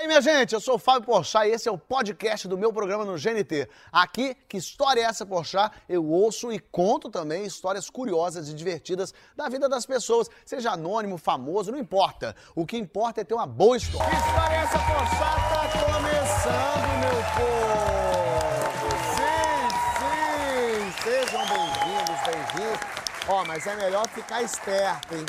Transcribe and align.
E 0.00 0.02
aí, 0.02 0.08
minha 0.08 0.22
gente, 0.22 0.54
eu 0.54 0.60
sou 0.60 0.76
o 0.76 0.78
Fábio 0.78 1.02
Porchat 1.02 1.46
e 1.46 1.50
esse 1.52 1.68
é 1.68 1.70
o 1.70 1.76
podcast 1.76 2.48
do 2.48 2.56
meu 2.56 2.72
programa 2.72 3.04
no 3.04 3.18
GNT. 3.18 3.68
Aqui, 3.92 4.34
que 4.48 4.56
história 4.56 5.02
é 5.02 5.04
essa, 5.04 5.26
Porchat? 5.26 5.76
Eu 5.86 6.06
ouço 6.06 6.50
e 6.50 6.58
conto 6.58 7.10
também 7.10 7.44
histórias 7.44 7.90
curiosas 7.90 8.48
e 8.48 8.54
divertidas 8.54 9.12
da 9.36 9.46
vida 9.50 9.68
das 9.68 9.84
pessoas, 9.84 10.30
seja 10.42 10.70
anônimo, 10.70 11.18
famoso, 11.18 11.70
não 11.70 11.78
importa. 11.78 12.34
O 12.54 12.64
que 12.64 12.78
importa 12.78 13.20
é 13.20 13.24
ter 13.24 13.34
uma 13.34 13.46
boa 13.46 13.76
história. 13.76 14.08
Que 14.08 14.16
história 14.16 14.54
é 14.54 14.62
essa, 14.62 14.78
Porchat? 14.78 15.20
Tá 15.50 15.68
começando, 15.92 16.88
meu 17.02 17.20
povo! 17.36 18.40
Sim, 19.16 19.68
sim! 20.00 21.02
Sejam 21.02 21.42
bem-vindos, 21.46 22.20
bem-vindos. 22.24 22.80
Ó, 23.28 23.44
mas 23.44 23.66
é 23.66 23.76
melhor 23.76 24.08
ficar 24.08 24.40
esperto, 24.42 25.14
hein? 25.14 25.26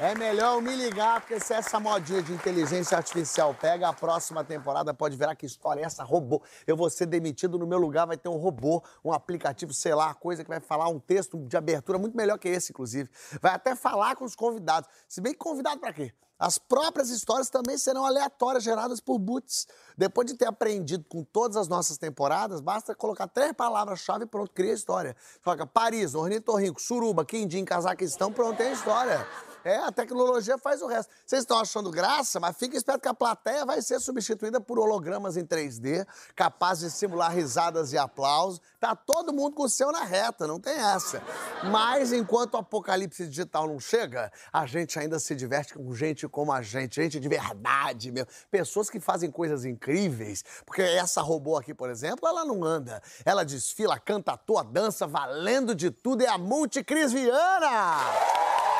É 0.00 0.12
melhor 0.12 0.56
eu 0.56 0.60
me 0.60 0.74
ligar, 0.74 1.20
porque 1.20 1.38
se 1.38 1.54
essa 1.54 1.78
modinha 1.78 2.20
de 2.20 2.32
inteligência 2.32 2.96
artificial 2.96 3.54
pega 3.54 3.88
a 3.88 3.92
próxima 3.92 4.42
temporada, 4.42 4.92
pode 4.92 5.16
virar 5.16 5.36
que 5.36 5.46
história 5.46 5.82
é 5.82 5.84
essa? 5.84 6.02
Robô. 6.02 6.42
Eu 6.66 6.76
vou 6.76 6.90
ser 6.90 7.06
demitido, 7.06 7.56
no 7.56 7.66
meu 7.66 7.78
lugar 7.78 8.04
vai 8.04 8.16
ter 8.16 8.28
um 8.28 8.36
robô, 8.36 8.82
um 9.04 9.12
aplicativo, 9.12 9.72
sei 9.72 9.94
lá, 9.94 10.12
coisa 10.12 10.42
que 10.42 10.50
vai 10.50 10.58
falar 10.58 10.88
um 10.88 10.98
texto 10.98 11.38
de 11.46 11.56
abertura 11.56 11.96
muito 11.96 12.16
melhor 12.16 12.38
que 12.38 12.48
esse, 12.48 12.72
inclusive. 12.72 13.08
Vai 13.40 13.54
até 13.54 13.76
falar 13.76 14.16
com 14.16 14.24
os 14.24 14.34
convidados. 14.34 14.90
Se 15.08 15.20
bem 15.20 15.32
que 15.32 15.38
convidado 15.38 15.78
para 15.78 15.92
quê? 15.92 16.12
As 16.36 16.58
próprias 16.58 17.10
histórias 17.10 17.48
também 17.48 17.78
serão 17.78 18.04
aleatórias, 18.04 18.64
geradas 18.64 19.00
por 19.00 19.20
boots. 19.20 19.68
Depois 19.96 20.26
de 20.26 20.34
ter 20.34 20.46
aprendido 20.46 21.04
com 21.08 21.22
todas 21.22 21.56
as 21.56 21.68
nossas 21.68 21.96
temporadas, 21.96 22.60
basta 22.60 22.96
colocar 22.96 23.28
três 23.28 23.52
palavras-chave 23.52 24.24
e 24.24 24.26
pronto, 24.26 24.50
cria 24.52 24.72
a 24.72 24.74
história. 24.74 25.16
Coloca 25.44 25.64
Paris, 25.64 26.16
ornitorrinco, 26.16 26.82
suruba, 26.82 27.24
quindim, 27.24 27.64
Cazaquistão, 27.64 28.32
pronto, 28.32 28.56
tem 28.56 28.70
a 28.70 28.72
história. 28.72 29.53
É, 29.64 29.76
a 29.76 29.90
tecnologia 29.90 30.58
faz 30.58 30.82
o 30.82 30.86
resto. 30.86 31.10
Vocês 31.24 31.42
estão 31.42 31.58
achando 31.58 31.90
graça, 31.90 32.38
mas 32.38 32.54
fica 32.56 32.76
esperto 32.76 33.00
que 33.00 33.08
a 33.08 33.14
plateia 33.14 33.64
vai 33.64 33.80
ser 33.80 33.98
substituída 33.98 34.60
por 34.60 34.78
hologramas 34.78 35.38
em 35.38 35.46
3D, 35.46 36.06
capazes 36.36 36.92
de 36.92 36.98
simular 36.98 37.32
risadas 37.32 37.92
e 37.92 37.98
aplausos. 37.98 38.60
Tá 38.78 38.94
todo 38.94 39.32
mundo 39.32 39.54
com 39.54 39.62
o 39.62 39.68
seu 39.68 39.90
na 39.90 40.04
reta, 40.04 40.46
não 40.46 40.60
tem 40.60 40.74
essa. 40.74 41.22
Mas 41.70 42.12
enquanto 42.12 42.54
o 42.54 42.58
apocalipse 42.58 43.26
digital 43.26 43.66
não 43.66 43.80
chega, 43.80 44.30
a 44.52 44.66
gente 44.66 44.98
ainda 44.98 45.18
se 45.18 45.34
diverte 45.34 45.72
com 45.72 45.94
gente 45.94 46.28
como 46.28 46.52
a 46.52 46.60
gente, 46.60 46.96
gente 46.96 47.18
de 47.18 47.28
verdade 47.28 48.12
mesmo. 48.12 48.28
Pessoas 48.50 48.90
que 48.90 49.00
fazem 49.00 49.30
coisas 49.30 49.64
incríveis. 49.64 50.44
Porque 50.66 50.82
essa 50.82 51.22
robô 51.22 51.56
aqui, 51.56 51.72
por 51.72 51.88
exemplo, 51.88 52.28
ela 52.28 52.44
não 52.44 52.62
anda. 52.62 53.02
Ela 53.24 53.44
desfila, 53.44 53.98
canta, 53.98 54.32
atua, 54.32 54.62
dança, 54.62 55.06
valendo 55.06 55.74
de 55.74 55.90
tudo. 55.90 56.22
É 56.22 56.28
a 56.28 56.36
Multicris 56.36 57.12
Viana! 57.12 58.73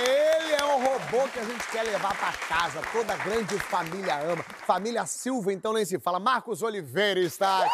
Ele 0.00 0.54
é 0.54 0.64
um 0.64 0.84
robô 0.84 1.28
que 1.28 1.38
a 1.38 1.44
gente 1.44 1.66
quer 1.68 1.84
levar 1.84 2.16
para 2.16 2.32
casa. 2.32 2.82
Toda 2.92 3.16
grande 3.16 3.58
família 3.60 4.18
ama. 4.18 4.44
Família 4.66 5.06
Silva, 5.06 5.52
então 5.52 5.72
nem 5.72 5.84
se 5.84 5.98
fala. 6.00 6.18
Marcos 6.18 6.62
Oliveira 6.62 7.20
está 7.20 7.58
aqui, 7.58 7.70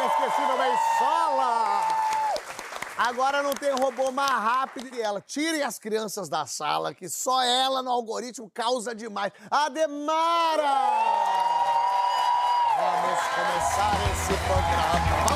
inesquecível 0.00 0.56
sola. 0.98 2.08
Agora 2.98 3.44
não 3.44 3.52
tem 3.52 3.70
robô 3.70 4.10
mais 4.10 4.28
rápido 4.28 4.90
que 4.90 5.00
ela. 5.00 5.20
Tirem 5.20 5.62
as 5.62 5.78
crianças 5.78 6.28
da 6.28 6.44
sala, 6.46 6.92
que 6.92 7.08
só 7.08 7.40
ela 7.44 7.80
no 7.80 7.90
algoritmo 7.90 8.50
causa 8.52 8.92
demais. 8.92 9.32
Ademara! 9.48 10.74
Vamos 12.76 13.20
começar 13.34 13.92
esse 14.10 14.34
programa. 14.46 15.27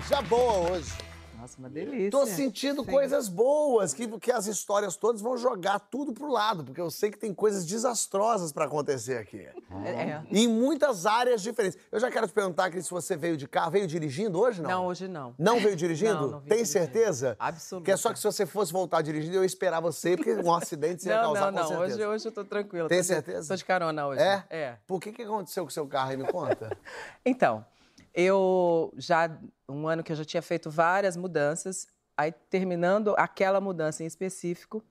Energia 0.00 0.22
boa 0.22 0.70
hoje. 0.70 0.90
Nossa, 1.38 1.58
uma 1.58 1.70
delícia. 1.70 2.10
Tô 2.10 2.26
sentindo 2.26 2.84
Sim. 2.84 2.90
coisas 2.90 3.28
boas, 3.28 3.94
que, 3.94 4.06
que 4.18 4.30
as 4.30 4.46
histórias 4.46 4.94
todas 4.96 5.22
vão 5.22 5.38
jogar 5.38 5.78
tudo 5.78 6.12
pro 6.12 6.30
lado, 6.30 6.64
porque 6.64 6.80
eu 6.80 6.90
sei 6.90 7.10
que 7.10 7.18
tem 7.18 7.32
coisas 7.32 7.64
desastrosas 7.64 8.52
para 8.52 8.66
acontecer 8.66 9.16
aqui. 9.16 9.46
É, 9.84 9.90
é. 9.90 10.22
Em 10.30 10.46
muitas 10.46 11.06
áreas 11.06 11.42
diferentes. 11.42 11.78
Eu 11.90 11.98
já 11.98 12.10
quero 12.10 12.26
te 12.26 12.32
perguntar, 12.32 12.70
Cris, 12.70 12.84
se 12.84 12.90
você 12.90 13.16
veio 13.16 13.38
de 13.38 13.48
carro, 13.48 13.70
veio 13.70 13.86
dirigindo 13.86 14.38
hoje, 14.38 14.60
não? 14.60 14.70
Não, 14.70 14.86
hoje 14.86 15.08
não. 15.08 15.34
Não 15.38 15.60
veio 15.60 15.76
dirigindo? 15.76 16.14
não, 16.14 16.30
não 16.30 16.40
Tem 16.40 16.58
dirigindo. 16.58 16.66
certeza? 16.66 17.36
Absolutamente. 17.38 17.84
Que 17.86 17.90
é 17.92 17.96
só 17.96 18.12
que 18.12 18.18
se 18.18 18.24
você 18.24 18.44
fosse 18.44 18.72
voltar 18.72 19.00
dirigindo, 19.00 19.36
eu 19.36 19.42
ia 19.42 19.46
esperar 19.46 19.80
você, 19.80 20.16
porque 20.16 20.34
um 20.34 20.52
acidente 20.52 21.02
você 21.02 21.08
ia 21.08 21.20
causar 21.20 21.52
não, 21.52 21.70
não. 21.70 21.80
Hoje, 21.80 22.04
hoje 22.04 22.28
eu 22.28 22.32
tô 22.32 22.44
tranquila. 22.44 22.88
Tem 22.88 22.98
tô 22.98 23.04
certeza? 23.04 23.42
De, 23.42 23.48
tô 23.48 23.56
de 23.56 23.64
carona 23.64 24.06
hoje. 24.06 24.20
É? 24.20 24.44
É. 24.50 24.76
Por 24.86 25.00
que, 25.00 25.10
que 25.10 25.22
aconteceu 25.22 25.64
com 25.64 25.70
o 25.70 25.72
seu 25.72 25.86
carro 25.86 26.10
aí? 26.10 26.16
Me 26.18 26.30
conta. 26.30 26.76
então, 27.24 27.64
eu 28.14 28.92
já 28.96 29.38
um 29.68 29.86
ano 29.86 30.02
que 30.02 30.12
eu 30.12 30.16
já 30.16 30.24
tinha 30.24 30.42
feito 30.42 30.70
várias 30.70 31.16
mudanças, 31.16 31.86
aí 32.16 32.32
terminando 32.32 33.14
aquela 33.16 33.60
mudança 33.60 34.02
em 34.02 34.06
específico, 34.06 34.82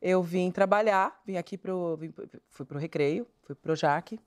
eu 0.00 0.22
vim 0.22 0.50
trabalhar, 0.50 1.20
vim 1.24 1.36
aqui 1.36 1.56
pro 1.56 1.96
vim, 1.96 2.12
fui 2.48 2.66
pro 2.66 2.78
Recreio, 2.78 3.26
fui 3.42 3.54
pro 3.54 3.74
Jaque, 3.74 4.20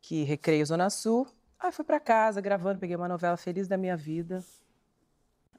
que 0.00 0.22
Recreio 0.24 0.64
Zona 0.64 0.90
Sul. 0.90 1.26
Aí 1.58 1.72
fui 1.72 1.84
para 1.84 1.98
casa 1.98 2.40
gravando, 2.40 2.78
peguei 2.78 2.94
uma 2.94 3.08
novela 3.08 3.36
feliz 3.36 3.66
da 3.66 3.76
minha 3.76 3.96
vida. 3.96 4.44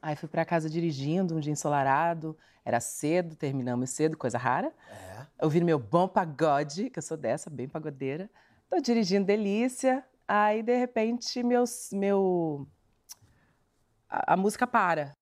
Aí 0.02 0.16
fui 0.16 0.30
para 0.30 0.46
casa 0.46 0.70
dirigindo, 0.70 1.36
um 1.36 1.40
dia 1.42 1.52
ensolarado, 1.52 2.38
era 2.64 2.80
cedo, 2.80 3.36
terminamos 3.36 3.90
cedo, 3.90 4.16
coisa 4.16 4.38
rara. 4.38 4.72
É. 4.90 5.46
Ouvindo 5.46 5.66
meu 5.66 5.78
bom 5.78 6.08
pagode, 6.08 6.90
que 6.90 7.00
eu 7.00 7.04
sou 7.04 7.18
dessa, 7.18 7.50
bem 7.50 7.68
pagodeira. 7.68 8.30
Tô 8.70 8.80
dirigindo 8.80 9.26
delícia, 9.26 10.06
Aí, 10.32 10.62
de 10.62 10.78
repente, 10.78 11.42
meus, 11.42 11.90
meu. 11.92 12.68
A, 14.08 14.34
a 14.34 14.38
música 14.38 14.68
para. 14.68 15.18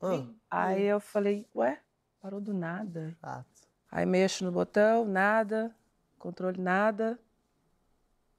Ah. 0.00 0.28
Aí 0.48 0.84
eu 0.84 1.00
falei, 1.00 1.44
ué, 1.52 1.80
parou 2.22 2.40
do 2.40 2.54
nada. 2.54 3.16
Ah. 3.20 3.42
Aí 3.90 4.06
mexo 4.06 4.44
no 4.44 4.52
botão, 4.52 5.04
nada. 5.04 5.74
Controle, 6.20 6.60
nada. 6.60 7.18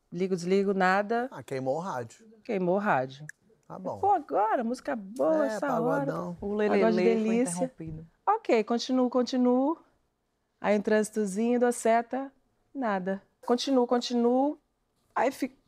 Ligo, 0.09 0.37
desligo, 0.37 0.73
nada. 0.73 1.27
Ah, 1.33 1.43
queimou 1.43 1.75
o 1.75 1.79
rádio. 1.79 2.25
Queimou 2.45 2.75
o 2.75 2.79
rádio. 2.79 3.27
Tá 3.67 3.77
bom. 3.77 3.99
Pô, 3.99 4.13
agora, 4.13 4.63
música 4.63 4.95
boa, 4.95 5.43
é, 5.43 5.47
essa 5.47 5.67
pagodão. 5.67 6.29
hora. 6.29 6.37
O 6.39 6.55
lelele 6.55 6.91
de 6.91 7.03
delícia. 7.03 7.75
Ok, 8.25 8.63
continuo, 8.63 9.09
continuo. 9.09 9.77
Aí 10.61 10.77
um 10.77 10.81
trânsitozinho, 10.81 11.59
dou 11.59 11.73
seta, 11.73 12.31
nada. 12.73 13.21
Continuo, 13.45 13.85
continuo. 13.85 14.57
Aí 15.13 15.29
fico 15.29 15.64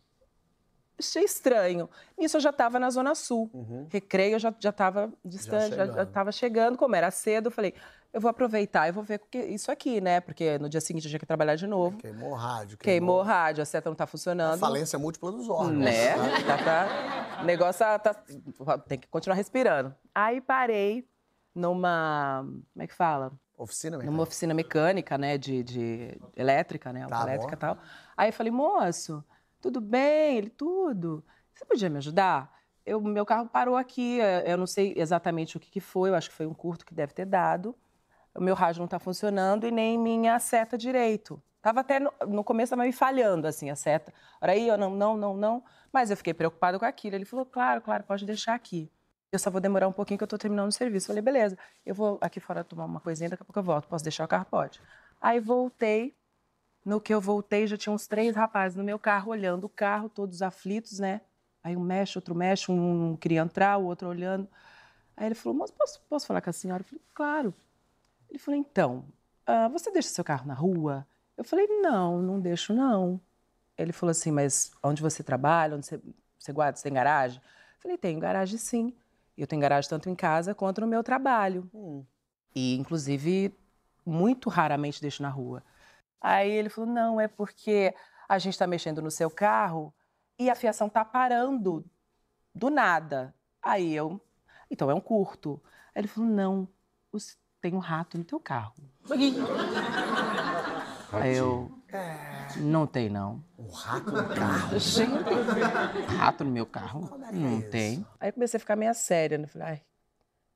achei 0.99 1.23
estranho. 1.23 1.89
Nisso 2.17 2.37
eu 2.37 2.41
já 2.41 2.49
estava 2.49 2.79
na 2.79 2.89
Zona 2.89 3.15
Sul. 3.15 3.49
Uhum. 3.53 3.87
Recreio 3.89 4.35
eu 4.35 4.39
já 4.39 4.49
estava 4.49 5.11
distante, 5.23 5.75
já 5.75 6.03
estava 6.03 6.31
chegando. 6.31 6.77
Como 6.77 6.95
era 6.95 7.11
cedo, 7.11 7.47
eu 7.47 7.51
falei, 7.51 7.73
eu 8.13 8.19
vou 8.19 8.29
aproveitar, 8.29 8.87
eu 8.87 8.93
vou 8.93 9.03
ver 9.03 9.21
isso 9.33 9.71
aqui, 9.71 10.01
né? 10.01 10.19
Porque 10.19 10.57
no 10.57 10.69
dia 10.69 10.81
seguinte 10.81 11.05
eu 11.05 11.09
tinha 11.09 11.19
que 11.19 11.25
trabalhar 11.25 11.55
de 11.55 11.67
novo. 11.67 11.97
Queimou 11.97 12.31
o 12.31 12.35
rádio. 12.35 12.77
Queimou 12.77 13.19
o 13.19 13.23
rádio, 13.23 13.61
a 13.61 13.65
seta 13.65 13.89
não 13.89 13.93
está 13.93 14.07
funcionando. 14.07 14.55
A 14.55 14.67
falência 14.67 14.97
múltipla 14.97 15.31
dos 15.31 15.49
órgãos. 15.49 15.77
Né? 15.77 16.15
tá 16.45 16.57
pra... 16.57 17.39
O 17.41 17.45
negócio 17.45 17.79
tá, 17.79 17.99
tá... 17.99 18.77
tem 18.79 18.97
que 18.97 19.07
continuar 19.07 19.35
respirando. 19.35 19.93
Aí 20.15 20.41
parei 20.41 21.07
numa... 21.53 22.43
Como 22.43 22.83
é 22.83 22.87
que 22.87 22.93
fala? 22.93 23.31
Oficina 23.57 23.97
mecânica. 23.97 24.11
Numa 24.11 24.23
oficina 24.23 24.53
mecânica, 24.53 25.17
né? 25.17 25.37
De, 25.37 25.63
de 25.63 26.21
elétrica, 26.35 26.93
né? 26.93 27.07
Tá 27.07 27.23
elétrica 27.23 27.53
e 27.53 27.57
tal. 27.57 27.77
Aí 28.15 28.29
eu 28.29 28.33
falei, 28.33 28.51
moço 28.51 29.23
tudo 29.61 29.81
bem? 29.81 30.37
Ele, 30.37 30.49
tudo. 30.49 31.23
Você 31.53 31.65
podia 31.65 31.89
me 31.89 31.97
ajudar? 31.97 32.55
Eu, 32.85 33.01
meu 33.01 33.25
carro 33.25 33.47
parou 33.49 33.75
aqui, 33.75 34.21
é, 34.21 34.51
eu 34.51 34.57
não 34.57 34.67
sei 34.67 34.93
exatamente 34.95 35.57
o 35.57 35.59
que, 35.59 35.69
que 35.69 35.79
foi, 35.81 36.09
eu 36.09 36.15
acho 36.15 36.29
que 36.29 36.35
foi 36.35 36.45
um 36.45 36.53
curto 36.53 36.85
que 36.85 36.93
deve 36.93 37.13
ter 37.13 37.25
dado. 37.25 37.75
O 38.35 38.41
meu 38.41 38.55
rádio 38.55 38.79
não 38.79 38.85
está 38.85 38.99
funcionando 38.99 39.65
e 39.67 39.71
nem 39.71 39.97
minha 39.97 40.39
seta 40.39 40.77
direito. 40.77 41.41
Tava 41.61 41.81
até 41.81 41.99
no, 41.99 42.13
no 42.27 42.43
começo 42.43 42.69
tava 42.69 42.83
me 42.83 42.91
falhando 42.93 43.47
assim 43.47 43.69
a 43.69 43.75
seta. 43.75 44.13
Ora 44.39 44.53
aí, 44.53 44.67
eu 44.67 44.77
não, 44.77 44.91
não, 44.91 45.17
não, 45.17 45.35
não. 45.35 45.63
Mas 45.91 46.11
eu 46.11 46.17
fiquei 46.17 46.33
preocupada 46.33 46.77
com 46.79 46.85
aquilo. 46.85 47.15
Ele 47.15 47.25
falou: 47.25 47.45
"Claro, 47.45 47.81
claro, 47.81 48.03
pode 48.03 48.25
deixar 48.25 48.53
aqui. 48.53 48.91
Eu 49.31 49.39
só 49.39 49.49
vou 49.51 49.59
demorar 49.59 49.87
um 49.87 49.91
pouquinho 49.91 50.17
que 50.17 50.23
eu 50.23 50.27
estou 50.27 50.39
terminando 50.39 50.69
o 50.69 50.71
serviço". 50.71 51.05
Eu 51.05 51.07
falei: 51.07 51.21
"Beleza. 51.21 51.57
Eu 51.85 51.95
vou 51.95 52.17
aqui 52.21 52.39
fora 52.39 52.63
tomar 52.63 52.85
uma 52.85 52.99
coisinha, 53.01 53.29
daqui 53.29 53.43
a 53.43 53.45
pouco 53.45 53.59
eu 53.59 53.63
volto. 53.63 53.87
Posso 53.87 54.03
deixar 54.03 54.23
o 54.25 54.27
carro? 54.27 54.45
Pode". 54.45 54.79
Aí 55.19 55.39
voltei, 55.39 56.15
no 56.87 57.01
que 57.01 57.13
eu 57.13 57.19
voltei, 57.19 57.67
já 57.67 57.75
tinha 57.75 57.91
uns 57.91 58.07
três 58.07 58.33
rapazes 58.33 58.77
no 58.77 58.83
meu 58.83 58.97
carro 58.97 59.31
olhando 59.31 59.65
o 59.65 59.69
carro, 59.69 60.07
todos 60.07 60.41
aflitos, 60.41 60.99
né? 60.99 61.19
Aí 61.61 61.75
um 61.75 61.81
mexe, 61.81 62.17
outro 62.17 62.33
mexe, 62.33 62.71
um 62.71 63.17
queria 63.17 63.41
entrar, 63.41 63.77
o 63.77 63.83
outro 63.83 64.07
olhando. 64.07 64.47
Aí 65.17 65.25
ele 65.25 65.35
falou, 65.35 65.57
mas 65.57 65.69
posso, 65.69 66.01
posso 66.09 66.25
falar 66.25 66.39
com 66.39 66.49
a 66.49 66.53
senhora? 66.53 66.81
Eu 66.83 66.85
falei, 66.85 67.03
claro. 67.13 67.53
Ele 68.29 68.39
falou, 68.39 68.57
então, 68.57 69.05
uh, 69.49 69.69
você 69.69 69.91
deixa 69.91 70.07
seu 70.07 70.23
carro 70.23 70.47
na 70.47 70.53
rua? 70.53 71.05
Eu 71.35 71.43
falei, 71.43 71.67
não, 71.67 72.21
não 72.21 72.39
deixo 72.39 72.73
não. 72.73 73.19
Ele 73.77 73.91
falou 73.91 74.11
assim, 74.11 74.31
mas 74.31 74.71
onde 74.81 75.01
você 75.01 75.21
trabalha, 75.21 75.75
onde 75.75 75.85
você, 75.85 75.99
você 76.39 76.53
guarda, 76.53 76.77
você 76.77 76.83
tem 76.83 76.93
garagem? 76.93 77.41
Eu 77.41 77.81
falei, 77.81 77.97
tenho 77.97 78.17
garagem 78.17 78.57
sim. 78.57 78.93
Eu 79.37 79.45
tenho 79.45 79.61
garagem 79.61 79.89
tanto 79.89 80.09
em 80.09 80.15
casa 80.15 80.55
quanto 80.55 80.79
no 80.79 80.87
meu 80.87 81.03
trabalho. 81.03 81.69
Hum. 81.73 82.05
E, 82.55 82.77
inclusive, 82.77 83.53
muito 84.05 84.47
raramente 84.47 85.01
deixo 85.01 85.21
na 85.21 85.29
rua. 85.29 85.61
Aí 86.21 86.49
ele 86.51 86.69
falou: 86.69 86.89
não, 86.89 87.19
é 87.21 87.27
porque 87.27 87.93
a 88.27 88.37
gente 88.39 88.53
está 88.53 88.65
mexendo 88.67 89.01
no 89.01 89.11
seu 89.11 89.29
carro 89.29 89.93
e 90.39 90.49
a 90.49 90.55
fiação 90.55 90.87
está 90.87 91.03
parando 91.05 91.85
do 92.53 92.69
nada. 92.69 93.33
Aí 93.61 93.93
eu. 93.93 94.19
Então 94.69 94.89
é 94.89 94.93
um 94.93 95.01
curto. 95.01 95.61
Aí 95.95 96.01
ele 96.01 96.07
falou: 96.07 96.29
não, 96.29 96.67
os- 97.11 97.37
tem 97.61 97.73
um 97.73 97.79
rato 97.79 98.17
no 98.17 98.23
teu 98.23 98.39
carro. 98.39 98.73
Aí 101.11 101.35
eu. 101.35 101.71
Não 102.57 102.85
tem, 102.85 103.09
não. 103.09 103.43
Um 103.57 103.69
rato 103.69 104.11
no 104.11 104.27
carro. 104.35 104.77
Gente, 104.79 105.11
rato 106.17 106.43
no 106.43 106.51
meu 106.51 106.65
carro? 106.65 107.09
Não 107.31 107.61
tem. 107.61 108.05
Aí 108.19 108.31
comecei 108.31 108.57
a 108.57 108.59
ficar 108.59 108.75
meio 108.75 108.93
séria, 108.93 109.37
né? 109.37 109.47
Falei, 109.47 109.67
ai, 109.67 109.81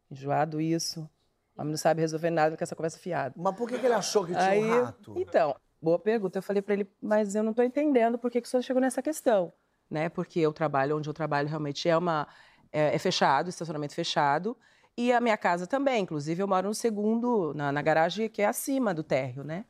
enjoado 0.09 0.59
isso. 0.59 1.09
O 1.55 1.61
homem 1.61 1.71
não 1.71 1.77
sabe 1.77 2.01
resolver 2.01 2.29
nada 2.29 2.55
com 2.57 2.63
essa 2.63 2.75
conversa 2.75 2.97
fiada. 2.97 3.33
Mas 3.37 3.55
por 3.55 3.67
que, 3.67 3.77
que 3.77 3.85
ele 3.85 3.93
achou 3.93 4.25
que 4.25 4.31
tinha 4.31 4.43
Aí, 4.43 4.63
um 4.63 4.83
rato? 4.83 5.13
então, 5.17 5.55
boa 5.81 5.99
pergunta. 5.99 6.37
Eu 6.37 6.43
falei 6.43 6.61
pra 6.61 6.73
ele, 6.73 6.89
mas 7.01 7.35
eu 7.35 7.43
não 7.43 7.53
tô 7.53 7.61
entendendo 7.61 8.17
por 8.17 8.31
que, 8.31 8.41
que 8.41 8.47
o 8.47 8.49
senhor 8.49 8.63
chegou 8.63 8.81
nessa 8.81 9.01
questão, 9.01 9.51
né? 9.89 10.09
Porque 10.09 10.39
eu 10.39 10.53
trabalho 10.53 10.97
onde 10.97 11.09
eu 11.09 11.13
trabalho 11.13 11.47
realmente 11.47 11.87
é 11.89 11.97
uma 11.97 12.27
é, 12.71 12.95
é 12.95 12.97
fechado, 12.97 13.49
estacionamento 13.49 13.93
fechado, 13.93 14.55
e 14.97 15.11
a 15.11 15.19
minha 15.19 15.37
casa 15.37 15.67
também. 15.67 16.03
Inclusive, 16.03 16.41
eu 16.41 16.47
moro 16.47 16.67
no 16.67 16.73
segundo, 16.73 17.53
na, 17.53 17.71
na 17.71 17.81
garagem 17.81 18.29
que 18.29 18.41
é 18.41 18.45
acima 18.45 18.93
do 18.93 19.03
térreo, 19.03 19.43
né? 19.43 19.65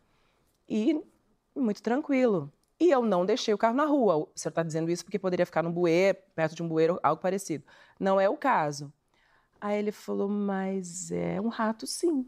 E 0.69 1.01
muito 1.55 1.81
tranquilo. 1.81 2.51
E 2.79 2.89
eu 2.89 3.03
não 3.03 3.25
deixei 3.25 3.53
o 3.53 3.57
carro 3.57 3.75
na 3.75 3.85
rua. 3.85 4.17
O 4.17 4.29
senhor 4.33 4.49
está 4.49 4.63
dizendo 4.63 4.89
isso 4.89 5.03
porque 5.03 5.19
poderia 5.19 5.45
ficar 5.45 5.61
num 5.61 5.71
bueiro, 5.71 6.17
perto 6.33 6.55
de 6.55 6.63
um 6.63 6.67
bueiro, 6.67 6.99
algo 7.03 7.21
parecido. 7.21 7.63
Não 7.99 8.19
é 8.19 8.27
o 8.27 8.35
caso. 8.35 8.91
Aí 9.61 9.77
ele 9.77 9.91
falou, 9.91 10.27
mas 10.27 11.11
é 11.11 11.39
um 11.39 11.47
rato 11.47 11.85
sim. 11.87 12.27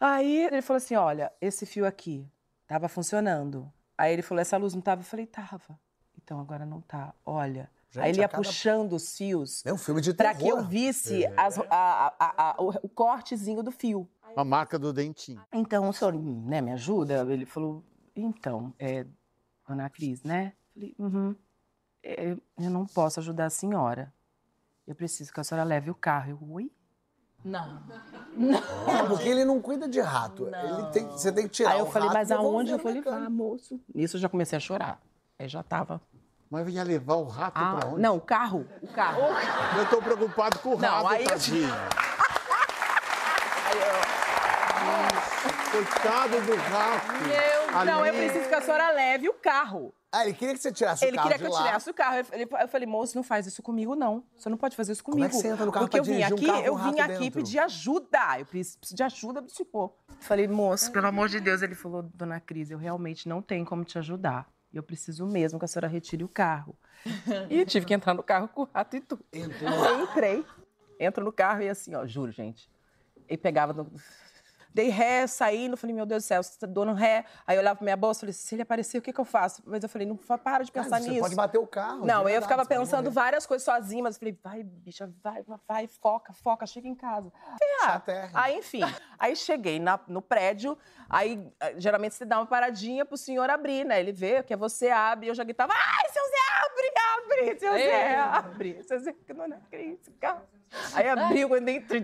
Aí 0.00 0.44
ele 0.46 0.62
falou 0.62 0.78
assim: 0.78 0.94
olha, 0.94 1.30
esse 1.40 1.66
fio 1.66 1.84
aqui 1.86 2.26
tava 2.66 2.88
funcionando. 2.88 3.70
Aí 3.98 4.12
ele 4.12 4.22
falou: 4.22 4.40
essa 4.40 4.56
luz 4.56 4.72
não 4.74 4.80
tava? 4.80 5.02
Eu 5.02 5.04
falei: 5.04 5.26
tava. 5.26 5.78
Então 6.22 6.40
agora 6.40 6.64
não 6.64 6.80
tá. 6.80 7.14
Olha. 7.26 7.70
Gente, 7.90 8.04
Aí 8.04 8.10
ele 8.12 8.20
ia 8.20 8.28
cada- 8.28 8.40
puxando 8.40 8.92
os 8.92 9.16
fios 9.18 9.66
É 9.66 9.72
um 9.72 9.76
filme 9.76 10.00
de 10.00 10.14
para 10.14 10.32
terror. 10.32 10.44
que 10.44 10.48
eu 10.60 10.64
visse 10.64 11.26
as- 11.36 11.58
a- 11.58 12.14
a- 12.20 12.50
a- 12.50 12.56
o, 12.62 12.68
o 12.84 12.88
cortezinho 12.88 13.62
do 13.64 13.72
fio. 13.72 14.08
A 14.36 14.44
marca 14.44 14.78
do 14.78 14.92
dentinho. 14.92 15.42
Então 15.52 15.88
o 15.88 15.92
senhor 15.92 16.14
né, 16.14 16.60
me 16.60 16.70
ajuda? 16.72 17.26
Ele 17.32 17.44
falou: 17.44 17.84
então, 18.14 18.72
é, 18.78 19.04
dona 19.68 19.90
Cris, 19.90 20.22
né? 20.22 20.52
Falei: 20.72 20.94
uhum. 20.98 21.34
É, 22.02 22.30
eu 22.30 22.70
não 22.70 22.86
posso 22.86 23.18
ajudar 23.18 23.46
a 23.46 23.50
senhora. 23.50 24.14
Eu 24.90 24.94
preciso 24.96 25.32
que 25.32 25.38
a 25.38 25.44
senhora 25.44 25.62
leve 25.64 25.88
o 25.88 25.94
carro. 25.94 26.30
Eu, 26.32 26.52
oi? 26.52 26.68
Não. 27.44 27.80
É, 28.88 29.02
porque 29.06 29.28
ele 29.28 29.44
não 29.44 29.60
cuida 29.62 29.88
de 29.88 30.00
rato. 30.00 30.48
Ele 30.48 30.86
tem, 30.90 31.06
você 31.06 31.30
tem 31.30 31.44
que 31.44 31.50
tirar 31.50 31.70
Aí 31.70 31.78
eu 31.78 31.84
o 31.86 31.90
falei, 31.92 32.08
rato 32.08 32.18
mas 32.18 32.32
aonde? 32.32 32.72
Eu 32.72 32.78
falei, 32.80 32.96
mecânico. 32.98 33.24
ah, 33.24 33.30
moço. 33.30 33.80
Nisso 33.94 34.16
eu 34.16 34.20
já 34.20 34.28
comecei 34.28 34.56
a 34.56 34.60
chorar. 34.60 35.00
Aí 35.38 35.48
já 35.48 35.62
tava. 35.62 36.00
Mas 36.50 36.66
ia 36.74 36.82
levar 36.82 37.14
o 37.14 37.24
rato 37.28 37.52
Ah, 37.56 37.76
pra 37.76 37.88
onde? 37.90 38.00
não, 38.02 38.16
o 38.16 38.20
carro. 38.20 38.66
O 38.82 38.88
carro. 38.88 39.20
Eu 39.78 39.88
tô 39.88 40.02
preocupado 40.02 40.58
com 40.58 40.74
o 40.74 40.78
Não, 40.80 40.88
rato, 40.88 41.06
aí 41.06 41.22
eu- 41.22 41.28
tadinho. 41.30 41.68
Coitado 45.70 46.40
do 46.40 46.56
rato. 46.56 47.12
Meu 47.22 47.59
Não, 47.86 48.04
eu 48.06 48.12
preciso 48.12 48.48
que 48.48 48.54
a 48.54 48.60
senhora 48.60 48.90
leve 48.92 49.28
o 49.28 49.34
carro. 49.34 49.94
Ah, 50.12 50.24
ele 50.24 50.34
queria 50.34 50.54
que 50.54 50.60
você 50.60 50.72
tirasse 50.72 51.04
Ele 51.04 51.12
o 51.12 51.16
carro 51.16 51.28
queria 51.30 51.46
que 51.46 51.54
eu 51.54 51.56
tirasse 51.56 51.88
o 51.90 51.94
carro. 51.94 52.16
Eu 52.60 52.68
falei, 52.68 52.86
moço, 52.86 53.16
não 53.16 53.22
faz 53.22 53.46
isso 53.46 53.62
comigo, 53.62 53.94
não. 53.94 54.24
Você 54.36 54.48
não 54.48 54.56
pode 54.56 54.74
fazer 54.74 54.90
isso 54.92 55.04
Como 55.04 55.16
é 55.18 55.28
comigo. 55.28 55.36
que 55.36 55.40
você 55.40 55.48
entra 55.52 55.64
no 55.64 55.70
carro 55.70 55.86
Porque 55.86 56.00
eu 56.00 56.04
vim 56.04 56.20
um 56.20 56.26
aqui, 56.26 56.46
com 56.46 56.56
eu 56.56 56.74
um 56.74 56.78
vim 56.78 57.00
aqui 57.00 57.18
dentro? 57.18 57.30
pedir 57.38 57.58
ajuda. 57.60 58.40
Eu 58.40 58.46
preciso 58.46 58.78
de 58.92 59.02
ajuda 59.04 59.40
do 59.40 59.48
senhor. 59.50 59.94
Falei, 60.18 60.48
moço, 60.48 60.90
pelo 60.90 61.06
amor 61.06 61.28
de 61.28 61.38
Deus. 61.38 61.62
Ele 61.62 61.76
falou, 61.76 62.02
dona 62.02 62.40
Cris, 62.40 62.72
eu 62.72 62.78
realmente 62.78 63.28
não 63.28 63.40
tenho 63.40 63.64
como 63.64 63.84
te 63.84 63.98
ajudar. 63.98 64.48
Eu 64.74 64.82
preciso 64.82 65.24
mesmo 65.26 65.60
que 65.60 65.64
a 65.64 65.68
senhora 65.68 65.86
retire 65.86 66.24
o 66.24 66.28
carro. 66.28 66.76
E 67.48 67.60
eu 67.60 67.66
tive 67.66 67.86
que 67.86 67.94
entrar 67.94 68.12
no 68.12 68.22
carro 68.22 68.48
com 68.48 68.62
o 68.62 68.68
rato 68.74 68.96
e 68.96 69.00
tudo. 69.00 69.24
Eu 69.32 70.02
entrei, 70.02 70.44
entro 70.98 71.24
no 71.24 71.32
carro 71.32 71.62
e 71.62 71.68
assim, 71.68 71.94
ó, 71.94 72.04
juro, 72.04 72.32
gente. 72.32 72.68
Ele 73.28 73.38
pegava 73.38 73.72
no... 73.72 73.90
Dei 74.72 74.88
ré, 74.88 75.26
saindo, 75.26 75.76
falei, 75.76 75.94
meu 75.96 76.06
Deus 76.06 76.22
do 76.22 76.26
céu, 76.26 76.42
você 76.42 76.58
tá 76.58 76.66
dando 76.66 76.92
ré. 76.92 77.24
Aí 77.46 77.56
eu 77.56 77.60
olhava 77.60 77.76
pra 77.76 77.84
minha 77.84 77.96
bolsa, 77.96 78.20
falei, 78.20 78.32
se 78.32 78.54
ele 78.54 78.62
aparecer, 78.62 78.98
o 78.98 79.02
que, 79.02 79.12
que 79.12 79.20
eu 79.20 79.24
faço? 79.24 79.62
Mas 79.66 79.82
eu 79.82 79.88
falei, 79.88 80.06
não 80.06 80.16
para 80.16 80.64
de 80.64 80.70
Cara, 80.70 80.84
pensar 80.84 81.00
você 81.02 81.08
nisso. 81.08 81.20
pode 81.22 81.34
bater 81.34 81.58
o 81.58 81.66
carro. 81.66 82.06
Não, 82.06 82.28
eu 82.28 82.40
ficava 82.40 82.62
você 82.64 82.68
pensando 82.68 83.10
várias 83.10 83.46
coisas 83.46 83.64
sozinha, 83.64 84.02
mas 84.02 84.14
eu 84.14 84.20
falei, 84.20 84.38
vai, 84.42 84.62
bicha, 84.62 85.12
vai, 85.22 85.42
vai, 85.42 85.58
vai, 85.66 85.86
foca, 85.88 86.32
foca, 86.32 86.66
chega 86.66 86.86
em 86.86 86.94
casa. 86.94 87.32
Ah. 87.82 88.02
Aí, 88.34 88.58
enfim, 88.58 88.82
aí 89.18 89.34
cheguei 89.34 89.78
na- 89.80 89.98
no 90.06 90.22
prédio, 90.22 90.76
aí 91.08 91.44
eh, 91.60 91.74
geralmente 91.78 92.14
você 92.14 92.24
dá 92.24 92.38
uma 92.38 92.46
paradinha 92.46 93.04
pro 93.04 93.16
senhor 93.16 93.48
abrir, 93.50 93.84
né? 93.84 93.98
Ele 93.98 94.12
vê 94.12 94.42
que 94.42 94.52
é 94.52 94.56
você 94.56 94.88
abre, 94.90 95.26
e 95.26 95.28
eu 95.30 95.34
já 95.34 95.42
gritava, 95.44 95.72
ai, 95.74 96.08
seu 96.10 96.22
Zé, 96.22 96.36
abre, 96.64 96.92
abre, 97.46 97.58
seu 97.58 97.72
Zé, 97.72 98.16
abre, 98.16 98.82
seu 98.84 99.00
Zé, 99.00 99.12
que 99.12 99.32
não 99.32 99.44
é 99.46 99.56
acredito, 99.56 100.12
carro. 100.20 100.42
Aí 100.94 101.08
abriu, 101.08 101.48
quando 101.48 101.68
entrei, 101.68 102.00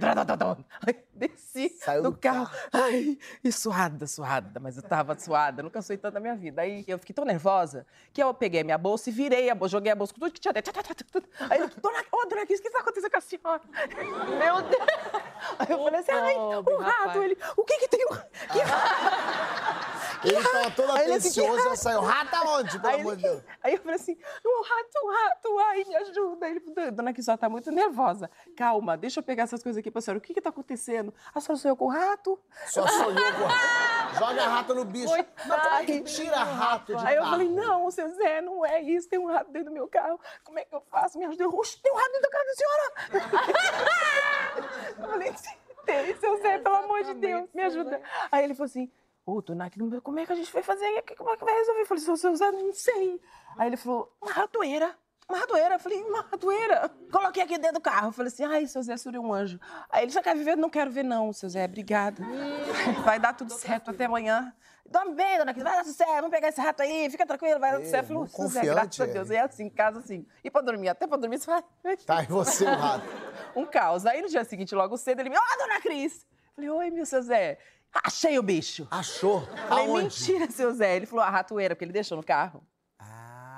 desci 1.15 1.69
Saiu 1.81 2.03
do 2.03 2.11
do 2.11 2.19
carro, 2.19 2.51
ai, 2.73 3.19
e 3.43 3.51
suada, 3.53 4.07
suada, 4.07 4.61
mas 4.61 4.77
eu 4.77 4.83
tava 4.83 5.19
suada, 5.19 5.63
nunca 5.63 5.81
suei 5.81 5.97
tanto 5.97 6.15
na 6.15 6.21
minha 6.21 6.35
vida. 6.35 6.63
Aí 6.63 6.85
eu 6.87 6.99
fiquei 6.99 7.15
tão 7.15 7.25
nervosa 7.25 7.87
que 8.13 8.23
eu 8.23 8.33
peguei 8.35 8.61
a 8.61 8.65
minha 8.65 8.79
bolsa 8.79 9.09
e 9.09 9.13
virei 9.13 9.49
a 9.49 9.55
bolsa, 9.55 9.73
joguei 9.73 9.93
a 9.93 9.95
bolsa 9.97 10.13
com 10.13 10.21
tudo 10.21 10.33
que 10.33 10.41
tinha 10.41 10.53
dentro. 10.53 10.73
Aí 11.49 11.61
ele, 11.61 11.71
dona, 11.81 12.05
ô, 12.13 12.27
dona 12.27 12.47
Cris, 12.47 12.59
o 12.59 12.63
que 12.63 12.69
está 12.69 12.81
acontecendo 12.81 13.11
com 13.11 13.17
a 13.17 13.21
senhora? 13.21 13.63
Meu 14.39 14.63
Deus! 14.63 14.87
Aí 15.59 15.67
eu 15.71 15.79
falei 15.79 16.01
assim, 16.01 16.13
ai, 16.13 16.35
o 16.37 16.77
rato, 16.77 17.23
ele, 17.23 17.39
o 17.57 17.65
que 17.65 17.79
que 17.79 17.89
tem? 17.89 18.05
o- 18.05 18.17
Que 20.23 20.29
Ele 20.29 20.43
tava 20.43 20.71
todo 20.71 20.93
Aí 20.93 21.13
assim, 21.13 21.41
e 21.41 21.63
já 21.63 21.77
saiu. 21.77 22.01
Rato 22.01 22.35
aonde, 22.37 22.79
pelo 22.79 22.95
Aí, 22.95 23.01
amor 23.01 23.17
de 23.17 23.23
Deus? 23.23 23.43
aí 23.63 23.73
eu 23.75 23.79
falei 23.79 23.97
assim, 23.97 24.17
o 24.45 24.63
rato, 24.63 24.99
o 25.03 25.11
rato, 25.11 25.59
ai, 25.59 25.85
me 25.85 25.97
ajuda. 25.97 26.47
Aí 26.47 26.53
ele 26.53 26.61
falou, 26.61 26.93
dona 26.93 27.13
Cris, 27.13 27.27
tá 27.27 27.49
muito 27.49 27.71
nervosa. 27.71 28.31
Calma, 28.57 28.97
deixa 28.97 29.21
eu 29.21 29.23
pegar 29.23 29.43
essas 29.43 29.63
coisas 29.63 29.79
aqui 29.79 29.91
pra 29.91 30.01
senhora. 30.01 30.19
O 30.19 30.21
que 30.21 30.33
que 30.33 30.41
tá 30.41 30.49
acontecendo? 30.49 31.13
A 31.35 31.41
senhora 31.41 31.61
sonhou 31.61 31.77
com 31.77 31.85
o 31.85 31.89
rato? 31.89 32.41
Só 32.69 32.87
sonhou 32.87 33.13
com 33.15 33.45
rato. 33.45 34.15
Joga 34.19 34.49
rato 34.49 34.75
no 34.75 34.85
bicho. 34.87 35.13
Mas 35.47 35.63
como 35.63 35.75
é 35.75 35.85
que 35.85 36.01
tira 36.01 36.43
rato 36.43 36.97
de 36.97 37.07
Aí 37.07 37.17
eu 37.17 37.21
carro? 37.21 37.33
falei, 37.33 37.49
não, 37.51 37.91
seu 37.91 38.09
Zé, 38.15 38.41
não 38.41 38.65
é 38.65 38.81
isso, 38.81 39.11
tem 39.11 39.19
um 39.19 39.27
rato 39.27 39.53
dentro 39.53 39.69
do 39.69 39.75
meu 39.75 39.87
carro. 39.89 40.19
Como 40.43 40.59
é 40.59 40.65
que 40.65 40.75
eu 40.75 40.81
faço? 40.91 41.19
Me 41.19 41.27
ajuda. 41.27 41.49
Oxe, 41.51 41.79
tem 41.83 41.93
um 41.93 41.97
rato 41.97 42.13
dentro 42.13 42.23
do 42.23 42.31
carro 42.31 42.45
da 42.47 42.55
senhora. 42.55 42.93
eu 44.99 45.09
falei, 45.09 45.35
tem, 45.85 46.17
seu 46.17 46.41
Zé, 46.41 46.59
pelo 46.59 46.77
amor 46.77 47.05
de 47.05 47.13
Deus, 47.15 47.49
me 47.53 47.63
ajuda. 47.63 48.01
Aí 48.33 48.43
ele 48.43 48.55
falou 48.55 48.67
assim, 48.67 48.91
ô, 49.27 49.43
dona 49.43 49.69
Cris, 49.69 50.01
como 50.03 50.19
é 50.19 50.25
que 50.25 50.33
a 50.33 50.37
gente 50.37 50.51
vai 50.51 50.63
fazer? 50.63 51.03
Como 51.15 51.31
é 51.31 51.37
que 51.37 51.45
vai 51.45 51.55
resolver? 51.55 51.83
Eu 51.83 51.87
falei, 51.87 52.03
seu 52.03 52.37
Zé, 52.37 52.51
não 52.53 52.73
sei. 52.73 53.21
Aí 53.59 53.69
ele 53.69 53.77
falou, 53.77 54.11
uma 54.23 54.33
ratoeira. 54.33 54.97
Uma 55.29 55.39
ratoeira. 55.39 55.75
Eu 55.75 55.79
falei, 55.81 56.03
uma 56.03 56.21
ratoeira. 56.23 56.91
Coloquei 57.11 57.43
aqui 57.43 57.59
dentro 57.59 57.75
do 57.75 57.81
carro. 57.81 58.09
Eu 58.09 58.13
falei 58.13 58.29
assim, 58.33 58.45
ai, 58.45 58.67
seu 58.67 58.83
Zé, 58.83 58.97
seria 58.97 59.21
um 59.21 59.33
anjo. 59.33 59.59
Aí 59.91 60.05
ele, 60.05 60.13
já 60.13 60.23
quer 60.23 60.37
viver? 60.37 60.57
Não 60.57 60.71
quero 60.71 60.91
ver, 60.91 61.03
não, 61.03 61.33
seu 61.33 61.49
Zé, 61.49 61.65
obrigada. 61.65 62.23
Vai 63.05 63.19
dar 63.19 63.33
tudo 63.35 63.53
certo 63.53 63.91
até 63.91 64.05
amanhã. 64.05 64.53
Dorme 64.89 65.15
bem, 65.17 65.37
dona 65.37 65.53
Cris, 65.53 65.65
vai 65.65 65.73
dar 65.79 65.83
tudo 65.83 65.95
certo, 65.95 66.15
vamos 66.15 66.31
pegar 66.31 66.47
esse 66.47 66.61
rato 66.61 66.81
aí, 66.81 67.11
fica 67.11 67.27
tranquilo, 67.27 67.59
vai 67.59 67.73
dar 67.73 67.79
tudo 67.79 67.87
Ê, 67.89 67.91
certo. 67.91 68.05
Eu 68.05 68.07
falei, 68.07 68.19
muito 68.21 68.37
"Seu 68.37 68.49
Zé, 68.49 68.61
graças 68.67 69.01
a 69.01 69.05
ele. 69.05 69.13
Deus. 69.15 69.31
E 69.31 69.35
é 69.35 69.41
assim, 69.41 69.65
em 69.65 69.69
casa 69.71 69.99
assim. 69.99 70.25
E 70.45 70.49
pra 70.49 70.61
dormir, 70.61 70.89
até 70.89 71.09
pra 71.09 71.17
dormir, 71.17 71.41
você 71.41 71.47
vai. 71.51 71.65
Tá, 72.07 72.23
e 72.23 72.27
você, 72.27 72.65
o 72.65 72.69
rato? 72.77 73.05
Um 73.57 73.67
caos. 73.67 74.07
Aí 74.07 74.23
no 74.23 74.29
dia 74.29 74.45
seguinte, 74.45 74.77
logo 74.77 74.97
cedo, 74.97 75.19
ele 75.23 75.31
me, 75.31 75.37
ó, 75.37 75.59
dona 75.59 75.81
Cris. 75.81 76.25
Eu 76.25 76.55
Falei, 76.55 76.71
oi, 76.71 76.91
meu 76.91 77.05
seu 77.05 77.21
Zé. 77.21 77.59
Achei 78.05 78.39
o 78.39 78.43
bicho. 78.45 78.87
Achou? 78.89 79.41
Falei, 79.69 79.87
Aonde? 79.87 80.03
mentira, 80.05 80.49
seu 80.53 80.73
Zé. 80.73 80.95
Ele 80.95 81.07
falou, 81.07 81.25
a 81.25 81.31
ratoeira, 81.31 81.75
porque 81.75 81.85
ele 81.85 81.93
deixou 81.93 82.17
no 82.17 82.23
carro. 82.23 82.63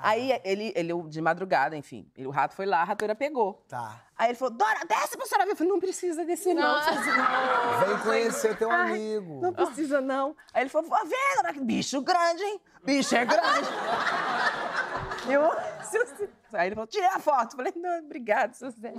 Aí 0.03 0.39
ele, 0.43 0.71
ele, 0.75 0.93
de 1.09 1.21
madrugada, 1.21 1.75
enfim, 1.75 2.09
ele- 2.17 2.27
o 2.27 2.31
rato 2.31 2.55
foi 2.55 2.65
lá, 2.65 2.81
a 2.81 2.83
ratoeira 2.83 3.15
pegou. 3.15 3.63
tá. 3.67 3.99
Aí 4.17 4.31
ele 4.31 4.37
falou, 4.37 4.53
Dora, 4.53 4.79
desce 4.85 5.15
pra 5.15 5.25
senhora 5.25 5.45
ver. 5.45 5.53
Eu 5.53 5.55
falei, 5.55 5.71
não 5.71 5.79
precisa 5.79 6.25
descer, 6.25 6.53
não. 6.53 6.79
Vem 7.87 7.97
conhecer 7.99 8.57
teu 8.57 8.69
Ai, 8.69 8.91
amigo. 8.91 9.39
Não 9.41 9.53
precisa, 9.53 10.01
não. 10.01 10.35
Aí 10.53 10.63
ele 10.63 10.69
falou, 10.69 10.89
"Ó, 10.91 11.05
vê, 11.05 11.15
Cris, 11.53 11.63
bicho 11.63 12.01
grande, 12.01 12.43
hein? 12.43 12.61
Bicho 12.83 13.15
é 13.15 13.23
grande. 13.23 13.69
Eu, 15.29 15.51
seu 15.83 16.05
Zé. 16.05 16.27
Aí 16.53 16.67
ele 16.67 16.75
falou, 16.75 16.87
tirei 16.87 17.07
a 17.07 17.19
foto. 17.19 17.53
Eu 17.53 17.57
falei, 17.57 17.73
não, 17.75 17.99
obrigado, 17.99 18.53
seu 18.53 18.69
Zé. 18.79 18.93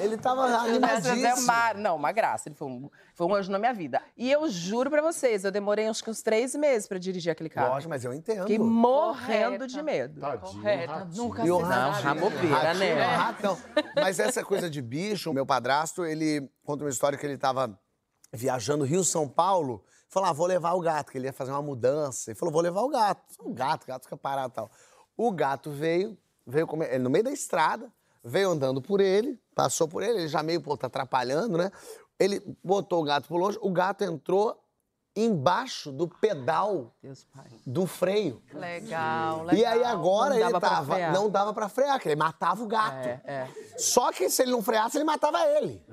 Ele 0.00 0.16
tava 0.16 0.48
Zé 0.48 0.54
é 0.54 0.58
animadíssimo. 0.70 1.42
uma, 1.44 1.74
não, 1.74 1.96
uma 1.96 2.12
graça. 2.12 2.48
Ele 2.48 2.54
foi 2.56 2.68
um, 2.68 2.90
foi 3.14 3.26
um 3.26 3.34
anjo 3.34 3.50
na 3.50 3.58
minha 3.58 3.72
vida. 3.74 4.00
E 4.16 4.30
eu 4.30 4.48
juro 4.48 4.90
pra 4.90 5.02
vocês, 5.02 5.44
eu 5.44 5.50
demorei 5.50 5.86
acho 5.86 6.02
que 6.02 6.10
uns 6.10 6.22
três 6.22 6.54
meses 6.54 6.86
pra 6.88 6.98
dirigir 6.98 7.30
aquele 7.32 7.48
carro. 7.48 7.74
Lógico, 7.74 7.90
mas 7.90 8.04
eu 8.04 8.12
entendo. 8.12 8.42
Fiquei 8.42 8.58
morrendo 8.58 9.44
Correta. 9.58 9.66
de 9.66 9.82
medo. 9.82 10.20
Tadinho, 10.20 10.40
Correta, 10.52 10.92
ratinho. 10.94 11.22
nunca 11.24 11.44
E 11.46 11.50
o 11.50 11.56
se 11.60 11.62
Não, 11.68 11.90
rabobeira, 11.90 12.56
ratinho, 12.56 12.78
né? 12.78 13.06
não, 13.06 13.16
rato 13.22 13.42
não. 13.42 13.58
Mas 13.96 14.18
essa 14.18 14.44
coisa 14.44 14.68
de 14.70 14.80
bicho, 14.80 15.30
o 15.30 15.34
meu 15.34 15.44
padrasto, 15.46 16.04
ele 16.04 16.48
conta 16.64 16.84
uma 16.84 16.90
história 16.90 17.18
que 17.18 17.26
ele 17.26 17.36
tava 17.38 17.78
viajando 18.32 18.84
Rio-São 18.84 19.28
Paulo, 19.28 19.84
falou, 20.08 20.28
ah, 20.28 20.32
vou 20.32 20.46
levar 20.46 20.72
o 20.72 20.80
gato, 20.80 21.10
que 21.12 21.18
ele 21.18 21.26
ia 21.26 21.32
fazer 21.32 21.50
uma 21.50 21.62
mudança. 21.62 22.30
Ele 22.30 22.38
falou, 22.38 22.52
vou 22.52 22.62
levar 22.62 22.80
o 22.82 22.88
gato. 22.88 23.22
O 23.40 23.52
gato, 23.52 23.84
o 23.84 23.86
gato 23.86 24.04
fica 24.04 24.16
parado 24.16 24.52
e 24.52 24.54
tal. 24.54 24.70
O 25.16 25.30
gato 25.30 25.70
veio, 25.70 26.16
veio 26.46 26.66
comer, 26.66 26.94
ele 26.94 27.04
no 27.04 27.10
meio 27.10 27.24
da 27.24 27.32
estrada, 27.32 27.92
veio 28.22 28.50
andando 28.50 28.80
por 28.80 29.00
ele, 29.00 29.38
passou 29.54 29.86
por 29.88 30.02
ele, 30.02 30.20
ele 30.20 30.28
já 30.28 30.42
meio, 30.42 30.60
pô, 30.60 30.76
tá 30.76 30.86
atrapalhando, 30.86 31.58
né? 31.58 31.70
Ele 32.18 32.40
botou 32.62 33.00
o 33.00 33.04
gato 33.04 33.28
por 33.28 33.36
longe, 33.36 33.58
o 33.60 33.70
gato 33.70 34.02
entrou 34.04 34.58
embaixo 35.14 35.92
do 35.92 36.08
pedal 36.08 36.94
Deus 37.02 37.26
pai. 37.34 37.44
do 37.66 37.86
freio. 37.86 38.42
Legal, 38.52 39.42
legal. 39.44 39.54
E 39.54 39.64
aí 39.64 39.84
agora 39.84 40.34
Não 40.34 40.40
ele 40.48 40.60
tava. 40.60 40.94
frear. 40.94 41.12
Não 41.12 41.28
dava 41.28 41.52
pra 41.52 41.68
frear, 41.68 42.00
que 42.00 42.08
ele 42.08 42.16
matava 42.16 42.62
o 42.62 42.66
gato. 42.66 43.06
É, 43.08 43.20
é. 43.24 43.48
Só 43.76 44.10
que 44.10 44.30
se 44.30 44.42
ele 44.42 44.52
não 44.52 44.62
freasse, 44.62 44.96
ele 44.96 45.04
matava 45.04 45.38
ele. 45.46 45.84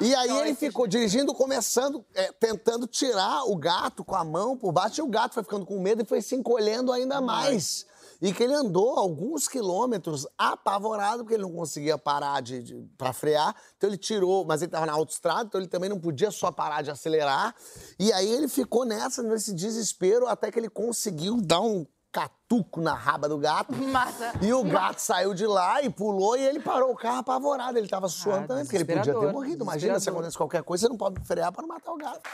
E 0.00 0.14
aí 0.14 0.30
ele 0.40 0.54
ficou 0.54 0.86
dirigindo, 0.86 1.32
começando, 1.32 2.04
é, 2.14 2.30
tentando 2.32 2.86
tirar 2.86 3.44
o 3.44 3.56
gato 3.56 4.04
com 4.04 4.14
a 4.14 4.24
mão 4.24 4.58
por 4.58 4.72
baixo, 4.72 5.00
e 5.00 5.02
o 5.02 5.08
gato 5.08 5.34
foi 5.34 5.42
ficando 5.42 5.64
com 5.64 5.80
medo 5.80 6.02
e 6.02 6.04
foi 6.04 6.20
se 6.20 6.34
encolhendo 6.34 6.92
ainda 6.92 7.20
mais. 7.20 7.86
E 8.22 8.32
que 8.32 8.44
ele 8.44 8.54
andou 8.54 8.96
alguns 8.96 9.48
quilômetros 9.48 10.28
apavorado, 10.38 11.24
porque 11.24 11.34
ele 11.34 11.42
não 11.42 11.52
conseguia 11.52 11.98
parar 11.98 12.40
de, 12.40 12.62
de, 12.62 12.74
pra 12.96 13.12
frear. 13.12 13.52
Então 13.76 13.90
ele 13.90 13.98
tirou, 13.98 14.44
mas 14.44 14.62
ele 14.62 14.70
tava 14.70 14.86
na 14.86 14.92
autoestrada, 14.92 15.42
então 15.42 15.60
ele 15.60 15.68
também 15.68 15.90
não 15.90 15.98
podia 15.98 16.30
só 16.30 16.52
parar 16.52 16.82
de 16.82 16.90
acelerar. 16.92 17.52
E 17.98 18.12
aí 18.12 18.30
ele 18.30 18.46
ficou 18.46 18.84
nessa, 18.84 19.24
nesse 19.24 19.52
desespero, 19.52 20.28
até 20.28 20.52
que 20.52 20.58
ele 20.60 20.68
conseguiu 20.68 21.40
dar 21.42 21.60
um 21.62 21.84
catuco 22.12 22.80
na 22.80 22.94
raba 22.94 23.28
do 23.28 23.38
gato. 23.38 23.74
Massa. 23.74 24.34
E 24.40 24.52
o 24.52 24.62
gato 24.62 25.00
saiu 25.00 25.34
de 25.34 25.46
lá 25.46 25.82
e 25.82 25.90
pulou 25.90 26.36
e 26.36 26.46
ele 26.46 26.60
parou 26.60 26.92
o 26.92 26.96
carro 26.96 27.18
apavorado. 27.18 27.76
Ele 27.76 27.88
tava 27.88 28.06
suando 28.06 28.44
Ah, 28.44 28.46
também, 28.46 28.64
porque 28.64 28.76
ele 28.76 28.84
podia 28.84 29.14
ter 29.14 29.32
morrido. 29.32 29.64
Imagina 29.64 29.98
se 29.98 30.08
acontece 30.08 30.36
qualquer 30.36 30.62
coisa, 30.62 30.82
você 30.82 30.88
não 30.88 30.96
pode 30.96 31.20
frear 31.26 31.50
para 31.50 31.62
não 31.62 31.68
matar 31.68 31.90
o 31.90 31.96
gato. 31.96 32.20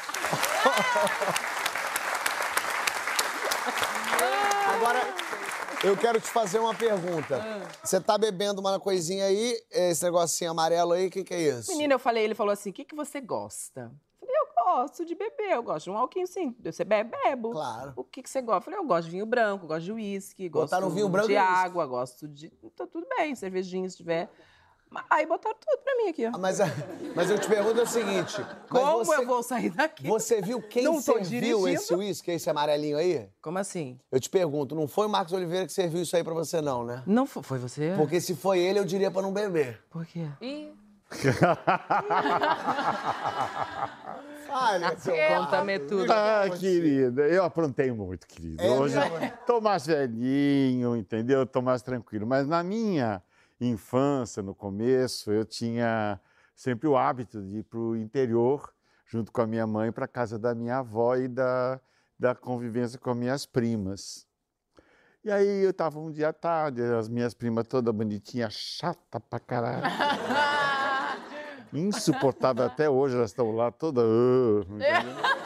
Agora, 4.75 5.01
eu 5.85 5.97
quero 5.97 6.21
te 6.21 6.29
fazer 6.29 6.59
uma 6.59 6.75
pergunta. 6.75 7.41
Você 7.83 8.01
tá 8.01 8.19
bebendo 8.19 8.61
uma 8.61 8.79
coisinha 8.81 9.25
aí, 9.27 9.57
esse 9.71 10.05
negocinho 10.05 10.51
amarelo 10.51 10.93
aí, 10.93 11.07
o 11.07 11.11
que, 11.11 11.25
que 11.25 11.35
é 11.35 11.41
isso? 11.41 11.71
Menina, 11.71 11.95
eu 11.95 11.99
falei, 11.99 12.25
ele 12.25 12.35
falou 12.35 12.53
assim: 12.53 12.71
o 12.71 12.73
que, 12.73 12.85
que 12.85 12.95
você 12.95 13.21
gosta? 13.21 13.93
Eu 14.21 14.27
falei, 14.27 14.37
eu 14.41 14.65
gosto 14.65 15.05
de 15.05 15.15
beber, 15.15 15.53
eu 15.53 15.63
gosto 15.63 15.85
de 15.85 15.91
um 15.91 15.97
alquinho 15.97 16.27
sim. 16.27 16.55
Você 16.63 16.85
bebe, 16.85 17.11
bebo. 17.25 17.51
Claro. 17.51 17.93
O 17.97 18.05
que, 18.05 18.23
que 18.23 18.29
você 18.31 18.43
gosta? 18.43 18.59
Eu 18.59 18.65
falei, 18.65 18.79
eu 18.81 18.87
gosto 18.87 19.05
de 19.05 19.11
vinho 19.13 19.27
branco, 19.27 19.67
gosto 19.67 19.85
de 19.85 19.93
uísque, 19.93 20.49
gosto 20.49 20.71
Botaram 20.71 20.91
vinho 20.91 21.09
branco 21.09 21.29
de 21.29 21.35
e 21.35 21.39
uísque. 21.39 21.55
água, 21.55 21.87
gosto 21.87 22.29
de. 22.29 22.53
Então, 22.63 22.87
tudo 22.87 23.07
bem, 23.17 23.35
cervejinha 23.35 23.89
se 23.89 23.97
tiver. 23.97 24.29
Aí 25.11 25.27
botaram 25.27 25.57
tudo 25.61 25.79
pra 25.85 25.95
mim 25.97 26.09
aqui, 26.09 26.27
ó. 26.27 26.31
Ah, 26.35 26.39
Mas, 26.39 26.59
mas 27.15 27.31
eu 27.31 27.39
te 27.39 27.47
pergunto 27.47 27.83
o 27.83 27.87
seguinte. 27.87 28.41
mas 28.41 28.69
Como 28.83 29.05
você, 29.05 29.17
eu 29.17 29.27
vou 29.27 29.43
sair 29.43 29.71
daqui? 29.71 30.09
Você 30.09 30.41
viu 30.41 30.63
quem 30.63 30.85
Não 30.85 30.95
tô 30.95 31.03
serviu 31.13 31.25
dirigindo. 31.41 31.69
esse 31.69 31.95
uísque, 31.95 32.31
esse 32.31 32.49
amarelinho 32.49 32.97
aí? 32.97 33.29
Como 33.43 33.59
assim? 33.59 33.99
Eu 34.11 34.19
te 34.19 34.31
pergunto, 34.31 34.75
não 34.75 34.89
foi 34.89 35.07
o 35.07 35.11
Marcos 35.11 35.33
Oliveira 35.35 35.67
que 35.67 35.73
serviu 35.73 36.01
isso 36.03 36.17
aí 36.17 36.25
pra 36.25 36.33
você, 36.35 36.61
não, 36.63 36.85
né? 36.85 37.03
Não 37.07 37.27
fo- 37.27 37.43
foi 37.43 37.59
você? 37.59 37.93
Porque 37.97 38.21
se 38.21 38.35
foi 38.35 38.61
ele, 38.61 38.79
eu 38.79 38.85
diria 38.85 39.11
pra 39.11 39.21
não 39.21 39.33
beber. 39.33 39.83
Por 39.91 40.07
quê? 40.07 40.27
Ih, 40.41 40.73
seu 44.99 45.15
Conta-me 45.37 45.79
tudo. 45.81 46.11
Ah, 46.13 46.45
querida, 46.59 47.23
eu 47.29 47.45
aprontei 47.45 47.91
muito, 47.93 48.27
querida. 48.27 48.63
É 48.65 48.71
Hoje 48.71 48.99
mesmo? 48.99 49.33
tô 49.47 49.61
mais 49.61 49.87
velhinho, 49.87 50.97
entendeu? 50.97 51.47
Tô 51.47 51.61
mais 51.63 51.83
tranquilo. 51.83 52.27
Mas 52.27 52.47
na 52.47 52.63
minha 52.63 53.23
infância, 53.61 54.43
no 54.43 54.55
começo, 54.55 55.31
eu 55.33 55.45
tinha 55.45 56.21
sempre 56.55 56.89
o 56.89 56.97
hábito 56.97 57.43
de 57.43 57.59
ir 57.59 57.63
pro 57.65 57.97
interior, 57.97 58.73
junto 59.07 59.33
com 59.33 59.41
a 59.41 59.47
minha 59.47 59.67
mãe, 59.67 59.91
para 59.91 60.07
casa 60.07 60.39
da 60.39 60.55
minha 60.55 60.79
avó 60.79 61.17
e 61.17 61.29
da, 61.29 61.81
da 62.19 62.35
convivência 62.35 62.99
com 62.99 63.11
as 63.11 63.17
minhas 63.17 63.47
primas. 63.47 64.27
E 65.25 65.31
aí 65.31 65.65
eu 65.65 65.73
tava 65.73 65.99
um 65.99 66.11
dia 66.11 66.29
à 66.29 66.33
tarde, 66.33 66.83
as 66.83 67.09
minhas 67.09 67.35
primas 67.35 67.67
toda 67.67 67.93
bonitinha, 67.93 68.49
chata 68.51 69.19
pra 69.19 69.41
caralho. 69.41 69.83
Insuportável 71.73 72.65
até 72.65 72.89
hoje, 72.89 73.17
elas 73.17 73.31
estão 73.31 73.53
lá 73.53 73.71
toda. 73.71 74.01
Entendeu? 74.01 75.39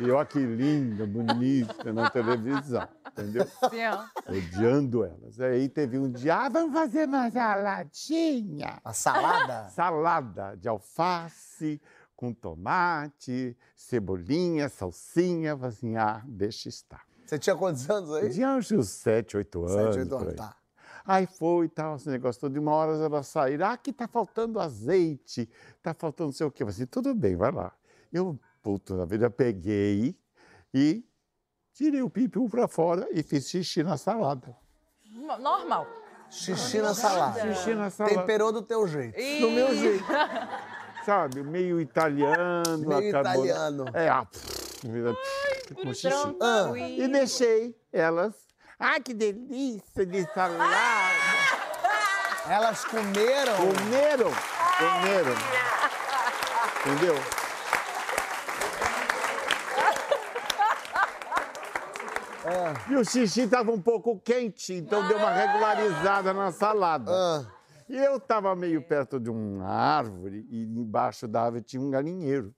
E 0.00 0.08
eu 0.08 0.18
aqui 0.18 0.38
linda, 0.38 1.06
bonita 1.06 1.92
na 1.92 2.08
televisão, 2.08 2.86
entendeu? 3.22 3.46
sim. 3.46 4.36
Odiando 4.36 5.04
elas. 5.04 5.40
Aí 5.40 5.68
teve 5.68 5.98
um 5.98 6.10
dia, 6.10 6.36
ah, 6.36 6.48
vamos 6.48 6.72
fazer 6.72 7.06
uma 7.06 7.30
saladinha. 7.30 8.80
A 8.84 8.92
salada? 8.92 9.68
Salada 9.70 10.56
de 10.56 10.68
alface 10.68 11.80
com 12.16 12.32
tomate, 12.32 13.56
cebolinha, 13.76 14.68
salsinha. 14.68 15.50
Eu 15.50 15.64
assim, 15.64 15.96
ah, 15.96 16.22
deixa 16.26 16.68
estar. 16.68 17.02
Você 17.24 17.38
tinha 17.38 17.54
quantos 17.54 17.88
anos 17.88 18.12
aí? 18.12 18.30
Tinha 18.30 18.56
uns 18.56 18.68
7, 18.88 19.36
8 19.36 19.64
anos. 19.64 19.72
Sete, 19.72 19.98
oito 19.98 20.08
por 20.08 20.22
anos, 20.22 20.28
aí. 20.30 20.36
tá. 20.36 20.56
Aí 21.04 21.26
foi 21.26 21.66
e 21.66 21.68
tal, 21.70 21.96
esse 21.96 22.08
negócio 22.08 22.40
todo. 22.40 22.52
De 22.52 22.58
uma 22.58 22.72
hora 22.72 22.92
elas 22.92 23.26
saíram. 23.28 23.66
Ah, 23.66 23.72
aqui 23.72 23.92
tá 23.92 24.06
faltando 24.06 24.60
azeite, 24.60 25.48
tá 25.82 25.94
faltando 25.94 26.28
não 26.28 26.32
sei 26.34 26.46
o 26.46 26.50
quê. 26.50 26.62
Eu 26.62 26.66
falei 26.66 26.82
assim, 26.82 26.86
tudo 26.86 27.14
bem, 27.14 27.34
vai 27.36 27.50
lá. 27.50 27.72
Eu, 28.12 28.38
puta 28.62 28.94
na 28.94 29.04
vida, 29.04 29.30
peguei 29.30 30.14
e 30.74 31.04
tirei 31.78 32.02
o 32.02 32.10
pipiu 32.10 32.48
pra 32.48 32.66
fora 32.66 33.06
e 33.12 33.22
fiz 33.22 33.48
xixi 33.48 33.84
na 33.84 33.96
salada. 33.96 34.52
Normal. 35.38 35.86
Xixi 36.28 36.80
na 36.82 36.92
salada. 36.92 37.54
Xixi 37.54 37.72
na 37.74 37.88
salada. 37.88 38.16
Temperou 38.16 38.50
do 38.50 38.62
teu 38.62 38.86
jeito. 38.88 39.16
Do 39.40 39.48
meu 39.52 39.72
jeito. 39.76 40.04
Sabe, 41.06 41.40
meio 41.44 41.80
italiano. 41.80 42.78
Meio 42.78 43.16
acabou- 43.16 43.46
italiano. 43.46 43.84
É, 43.94 44.08
ah, 44.08 44.26
com 45.80 45.94
xixi. 45.94 46.08
Ah, 46.42 46.76
E 46.76 47.06
deixei 47.06 47.76
elas. 47.92 48.34
Ai, 48.76 49.00
que 49.00 49.14
delícia 49.14 50.04
de 50.04 50.24
salada. 50.34 50.74
elas 52.48 52.84
comeram. 52.86 53.54
Comeram, 53.56 54.30
comeram. 54.78 55.34
Entendeu? 56.80 57.37
E 62.90 62.94
o 62.96 63.04
xixi 63.04 63.42
estava 63.42 63.70
um 63.70 63.80
pouco 63.80 64.18
quente, 64.20 64.74
então 64.74 65.06
deu 65.06 65.16
uma 65.16 65.32
regularizada 65.32 66.32
na 66.32 66.50
salada. 66.52 67.10
Ah, 67.10 67.46
E 67.88 67.96
eu 67.96 68.16
estava 68.16 68.54
meio 68.54 68.82
perto 68.82 69.18
de 69.18 69.30
uma 69.30 69.66
árvore 69.66 70.46
e 70.50 70.64
embaixo 70.64 71.26
da 71.26 71.42
árvore 71.44 71.62
tinha 71.62 71.82
um 71.82 71.90
galinheiro. 71.90 72.54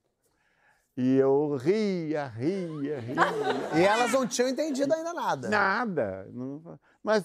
E 0.97 1.17
eu 1.17 1.57
ria, 1.57 2.27
ria, 2.27 3.01
ria. 3.01 3.25
e 3.79 3.83
elas 3.83 4.13
não 4.13 4.27
tinham 4.27 4.49
entendido 4.49 4.93
ainda 4.93 5.15
nada. 5.15 5.49
Nada. 5.49 6.29
Mas, 7.03 7.25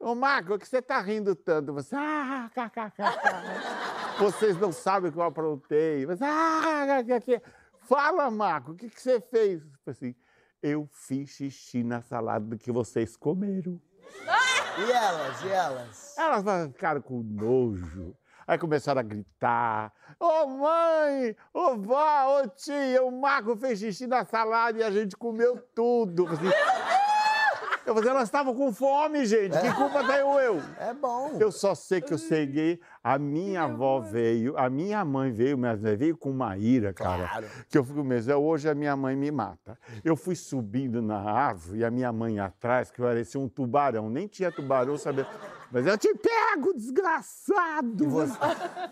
ô 0.00 0.14
Marco, 0.14 0.54
o 0.54 0.58
que 0.58 0.68
você 0.68 0.78
está 0.78 1.00
rindo 1.00 1.34
tanto? 1.34 1.72
Você, 1.72 1.94
ah, 1.96 2.50
kkk. 2.52 3.02
Vocês 4.18 4.58
não 4.58 4.72
sabem 4.72 5.08
o 5.08 5.12
que 5.12 5.18
eu 5.18 5.22
aprontei. 5.22 6.04
Você, 6.04 6.24
ah, 6.24 7.02
kkk. 7.04 7.40
Fala, 7.88 8.30
Marco, 8.30 8.72
o 8.72 8.74
que, 8.74 8.90
que 8.90 9.00
você 9.00 9.20
fez? 9.20 9.62
Falei 9.62 9.72
assim, 9.86 10.14
eu 10.62 10.88
fiz 10.92 11.30
xixi 11.30 11.82
na 11.82 12.02
salada 12.02 12.56
que 12.56 12.72
vocês 12.72 13.16
comeram. 13.16 13.80
E 14.78 14.92
elas? 14.92 15.42
E 15.42 15.48
elas? 15.48 16.18
Elas 16.18 16.72
ficaram 16.72 17.00
com 17.00 17.22
nojo. 17.22 18.14
Aí 18.46 18.58
começaram 18.58 19.00
a 19.00 19.02
gritar: 19.02 19.92
Ô 20.20 20.46
mãe, 20.46 21.36
ô 21.52 21.76
vó, 21.76 22.40
ô 22.40 22.48
tia, 22.48 23.02
o 23.02 23.10
Marco 23.10 23.56
fez 23.56 23.80
xixi 23.80 24.06
na 24.06 24.24
salada 24.24 24.78
e 24.78 24.82
a 24.82 24.90
gente 24.90 25.16
comeu 25.16 25.58
tudo. 25.74 26.26
Eu 26.26 26.36
falei, 26.36 26.52
eu 27.86 27.94
falei, 27.94 28.10
elas 28.10 28.24
estavam 28.24 28.54
com 28.54 28.72
fome, 28.72 29.24
gente. 29.24 29.58
Que 29.58 29.72
culpa 29.74 30.04
tenho 30.04 30.38
eu? 30.40 30.60
É 30.78 30.92
bom. 30.92 31.36
Eu 31.38 31.52
só 31.52 31.74
sei 31.74 32.00
que 32.00 32.12
eu 32.12 32.18
ceguei. 32.18 32.80
A 33.02 33.18
minha 33.18 33.62
avó 33.62 34.00
veio, 34.00 34.58
a 34.58 34.68
minha 34.68 35.04
mãe 35.04 35.30
veio, 35.30 35.56
mas 35.56 35.80
veio 35.80 36.16
com 36.16 36.30
uma 36.30 36.56
ira, 36.56 36.92
cara. 36.92 37.28
Claro. 37.28 37.46
Que 37.70 37.78
eu 37.78 37.84
fico 37.84 38.02
mesmo, 38.02 38.32
é, 38.32 38.36
hoje 38.36 38.68
a 38.68 38.74
minha 38.74 38.96
mãe 38.96 39.14
me 39.14 39.30
mata. 39.30 39.78
Eu 40.04 40.16
fui 40.16 40.34
subindo 40.34 41.00
na 41.00 41.20
árvore 41.20 41.78
e 41.78 41.84
a 41.84 41.90
minha 41.90 42.12
mãe 42.12 42.40
atrás, 42.40 42.90
que 42.90 43.00
parecia 43.00 43.40
um 43.40 43.48
tubarão. 43.48 44.10
Nem 44.10 44.26
tinha 44.26 44.50
tubarão, 44.50 44.98
sabia? 44.98 45.26
Mas 45.70 45.86
eu 45.86 45.96
te 45.96 46.12
pego, 46.14 46.74
desgraçado! 46.74 48.06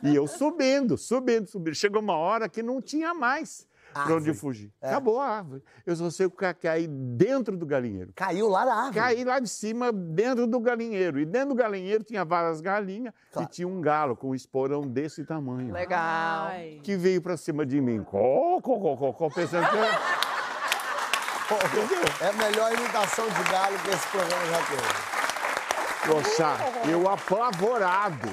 E, 0.02 0.14
eu 0.14 0.26
subindo, 0.26 0.96
subindo, 0.96 1.48
subindo. 1.48 1.74
Chegou 1.74 2.00
uma 2.00 2.16
hora 2.16 2.48
que 2.48 2.62
não 2.62 2.80
tinha 2.80 3.12
mais 3.14 3.66
para 3.94 4.14
onde 4.16 4.34
fugir. 4.34 4.72
É. 4.82 4.88
Acabou 4.88 5.20
a 5.20 5.28
árvore. 5.28 5.62
Eu 5.86 5.94
só 5.96 6.10
sei 6.10 6.28
que 6.28 6.54
caí 6.54 6.86
dentro 6.88 7.56
do 7.56 7.64
galinheiro. 7.64 8.12
Caiu 8.14 8.48
lá 8.48 8.64
da 8.64 8.74
árvore. 8.74 8.94
Caí 8.94 9.24
lá 9.24 9.38
de 9.38 9.48
cima, 9.48 9.92
dentro 9.92 10.46
do 10.46 10.60
galinheiro. 10.60 11.20
E 11.20 11.24
dentro 11.24 11.50
do 11.50 11.54
galinheiro 11.54 12.02
tinha 12.02 12.24
várias 12.24 12.60
galinhas 12.60 13.14
Claro. 13.32 13.48
e 13.48 13.50
tinha 13.50 13.68
um 13.68 13.80
galo 13.80 14.16
com 14.16 14.30
um 14.30 14.34
esporão 14.34 14.82
desse 14.82 15.24
tamanho. 15.24 15.72
Legal. 15.72 16.46
Ai. 16.48 16.80
Que 16.82 16.96
veio 16.96 17.22
pra 17.22 17.36
cima 17.36 17.64
de 17.64 17.80
mim. 17.80 18.02
Có, 18.02 18.60
có, 18.60 18.96
có, 18.96 19.12
có, 19.12 19.30
pensando 19.30 19.66
que 19.68 19.76
É 22.20 22.28
a 22.28 22.32
melhor 22.32 22.72
imitação 22.72 23.26
de 23.28 23.50
galo 23.50 23.78
que 23.80 23.90
esse 23.90 24.08
programa 24.08 24.46
já 24.46 24.58
teve. 24.66 25.14
Poxa, 26.06 26.56
eu 26.90 27.08
apavorado. 27.08 28.28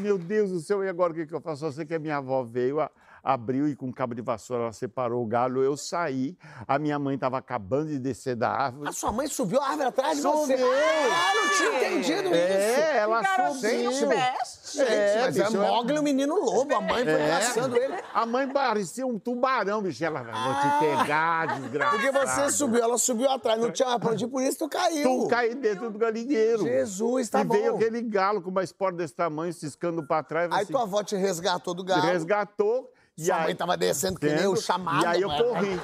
Meu 0.00 0.18
Deus 0.18 0.50
do 0.50 0.60
céu, 0.60 0.84
e 0.84 0.88
agora 0.88 1.12
o 1.12 1.14
que, 1.14 1.26
que 1.26 1.34
eu 1.34 1.40
faço? 1.40 1.64
Eu 1.64 1.72
sei 1.72 1.84
que 1.84 1.94
a 1.94 1.98
minha 1.98 2.16
avó 2.16 2.42
veio, 2.44 2.80
a, 2.80 2.90
abriu 3.22 3.68
e 3.68 3.76
com 3.76 3.86
um 3.86 3.92
cabo 3.92 4.14
de 4.14 4.22
vassoura 4.22 4.64
ela 4.64 4.72
separou 4.72 5.22
o 5.22 5.26
galho. 5.26 5.62
Eu 5.62 5.76
saí, 5.76 6.36
a 6.66 6.78
minha 6.78 6.98
mãe 6.98 7.14
estava 7.14 7.38
acabando 7.38 7.88
de 7.88 7.98
descer 7.98 8.34
da 8.36 8.50
árvore. 8.50 8.88
A 8.88 8.92
sua 8.92 9.12
mãe 9.12 9.26
subiu 9.28 9.60
a 9.60 9.68
árvore 9.68 9.88
atrás 9.88 10.16
de 10.16 10.22
você. 10.22 10.54
Ah, 10.54 11.32
não 11.34 11.56
tinha 11.56 11.76
entendido 11.90 12.28
isso. 12.28 12.34
É, 12.34 12.96
ela 12.98 13.22
Gente, 13.22 13.54
subiu. 13.54 13.92
Gente, 13.92 14.90
É, 14.90 15.20
mas 15.22 15.36
é 15.36 15.44
bicho, 15.44 15.58
Mogli 15.58 15.98
o 15.98 16.02
menino 16.02 16.34
lobo. 16.34 16.74
A 16.74 16.80
mãe 16.80 17.04
foi 17.04 17.12
É. 17.12 17.28
caçando 17.28 17.76
ele. 17.76 17.94
A 18.14 18.24
mãe 18.26 18.48
parecia 18.48 19.06
um 19.06 19.18
tubarão, 19.18 19.82
bicho. 19.82 20.02
Ela 20.04 20.22
vai 20.22 20.32
vou 20.32 20.54
te 20.54 20.78
pegar, 20.98 21.60
desgraçado. 21.60 21.96
Porque 21.98 22.10
você 22.12 22.50
subiu, 22.50 22.82
ela 22.82 22.98
subiu 22.98 23.30
atrás. 23.30 23.60
Não 23.60 23.70
tinha 23.70 23.88
mais 23.88 24.00
pra 24.00 24.10
onde 24.12 24.24
ir, 24.24 24.28
por 24.28 24.42
isso 24.42 24.58
tu 24.58 24.68
caiu. 24.68 25.02
Tu 25.02 25.28
cai 25.28 25.54
dentro 25.54 25.90
do 25.90 25.98
galinheiro. 25.98 26.62
Jesus, 26.64 27.28
tá 27.28 27.42
e 27.42 27.44
veio 27.44 27.72
bom. 27.72 27.76
aquele 27.78 28.00
galo 28.02 28.40
com 28.42 28.50
uma 28.50 28.64
espora 28.64 28.96
desse 28.96 29.14
tamanho, 29.14 29.52
ciscando 29.52 30.02
pra 30.06 30.22
trás. 30.22 30.50
Aí 30.50 30.62
assim, 30.62 30.72
tua 30.72 30.82
avó 30.82 31.02
te 31.04 31.16
resgatou 31.16 31.74
do 31.74 31.84
galo. 31.84 32.02
resgatou. 32.02 32.90
E 33.16 33.24
Sua 33.26 33.36
aí, 33.36 33.44
mãe 33.44 33.56
tava 33.56 33.76
descendo 33.76 34.18
que 34.18 34.26
nem 34.26 34.46
o 34.46 34.56
chamado. 34.56 35.04
E 35.04 35.06
aí 35.06 35.20
eu 35.22 35.28
mano. 35.28 35.44
corri. 35.44 35.80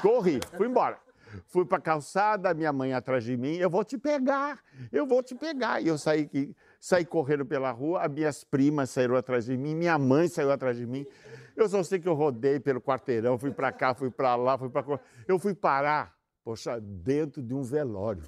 Corri, 0.00 0.40
fui 0.56 0.66
embora. 0.68 0.98
Fui 1.48 1.64
pra 1.64 1.80
calçada, 1.80 2.54
minha 2.54 2.72
mãe 2.72 2.92
atrás 2.92 3.24
de 3.24 3.36
mim, 3.36 3.56
eu 3.56 3.68
vou 3.68 3.82
te 3.84 3.98
pegar, 3.98 4.60
eu 4.92 5.04
vou 5.04 5.20
te 5.22 5.34
pegar. 5.34 5.82
E 5.82 5.88
eu 5.88 5.98
saí, 5.98 6.30
saí 6.80 7.04
correndo 7.04 7.44
pela 7.44 7.72
rua, 7.72 8.02
as 8.02 8.10
minhas 8.10 8.44
primas 8.44 8.90
saíram 8.90 9.16
atrás 9.16 9.46
de 9.46 9.56
mim, 9.56 9.74
minha 9.74 9.98
mãe 9.98 10.28
saiu 10.28 10.52
atrás 10.52 10.76
de 10.76 10.86
mim. 10.86 11.04
Eu 11.56 11.68
só 11.68 11.82
sei 11.82 11.98
que 11.98 12.08
eu 12.08 12.14
rodei 12.14 12.60
pelo 12.60 12.80
quarteirão, 12.80 13.36
fui 13.38 13.50
pra 13.50 13.72
cá, 13.72 13.94
fui 13.94 14.10
pra 14.10 14.36
lá, 14.36 14.56
fui 14.56 14.68
pra. 14.70 14.84
Eu 15.26 15.38
fui 15.38 15.54
parar, 15.54 16.14
poxa, 16.44 16.80
dentro 16.80 17.42
de 17.42 17.52
um 17.54 17.62
velório. 17.62 18.22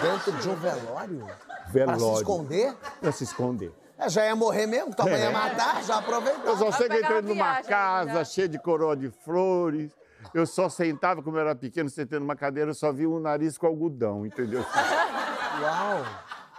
Dentro 0.00 0.32
de 0.32 0.48
um 0.48 0.54
velório? 0.54 1.26
Velório. 1.70 1.98
Pra 1.98 1.98
se 1.98 2.12
esconder? 2.14 2.74
Pra 3.00 3.12
se 3.12 3.24
esconder. 3.24 3.72
É, 4.00 4.08
já 4.08 4.24
ia 4.26 4.34
morrer 4.36 4.66
mesmo, 4.66 4.94
tua 4.94 5.04
mãe 5.04 5.18
ia 5.18 5.26
É. 5.26 5.32
matar, 5.32 5.82
já 5.84 5.98
aproveitou. 5.98 6.44
Eu 6.46 6.56
só 6.56 6.72
sei 6.72 6.88
que 6.88 6.96
entrei 6.98 7.18
uma 7.18 7.22
numa 7.22 7.44
viagem 7.52 7.64
casa 7.70 8.08
ainda. 8.10 8.24
cheia 8.24 8.48
de 8.48 8.58
coroa 8.58 8.96
de 8.96 9.10
flores. 9.10 9.92
Eu 10.34 10.46
só 10.46 10.68
sentava, 10.68 11.22
como 11.22 11.36
eu 11.36 11.40
era 11.40 11.54
pequeno, 11.54 11.88
sentei 11.90 12.18
numa 12.18 12.36
cadeira, 12.36 12.70
eu 12.70 12.74
só 12.74 12.92
via 12.92 13.08
um 13.08 13.20
nariz 13.20 13.56
com 13.58 13.66
algodão, 13.66 14.24
entendeu? 14.26 14.64
Uau. 15.62 16.04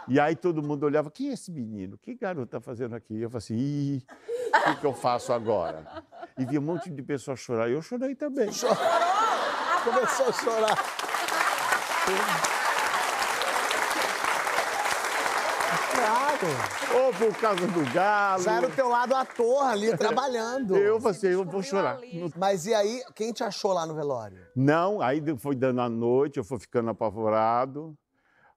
E 0.08 0.20
aí 0.20 0.36
todo 0.36 0.62
mundo 0.64 0.84
olhava, 0.84 1.10
quem 1.12 1.30
é 1.30 1.34
esse 1.34 1.52
menino? 1.52 1.98
Que 1.98 2.16
garoto 2.16 2.48
tá 2.48 2.60
fazendo 2.60 2.96
aqui? 2.96 3.22
Eu 3.22 3.30
falei 3.30 3.38
assim, 3.44 3.56
ih, 3.56 4.04
o 4.54 4.64
que, 4.66 4.76
que 4.82 4.86
eu 4.86 4.94
faço 4.94 5.32
agora? 5.32 5.86
E 6.38 6.46
vi 6.46 6.58
um 6.58 6.62
monte 6.62 6.90
de 6.90 7.02
pessoas 7.04 7.40
chorar, 7.40 7.70
e 7.70 7.74
eu 7.74 7.82
chorei 7.82 8.16
também. 8.16 8.48
Começou 9.84 10.28
a 10.28 10.32
chorar. 10.34 10.78
Claro. 15.94 16.31
Ou 16.96 17.14
por 17.14 17.40
causa 17.40 17.68
do 17.68 17.94
galo. 17.94 18.44
Já 18.44 18.54
era 18.54 18.68
o 18.68 18.72
teu 18.72 18.90
lado 18.90 19.16
ator 19.16 19.64
ali, 19.66 19.96
trabalhando. 19.98 20.76
Eu 20.76 21.00
falei 21.00 21.18
assim, 21.18 21.28
eu 21.28 21.46
vou 21.46 21.62
chorar. 21.62 22.00
Mas 22.38 22.66
e 22.66 22.74
aí, 22.74 23.04
quem 23.16 23.32
te 23.32 23.44
achou 23.44 23.74
lá 23.74 23.86
no 23.86 23.94
velório? 23.94 24.40
Não, 24.56 25.02
aí 25.02 25.22
foi 25.38 25.56
dando 25.56 25.82
a 25.82 25.90
noite, 25.90 26.38
eu 26.38 26.44
fui 26.44 26.60
ficando 26.60 26.90
apavorado. 26.90 27.98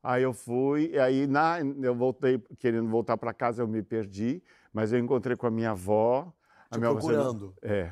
Aí 0.02 0.22
eu 0.22 0.34
fui, 0.34 0.90
e 0.92 0.98
aí 0.98 1.26
na, 1.26 1.58
eu 1.60 1.94
voltei, 1.94 2.38
querendo 2.58 2.88
voltar 2.90 3.16
para 3.16 3.32
casa, 3.32 3.62
eu 3.62 3.66
me 3.66 3.82
perdi, 3.82 4.42
mas 4.70 4.92
eu 4.92 4.98
encontrei 4.98 5.34
com 5.34 5.46
a 5.46 5.50
minha 5.50 5.70
avó. 5.70 6.30
A 6.70 6.74
Te 6.74 6.78
minha 6.78 6.90
avó 6.90 7.00
procurando. 7.00 7.54
é. 7.62 7.90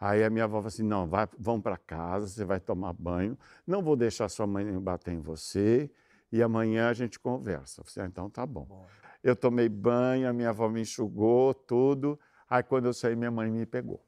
Aí 0.00 0.24
a 0.24 0.30
minha 0.30 0.44
avó 0.44 0.56
falou 0.56 0.68
assim: 0.68 0.82
não, 0.82 1.06
vai, 1.06 1.28
vamos 1.38 1.62
para 1.62 1.76
casa, 1.76 2.26
você 2.26 2.44
vai 2.46 2.58
tomar 2.58 2.94
banho, 2.94 3.38
não 3.66 3.82
vou 3.82 3.94
deixar 3.94 4.30
sua 4.30 4.46
mãe 4.46 4.64
bater 4.80 5.12
em 5.12 5.20
você, 5.20 5.90
e 6.32 6.42
amanhã 6.42 6.88
a 6.88 6.94
gente 6.94 7.20
conversa. 7.20 7.82
Eu 7.82 7.84
falei, 7.84 8.06
ah, 8.06 8.08
então 8.08 8.30
tá 8.30 8.46
bom. 8.46 8.86
Eu 9.22 9.36
tomei 9.36 9.68
banho, 9.68 10.28
a 10.28 10.32
minha 10.32 10.48
avó 10.50 10.68
me 10.68 10.80
enxugou, 10.82 11.52
tudo. 11.54 12.18
Aí 12.48 12.62
quando 12.62 12.86
eu 12.86 12.92
saí, 12.94 13.14
minha 13.14 13.30
mãe 13.30 13.50
me 13.50 13.66
pegou. 13.66 14.02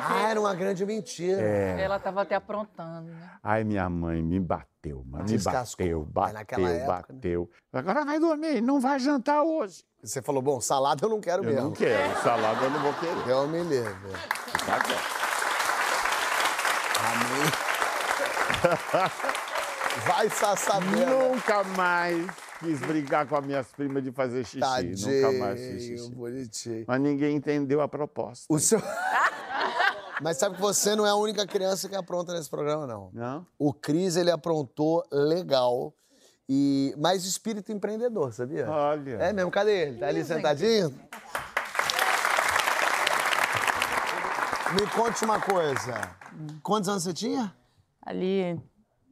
Ah, 0.00 0.28
era 0.30 0.40
uma 0.40 0.54
grande 0.54 0.84
mentira. 0.86 1.40
É. 1.40 1.80
Ela 1.80 1.98
tava 1.98 2.22
até 2.22 2.34
aprontando, 2.34 3.08
né? 3.10 3.30
Aí 3.42 3.64
minha 3.64 3.88
mãe 3.88 4.22
me 4.22 4.38
bateu, 4.40 5.04
mas 5.06 5.22
me 5.22 5.28
Descascou. 5.36 5.84
bateu, 5.84 6.00
Mas 6.00 6.12
bateu, 6.12 6.34
naquela 6.38 6.70
época, 6.70 7.12
né? 7.12 7.18
bateu. 7.18 7.50
Agora 7.72 8.04
vai 8.04 8.18
dormir, 8.18 8.60
não 8.60 8.80
vai 8.80 8.98
jantar 8.98 9.42
hoje. 9.42 9.84
Você 10.02 10.22
falou, 10.22 10.40
bom, 10.42 10.60
salada 10.60 11.04
eu 11.04 11.08
não 11.10 11.20
quero 11.20 11.42
Eu 11.44 11.48
mesmo. 11.50 11.62
não 11.68 11.72
quero, 11.72 12.16
salada 12.22 12.64
eu 12.64 12.70
não 12.70 12.80
vou 12.80 12.94
querer. 12.94 13.24
Deus 13.24 13.48
me 13.48 13.62
livre. 13.62 13.94
Tá 14.66 14.78
bom. 14.78 14.94
Amém. 17.00 17.48
Vai 20.06 20.28
sabendo. 20.56 21.30
Nunca 21.30 21.64
mais 21.64 22.26
quis 22.58 22.80
brigar 22.80 23.26
com 23.26 23.36
as 23.36 23.44
minhas 23.46 23.66
primas 23.72 24.02
de 24.02 24.10
fazer 24.12 24.44
xixi. 24.44 24.58
Nunca 24.60 25.38
mais 25.38 25.60
fiz 25.60 25.70
Tadinho, 25.70 25.98
xixi. 25.98 26.14
bonitinho. 26.14 26.84
Mas 26.86 27.00
ninguém 27.00 27.36
entendeu 27.36 27.80
a 27.80 27.88
proposta. 27.88 28.46
O 28.48 28.58
seu... 28.58 28.80
Mas 30.20 30.36
sabe 30.36 30.56
que 30.56 30.60
você 30.60 30.96
não 30.96 31.06
é 31.06 31.10
a 31.10 31.14
única 31.14 31.46
criança 31.46 31.88
que 31.88 31.94
apronta 31.94 32.32
nesse 32.32 32.50
programa, 32.50 32.86
não. 32.86 33.10
Não? 33.12 33.46
O 33.56 33.72
Cris, 33.72 34.16
ele 34.16 34.32
aprontou 34.32 35.04
legal. 35.12 35.94
E... 36.48 36.92
Mas 36.98 37.24
espírito 37.24 37.70
empreendedor, 37.70 38.32
sabia? 38.32 38.68
Olha. 38.68 39.16
É 39.20 39.32
mesmo? 39.32 39.50
Cadê 39.50 39.82
ele? 39.82 39.98
Tá 39.98 40.08
ali 40.08 40.24
sentadinho? 40.24 40.92
Me 44.72 44.86
conte 44.88 45.24
uma 45.24 45.40
coisa. 45.40 46.16
Quantos 46.62 46.88
anos 46.88 47.04
você 47.04 47.14
tinha? 47.14 47.54
Ali, 48.02 48.60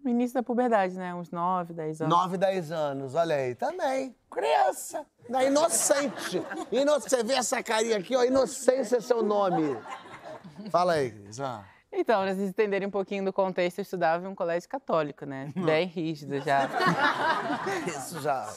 no 0.07 0.11
início 0.11 0.35
da 0.35 0.43
puberdade, 0.43 0.97
né? 0.97 1.13
Uns 1.13 1.31
9, 1.31 1.75
10 1.75 2.03
anos. 2.03 2.17
9, 2.17 2.37
10 2.39 2.73
anos. 2.73 3.15
Olha 3.17 3.35
aí. 3.35 3.55
Também. 3.57 4.15
Criança. 4.31 5.05
Não, 5.29 5.43
inocente. 5.43 6.41
Ino... 6.71 7.01
Você 7.01 7.25
vê 7.25 7.35
essa 7.35 7.61
carinha 7.63 7.99
aqui, 7.99 8.15
ó. 8.15 8.23
Inocência 8.23 8.99
é 8.99 9.01
seu 9.01 9.23
nome. 9.23 9.77
Fala 10.71 10.93
aí, 10.95 11.11
Cris. 11.11 11.41
Ah. 11.41 11.65
Então, 11.93 12.23
pra 12.23 12.35
vocês 12.35 12.49
entenderem 12.49 12.87
um 12.87 12.91
pouquinho 12.91 13.25
do 13.25 13.33
contexto, 13.33 13.79
eu 13.79 13.83
estudava 13.83 14.25
em 14.25 14.29
um 14.29 14.35
colégio 14.35 14.69
católico, 14.69 15.27
né? 15.27 15.51
Bem 15.57 15.87
rígido 15.87 16.41
já. 16.41 16.69
Isso 17.89 18.21
já. 18.21 18.49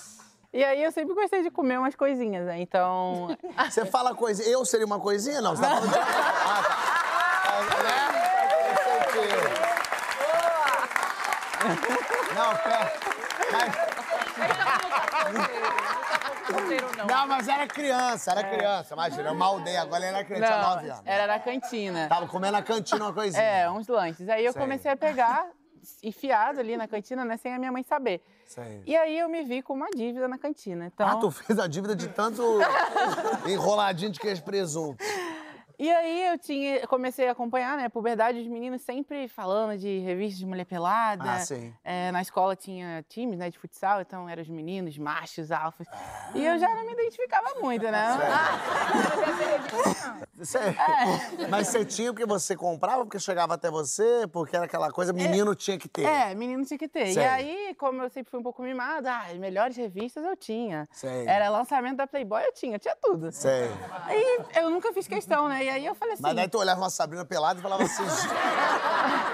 E 0.53 0.63
aí 0.63 0.83
eu 0.83 0.91
sempre 0.91 1.15
gostei 1.15 1.41
de 1.41 1.49
comer 1.49 1.79
umas 1.79 1.95
coisinhas, 1.95 2.45
né? 2.45 2.59
Então, 2.61 3.35
Você 3.69 3.85
fala 3.85 4.13
coisa. 4.13 4.43
Eu 4.43 4.63
seria 4.65 4.85
uma 4.85 4.99
coisinha? 4.99 5.41
Não, 5.41 5.55
você 5.55 5.61
tá 5.61 5.69
falando 5.69 5.89
de. 5.89 5.97
Ah, 6.49 6.63
tá. 6.63 6.89
Ah, 7.45 7.83
né? 7.83 8.07
Não 9.05 9.11
sei 9.13 9.25
o 9.25 9.29
quê. 9.29 9.69
Não, 12.35 12.55
pera. 12.57 12.93
Mas... 13.51 13.89
Não, 17.07 17.27
mas 17.27 17.47
era 17.47 17.67
criança, 17.67 18.31
era 18.31 18.43
criança. 18.43 18.93
Imagina, 18.93 19.29
eu 19.29 19.35
maldei, 19.35 19.77
agora 19.77 20.05
era 20.05 20.23
criança, 20.23 20.47
tinha 20.47 20.57
não, 20.61 20.69
9 20.75 20.89
anos. 20.89 21.01
era 21.05 21.27
na 21.27 21.39
cantina. 21.39 22.07
Tava 22.09 22.27
comendo 22.27 22.53
na 22.53 22.61
cantina 22.63 23.05
uma 23.05 23.13
coisinha. 23.13 23.41
É, 23.43 23.69
uns 23.69 23.87
lanches. 23.87 24.27
Aí 24.29 24.45
eu 24.45 24.51
Sei. 24.53 24.61
comecei 24.61 24.91
a 24.91 24.97
pegar, 24.97 25.47
enfiado 26.03 26.59
ali 26.59 26.75
na 26.77 26.87
cantina, 26.87 27.23
né? 27.23 27.37
Sem 27.37 27.53
a 27.53 27.59
minha 27.59 27.71
mãe 27.71 27.83
saber. 27.83 28.23
Sei. 28.47 28.81
E 28.85 28.95
aí 28.95 29.17
eu 29.19 29.29
me 29.29 29.43
vi 29.43 29.61
com 29.61 29.73
uma 29.73 29.89
dívida 29.91 30.27
na 30.27 30.37
cantina. 30.37 30.87
Então, 30.87 31.07
Ah, 31.07 31.17
tu 31.17 31.29
fez 31.29 31.59
a 31.59 31.67
dívida 31.67 31.95
de 31.95 32.07
tanto 32.07 32.41
enroladinho 33.47 34.11
de 34.11 34.19
queijo 34.19 34.43
presunto. 34.43 35.03
E 35.81 35.89
aí 35.89 36.27
eu 36.27 36.37
tinha, 36.37 36.85
comecei 36.87 37.29
a 37.29 37.31
acompanhar, 37.31 37.77
né, 37.77 37.87
puberdade, 37.87 38.37
os 38.37 38.47
meninos 38.47 38.81
sempre 38.81 39.29
falando 39.29 39.77
de 39.79 39.99
revistas 39.99 40.37
de 40.37 40.45
mulher 40.45 40.65
pelada. 40.65 41.23
Ah, 41.31 41.39
sim. 41.39 41.73
É, 41.85 42.11
na 42.11 42.21
escola 42.21 42.53
tinha 42.53 43.01
times, 43.07 43.39
né, 43.39 43.49
de 43.49 43.57
futsal, 43.57 44.01
então 44.01 44.27
eram 44.27 44.41
os 44.41 44.49
meninos, 44.49 44.97
machos, 44.97 45.51
alfas. 45.53 45.87
E 46.35 46.43
eu 46.45 46.59
já 46.59 46.67
não 46.67 46.85
me 46.85 46.91
identificava 46.91 47.61
muito, 47.61 47.83
né? 47.89 48.07
Você- 50.35 50.59
Mas 51.49 51.67
você 51.69 51.85
tinha 51.85 52.11
porque 52.11 52.25
você 52.25 52.55
comprava, 52.57 53.03
porque 53.05 53.19
chegava 53.19 53.53
até 53.53 53.69
você, 53.71 54.27
porque 54.33 54.55
era 54.57 54.65
aquela 54.65 54.91
coisa, 54.91 55.13
menino 55.13 55.55
tinha 55.55 55.77
que 55.77 55.87
ter. 55.87 56.03
É, 56.03 56.35
menino 56.35 56.65
tinha 56.65 56.77
que 56.77 56.87
ter. 56.89 57.13
Sei. 57.13 57.23
E 57.23 57.25
aí, 57.25 57.75
como 57.75 58.01
eu 58.01 58.09
sempre 58.09 58.29
fui 58.31 58.39
um 58.39 58.43
pouco 58.43 58.61
mimada, 58.61 59.11
ah, 59.13 59.27
as 59.31 59.37
melhores 59.37 59.77
revistas 59.77 60.23
eu 60.25 60.35
tinha. 60.35 60.87
Sei. 60.91 61.25
Era 61.25 61.49
lançamento 61.49 61.95
da 61.97 62.05
Playboy, 62.07 62.43
eu 62.43 62.53
tinha, 62.53 62.77
tinha 62.77 62.95
tudo. 63.01 63.31
Sei. 63.31 63.69
Aí 64.05 64.39
eu 64.57 64.69
nunca 64.69 64.91
fiz 64.93 65.07
questão, 65.07 65.47
né? 65.47 65.68
E 65.69 65.71
aí 65.71 65.85
eu 65.85 65.93
falei 65.93 66.15
assim. 66.15 66.23
Mas 66.23 66.35
daí 66.35 66.47
tu 66.47 66.57
olhava 66.57 66.81
uma 66.81 66.89
Sabrina 66.89 67.23
pelada 67.23 67.59
e 67.59 67.61
falava 67.61 67.83
assim, 67.83 68.03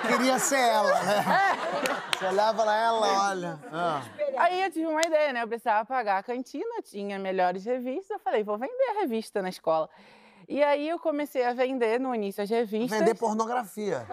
queria 0.06 0.38
ser 0.38 0.60
ela, 0.60 1.02
né? 1.02 1.24
Você 2.20 2.26
olhava 2.26 2.64
pra 2.64 2.76
ela, 2.76 3.30
olha. 3.30 3.60
Ah. 3.72 4.02
Aí 4.38 4.64
eu 4.64 4.72
tive 4.72 4.86
uma 4.86 5.02
ideia, 5.02 5.32
né? 5.32 5.44
Eu 5.44 5.48
precisava 5.48 5.86
pagar 5.86 6.18
a 6.18 6.24
cantina, 6.24 6.82
tinha 6.84 7.18
melhores 7.18 7.64
revistas. 7.64 8.10
Eu 8.10 8.20
falei, 8.20 8.44
vou 8.44 8.58
vender 8.58 8.84
a 8.98 9.02
revista 9.02 9.42
na 9.42 9.48
escola. 9.48 9.90
E 10.48 10.62
aí 10.62 10.90
eu 10.90 11.00
comecei 11.00 11.46
a 11.46 11.54
vender 11.54 12.02
no 12.02 12.14
início 12.14 12.44
as 12.44 12.50
revistas. 12.50 13.00
Vender 13.00 13.16
pornografia. 13.16 14.06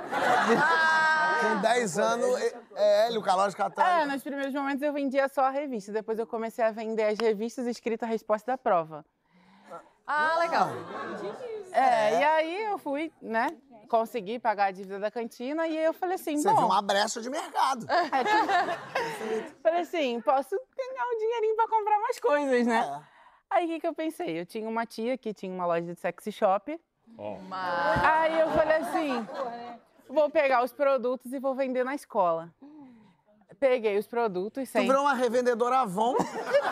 Com 1.41 1.61
10 1.61 1.99
anos, 1.99 2.41
é, 2.41 2.55
é 2.77 3.07
Hélio, 3.07 3.21
Calóide 3.21 3.55
É, 3.55 3.59
Catarina. 3.59 4.13
nos 4.13 4.23
primeiros 4.23 4.55
momentos 4.55 4.81
eu 4.81 4.93
vendia 4.93 5.29
só 5.29 5.43
a 5.43 5.51
revista. 5.51 5.91
Depois 5.91 6.21
eu 6.21 6.27
comecei 6.27 6.65
a 6.65 6.71
vender 6.71 7.05
as 7.05 7.19
revistas 7.19 7.67
escritas 7.67 8.09
a 8.09 8.13
resposta 8.13 8.53
da 8.53 8.59
prova. 8.59 9.05
Ah, 10.07 10.39
legal. 10.39 10.69
É, 11.73 12.21
e 12.21 12.25
aí 12.25 12.65
eu 12.65 12.79
fui, 12.79 13.13
né? 13.21 13.49
Consegui 13.89 14.39
pagar 14.39 14.67
a 14.67 14.71
dívida 14.71 14.99
da 14.99 15.11
cantina 15.11 15.67
e 15.67 15.77
aí 15.77 15.85
eu 15.85 15.93
falei 15.93 16.15
assim, 16.15 16.37
Você 16.37 16.49
bom, 16.49 16.57
viu 16.57 16.67
uma 16.67 16.81
brecha 16.83 17.21
de 17.21 17.29
mercado. 17.29 17.87
falei 19.63 19.81
assim, 19.81 20.21
posso 20.23 20.51
ganhar 20.77 21.05
um 21.05 21.19
dinheirinho 21.19 21.57
pra 21.57 21.69
comprar 21.69 21.99
mais 22.01 22.19
coisas, 22.19 22.67
né? 22.67 22.79
É. 22.79 23.13
Aí 23.51 23.65
o 23.67 23.69
que, 23.69 23.81
que 23.81 23.87
eu 23.87 23.95
pensei? 23.95 24.41
Eu 24.41 24.47
tinha 24.47 24.67
uma 24.69 24.87
tia 24.87 25.19
que 25.19 25.35
tinha 25.35 25.53
uma 25.53 25.67
loja 25.67 25.83
de 25.83 26.01
sexy 26.01 26.33
shop. 26.33 26.81
Mas... 27.49 28.05
Aí 28.05 28.41
eu 28.41 28.51
falei 28.53 28.77
assim: 28.79 29.29
vou 30.09 30.31
pegar 30.31 30.63
os 30.65 30.73
produtos 30.73 31.31
e 31.33 31.39
vou 31.39 31.55
vender 31.55 31.85
na 31.85 31.95
escola. 31.95 32.49
Peguei 33.61 33.99
os 33.99 34.07
produtos 34.07 34.69
Tu 34.71 34.73
sem. 34.73 34.87
virou 34.87 35.03
uma 35.03 35.13
revendedora 35.15 35.81
Avon, 35.81 36.17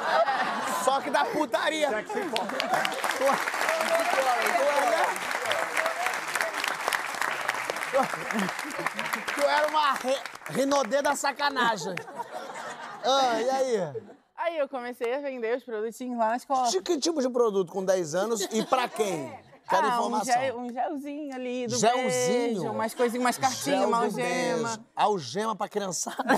só 0.82 1.00
que 1.00 1.10
da 1.10 1.24
putaria. 1.26 1.88
Tu- 2.02 3.59
Tu 9.34 9.40
era 9.40 9.68
uma 9.68 9.92
re... 9.94 10.16
Rinodê 10.50 11.02
da 11.02 11.16
sacanagem. 11.16 11.94
Ah, 13.04 13.40
e 13.40 13.50
aí? 13.50 14.02
Aí 14.36 14.58
eu 14.58 14.68
comecei 14.68 15.14
a 15.14 15.20
vender 15.20 15.56
os 15.56 15.64
produtinhos 15.64 16.18
lá 16.18 16.28
na 16.30 16.36
escola. 16.36 16.70
Que, 16.70 16.80
que 16.80 16.98
tipo 16.98 17.20
de 17.20 17.28
produto 17.28 17.72
com 17.72 17.84
10 17.84 18.14
anos 18.14 18.40
e 18.52 18.64
pra 18.64 18.88
quem? 18.88 19.32
Quero 19.68 19.86
ah, 19.86 19.90
um, 19.90 20.06
informação. 20.06 20.34
gel, 20.34 20.58
um 20.58 20.72
gelzinho 20.72 21.34
ali 21.34 21.66
do 21.68 21.76
Gelzinho? 21.76 22.08
beijo, 22.08 22.70
umas 22.72 22.92
coisinhas, 22.92 23.24
umas 23.24 23.38
cartinhas, 23.38 23.78
Gel 23.78 23.88
uma 23.88 23.98
algema. 23.98 24.68
beijo. 24.68 24.84
Algema 24.96 25.54
pra 25.54 25.68
criançada. 25.68 26.24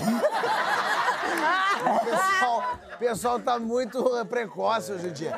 o 1.81 2.01
pessoal, 2.05 2.79
o 2.95 2.99
pessoal 2.99 3.41
tá 3.41 3.59
muito 3.59 4.05
precoce 4.27 4.93
hoje 4.93 5.09
em 5.09 5.13
dia. 5.13 5.33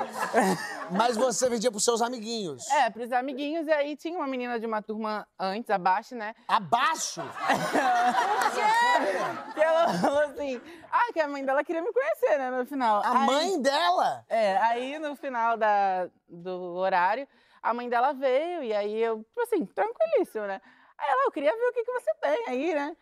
Mas 0.90 1.16
você 1.16 1.48
vendia 1.48 1.70
pros 1.70 1.84
seus 1.84 2.02
amiguinhos. 2.02 2.68
É, 2.70 2.90
pros 2.90 3.10
amiguinhos, 3.12 3.66
e 3.66 3.72
aí 3.72 3.96
tinha 3.96 4.16
uma 4.18 4.26
menina 4.26 4.58
de 4.60 4.66
uma 4.66 4.82
turma 4.82 5.26
antes, 5.38 5.70
abaixo, 5.70 6.14
né? 6.14 6.34
Abaixo? 6.48 7.22
Que 9.54 9.60
ela 9.60 9.88
falou 9.98 10.18
assim, 10.20 10.60
ah, 10.90 11.12
que 11.12 11.20
a 11.20 11.28
mãe 11.28 11.44
dela 11.44 11.64
queria 11.64 11.82
me 11.82 11.92
conhecer, 11.92 12.38
né, 12.38 12.50
no 12.50 12.66
final. 12.66 13.02
A 13.04 13.20
Aí- 13.20 13.26
mãe 13.26 13.60
dela? 13.62 14.24
É, 14.28 14.56
aí 14.58 14.98
no 14.98 15.14
final 15.16 15.56
da, 15.56 16.08
do 16.28 16.74
horário, 16.76 17.26
a 17.62 17.74
mãe 17.74 17.88
dela 17.88 18.12
veio 18.12 18.62
e 18.62 18.72
aí 18.72 19.02
eu, 19.02 19.18
tipo 19.24 19.40
assim, 19.42 19.64
tranquilíssimo, 19.66 20.46
né? 20.46 20.60
Aí 20.98 21.10
ela, 21.10 21.24
eu 21.24 21.32
queria 21.32 21.52
ver 21.52 21.64
o 21.68 21.72
que, 21.72 21.84
que 21.84 21.92
você 21.92 22.14
tem 22.20 22.44
aí, 22.48 22.74
né? 22.74 22.96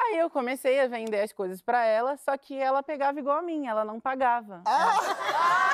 Aí 0.00 0.18
eu 0.18 0.30
comecei 0.30 0.80
a 0.80 0.86
vender 0.88 1.20
as 1.20 1.32
coisas 1.32 1.60
pra 1.60 1.84
ela, 1.84 2.16
só 2.16 2.36
que 2.36 2.58
ela 2.58 2.82
pegava 2.82 3.18
igual 3.18 3.38
a 3.38 3.42
mim, 3.42 3.66
ela 3.66 3.84
não 3.84 4.00
pagava. 4.00 4.62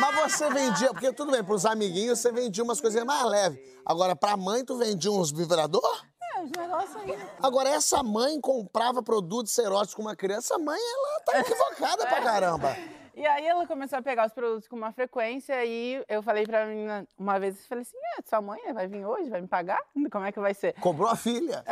Mas 0.00 0.32
você 0.32 0.50
vendia, 0.50 0.92
porque 0.92 1.12
tudo 1.12 1.32
bem, 1.32 1.42
pros 1.44 1.64
amiguinhos 1.66 2.18
você 2.18 2.30
vendia 2.32 2.62
umas 2.64 2.80
coisinhas 2.80 3.06
mais 3.06 3.24
leves. 3.24 3.58
Agora, 3.84 4.14
pra 4.16 4.36
mãe, 4.36 4.64
tu 4.64 4.76
vendia 4.76 5.10
uns 5.10 5.30
vibrador? 5.32 6.04
É, 6.36 6.42
os 6.42 6.50
negócios 6.50 6.96
aí. 6.96 7.18
Agora, 7.42 7.68
essa 7.70 8.02
mãe 8.02 8.40
comprava 8.40 9.02
produtos 9.02 9.56
eróticos 9.58 9.94
com 9.94 10.02
uma 10.02 10.16
criança, 10.16 10.54
essa 10.54 10.58
mãe, 10.62 10.78
ela 10.78 11.20
tá 11.24 11.40
equivocada 11.40 12.06
pra 12.06 12.20
caramba. 12.22 12.76
E 13.14 13.26
aí 13.26 13.46
ela 13.46 13.66
começou 13.66 13.98
a 13.98 14.02
pegar 14.02 14.26
os 14.26 14.32
produtos 14.34 14.68
com 14.68 14.76
uma 14.76 14.92
frequência 14.92 15.64
e 15.64 16.04
eu 16.06 16.22
falei 16.22 16.44
pra 16.44 16.66
menina 16.66 17.08
uma 17.16 17.40
vez, 17.40 17.56
eu 17.56 17.64
falei 17.66 17.80
assim, 17.80 17.96
é, 18.18 18.22
sua 18.28 18.42
mãe 18.42 18.60
vai 18.74 18.86
vir 18.86 19.06
hoje, 19.06 19.30
vai 19.30 19.40
me 19.40 19.48
pagar? 19.48 19.80
Como 20.12 20.26
é 20.26 20.30
que 20.32 20.38
vai 20.38 20.52
ser? 20.52 20.74
Cobrou 20.74 21.08
a 21.08 21.16
filha. 21.16 21.64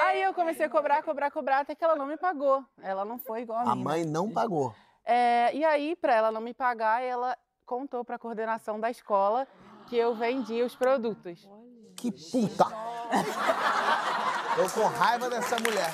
Aí 0.00 0.22
eu 0.22 0.32
comecei 0.34 0.66
a 0.66 0.68
cobrar, 0.68 1.02
cobrar, 1.02 1.32
cobrar, 1.32 1.58
até 1.60 1.74
que 1.74 1.82
ela 1.82 1.96
não 1.96 2.06
me 2.06 2.16
pagou. 2.16 2.64
Ela 2.80 3.04
não 3.04 3.18
foi 3.18 3.40
igual 3.40 3.58
a, 3.58 3.62
A 3.62 3.74
mim. 3.74 3.82
né? 3.82 3.84
mãe 3.84 4.04
não 4.04 4.30
pagou. 4.30 4.72
É, 5.10 5.56
e 5.56 5.64
aí, 5.64 5.96
pra 5.96 6.14
ela 6.14 6.30
não 6.30 6.42
me 6.42 6.52
pagar, 6.52 7.02
ela 7.02 7.34
contou 7.64 8.04
pra 8.04 8.18
coordenação 8.18 8.78
da 8.78 8.90
escola 8.90 9.48
que 9.86 9.96
eu 9.96 10.14
vendia 10.14 10.66
os 10.66 10.76
produtos. 10.76 11.48
Que 11.96 12.12
puta! 12.12 12.66
Eu 14.58 14.68
com 14.68 14.86
raiva 14.86 15.30
dessa 15.30 15.58
mulher. 15.60 15.90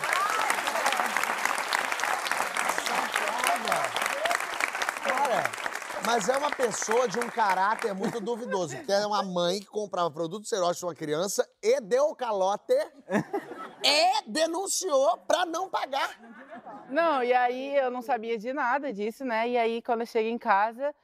Cara, 5.04 5.44
mas 6.04 6.28
é 6.28 6.36
uma 6.36 6.50
pessoa 6.50 7.06
de 7.06 7.20
um 7.20 7.30
caráter 7.30 7.94
muito 7.94 8.18
duvidoso. 8.20 8.76
Porque 8.76 8.90
é 8.90 9.06
uma 9.06 9.22
mãe 9.22 9.60
que 9.60 9.66
comprava 9.66 10.10
produtos 10.10 10.50
eróticos 10.50 10.80
pra 10.80 10.88
uma 10.88 10.94
criança 10.96 11.48
e 11.62 11.80
deu 11.80 12.12
calote 12.16 12.74
e 13.84 14.22
denunciou 14.30 15.18
pra 15.18 15.44
não 15.44 15.68
pagar. 15.68 16.18
Não, 16.88 17.22
e 17.22 17.32
aí 17.32 17.76
eu 17.76 17.90
não 17.90 18.00
sabia 18.02 18.38
de 18.38 18.52
nada 18.52 18.92
disso, 18.92 19.24
né? 19.24 19.48
E 19.48 19.58
aí, 19.58 19.82
quando 19.82 20.00
eu 20.00 20.06
chego 20.06 20.28
em 20.28 20.38
casa, 20.38 20.94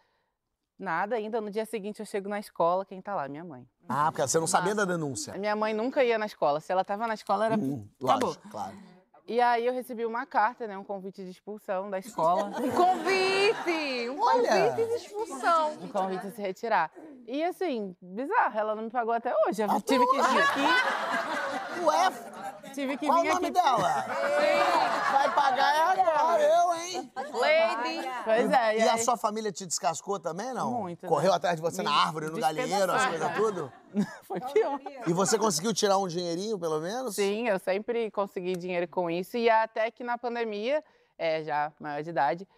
nada 0.79 1.16
ainda. 1.16 1.40
No 1.40 1.51
dia 1.51 1.66
seguinte, 1.66 2.01
eu 2.01 2.07
chego 2.07 2.29
na 2.29 2.38
escola, 2.38 2.85
quem 2.85 3.01
tá 3.01 3.14
lá? 3.14 3.29
Minha 3.29 3.45
mãe. 3.45 3.66
Ah, 3.88 4.11
porque 4.11 4.27
você 4.27 4.38
não 4.38 4.47
sabia 4.47 4.75
da 4.75 4.85
denúncia. 4.85 5.35
Minha 5.35 5.55
mãe 5.55 5.75
nunca 5.75 6.03
ia 6.03 6.19
na 6.19 6.27
escola. 6.27 6.61
Se 6.61 6.73
ela 6.73 6.85
tava 6.85 7.07
na 7.07 7.14
escola, 7.14 7.47
era. 7.47 7.57
Hum, 7.57 7.87
Acabou. 8.03 8.29
lógico, 8.29 8.49
claro. 8.49 8.77
E 9.31 9.40
aí 9.40 9.64
eu 9.64 9.73
recebi 9.73 10.05
uma 10.05 10.27
carta, 10.27 10.66
né? 10.66 10.77
Um 10.77 10.83
convite 10.83 11.23
de 11.23 11.31
expulsão 11.31 11.88
da 11.88 12.01
escola. 12.01 12.51
Um 12.59 12.69
convite! 12.73 14.11
Um 14.11 14.21
Olha. 14.21 14.71
convite 14.71 14.88
de 14.88 14.95
expulsão. 14.97 15.71
um 15.81 15.87
convite 15.87 16.27
a 16.27 16.31
se 16.33 16.43
retirar. 16.43 16.90
E 17.29 17.45
assim, 17.45 17.95
bizarro, 18.03 18.59
ela 18.59 18.75
não 18.75 18.83
me 18.83 18.90
pagou 18.90 19.12
até 19.14 19.33
hoje. 19.47 19.62
Eu 19.62 19.71
Até 19.71 19.81
tive 19.83 20.05
que 20.09 20.21
vir 20.21 20.43
aqui. 20.43 20.61
Ué, 21.85 22.12
Tive 22.75 22.97
que 22.97 23.07
qual 23.07 23.21
o 23.21 23.23
vir 23.23 23.33
nome 23.35 23.47
aqui. 23.47 23.55
dela? 23.55 24.05
Vai 25.12 25.33
pagar 25.35 25.75
é 25.97 26.01
agora, 26.01 26.43
eu, 26.43 26.75
hein? 26.75 27.12
Lady. 27.16 28.09
Pois 28.25 28.51
é, 28.53 28.79
E 28.79 28.83
a 28.88 28.93
aí- 28.95 28.99
sua 29.05 29.16
família 29.16 29.53
te 29.53 29.64
descascou 29.64 30.19
também, 30.19 30.53
não? 30.53 30.73
Muito, 30.73 31.03
né? 31.05 31.09
Correu 31.09 31.33
atrás 31.33 31.55
de 31.57 31.62
você 31.62 31.83
na 31.83 31.90
Me 31.90 31.97
árvore, 31.99 32.27
no 32.27 32.38
galinheiro, 32.38 32.90
as 32.93 33.07
coisas 33.07 33.33
tudo? 33.35 33.73
Foi 34.24 34.40
pior. 34.40 34.81
E 35.07 35.12
você 35.12 35.38
conseguiu 35.38 35.72
tirar 35.74 35.98
um 35.98 36.07
dinheirinho, 36.07 36.59
pelo 36.59 36.81
menos? 36.81 37.14
Sim, 37.14 37.48
eu 37.48 37.59
sempre 37.59 38.11
consegui 38.11 38.57
dinheiro 38.57 38.87
com 38.88 39.11
isso. 39.11 39.37
E 39.37 39.48
até 39.50 39.90
que 39.90 40.05
na 40.05 40.16
pandemia, 40.16 40.83
é, 41.18 41.42
já 41.42 41.72
maior 41.81 42.03
de 42.03 42.11
idade, 42.11 42.48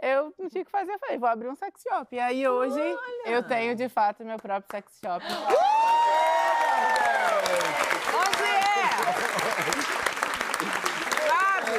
eu 0.00 0.34
não 0.38 0.48
tinha 0.48 0.62
o 0.62 0.64
que 0.64 0.70
fazer. 0.70 0.92
Eu 0.92 0.98
falei, 0.98 1.18
vou 1.18 1.28
abrir 1.28 1.48
um 1.48 1.54
sex 1.54 1.80
shop. 1.82 2.14
E 2.14 2.18
aí 2.18 2.46
hoje 2.48 2.80
eu 3.24 3.42
tenho 3.42 3.74
de 3.74 3.88
fato 3.88 4.24
meu 4.24 4.36
próprio 4.36 4.68
sex 4.70 4.98
shop. 5.00 5.24
Onde 8.14 8.42
é? 8.42 8.72
Sabe? 11.28 11.72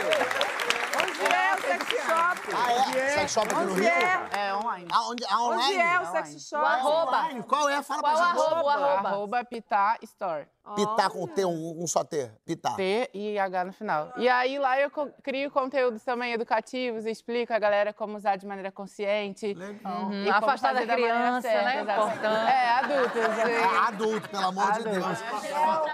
Onde 1.01 1.33
é 1.33 1.55
o 1.55 1.61
sex 1.61 1.85
shop? 2.05 2.41
Ah, 2.55 2.97
é? 2.97 3.09
Sex 3.09 3.31
shop 3.31 3.53
aqui 3.53 3.63
no 3.65 3.73
Rio? 3.73 3.87
é? 3.87 4.47
É 4.47 4.52
online. 4.85 4.91
Aonde? 4.91 5.25
Aonde? 5.29 5.63
Onde 5.63 5.77
é 5.77 5.99
o 5.99 6.01
Online. 6.07 6.27
sex 6.27 6.35
O 6.35 6.49
shop? 6.49 6.65
arroba. 6.65 7.17
Online? 7.17 7.43
Qual 7.43 7.69
é? 7.69 7.83
Fala 7.83 8.01
Qual 8.01 8.13
pra 8.15 8.25
gente. 8.25 8.39
arroba? 8.39 8.63
O 8.63 8.69
arroba. 8.69 9.09
Arroba 9.09 9.45
Pitá 9.45 9.97
Store. 10.01 10.47
Pitar 10.75 11.09
com 11.09 11.27
T, 11.27 11.43
um, 11.43 11.83
um 11.83 11.85
só 11.87 12.05
T. 12.05 12.31
Pitar. 12.45 12.77
T 12.77 13.09
e 13.13 13.37
H 13.37 13.65
no 13.65 13.73
final. 13.73 14.13
E 14.15 14.29
aí 14.29 14.57
lá 14.57 14.79
eu 14.79 14.89
crio 15.21 15.51
conteúdos 15.51 16.01
também 16.05 16.31
educativos, 16.31 17.05
explico 17.05 17.51
a 17.53 17.59
galera 17.59 17.91
como 17.91 18.15
usar 18.15 18.37
de 18.37 18.45
maneira 18.47 18.71
consciente. 18.71 19.53
Legal. 19.53 20.13
E 20.13 20.23
como 20.25 20.37
Afastar 20.37 20.73
da 20.73 20.85
criança, 20.85 21.41
certa, 21.41 21.65
né? 21.65 21.81
Importante. 21.81 22.49
É, 22.49 22.69
adultos. 22.69 23.37
É 23.39 23.63
adulto, 23.87 24.29
pelo 24.29 24.45
amor 24.47 24.71
de 24.71 24.87
Adulto. 24.87 24.99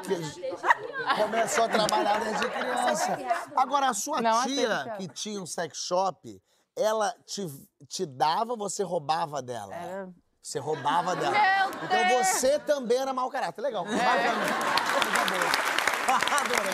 Deus. 0.08 0.38
Que 0.38 1.21
Começou 1.23 1.63
a 1.63 1.69
trabalhar 1.69 2.19
desde 2.19 2.49
criança. 2.49 3.17
Agora, 3.56 3.89
a 3.89 3.93
sua 3.95 4.21
Não 4.21 4.43
tia, 4.43 4.93
que 4.97 5.08
tinha 5.08 5.41
um 5.41 5.47
sex 5.47 5.78
shop, 5.80 6.39
ela 6.82 7.13
te, 7.26 7.46
te 7.88 8.06
dava, 8.06 8.56
você 8.56 8.84
roubava 8.84 9.42
dela? 9.42 9.74
Era- 9.76 10.10
Você 10.42 10.60
roubava 10.60 11.15
dela. 11.15 11.32
Meu 11.32 11.70
então 11.86 12.08
Deus! 12.08 12.28
você 12.28 12.60
também 12.60 12.98
era 12.98 13.13
mau 13.13 13.30
caráter. 13.30 13.62
Legal. 13.62 13.86
É. 13.88 13.89
Adorei. 16.10 16.74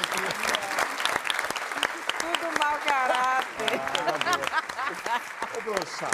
Tudo 2.20 2.60
mau 2.60 2.78
caráter. 2.80 3.82
Ô, 5.58 5.62
professor, 5.64 6.10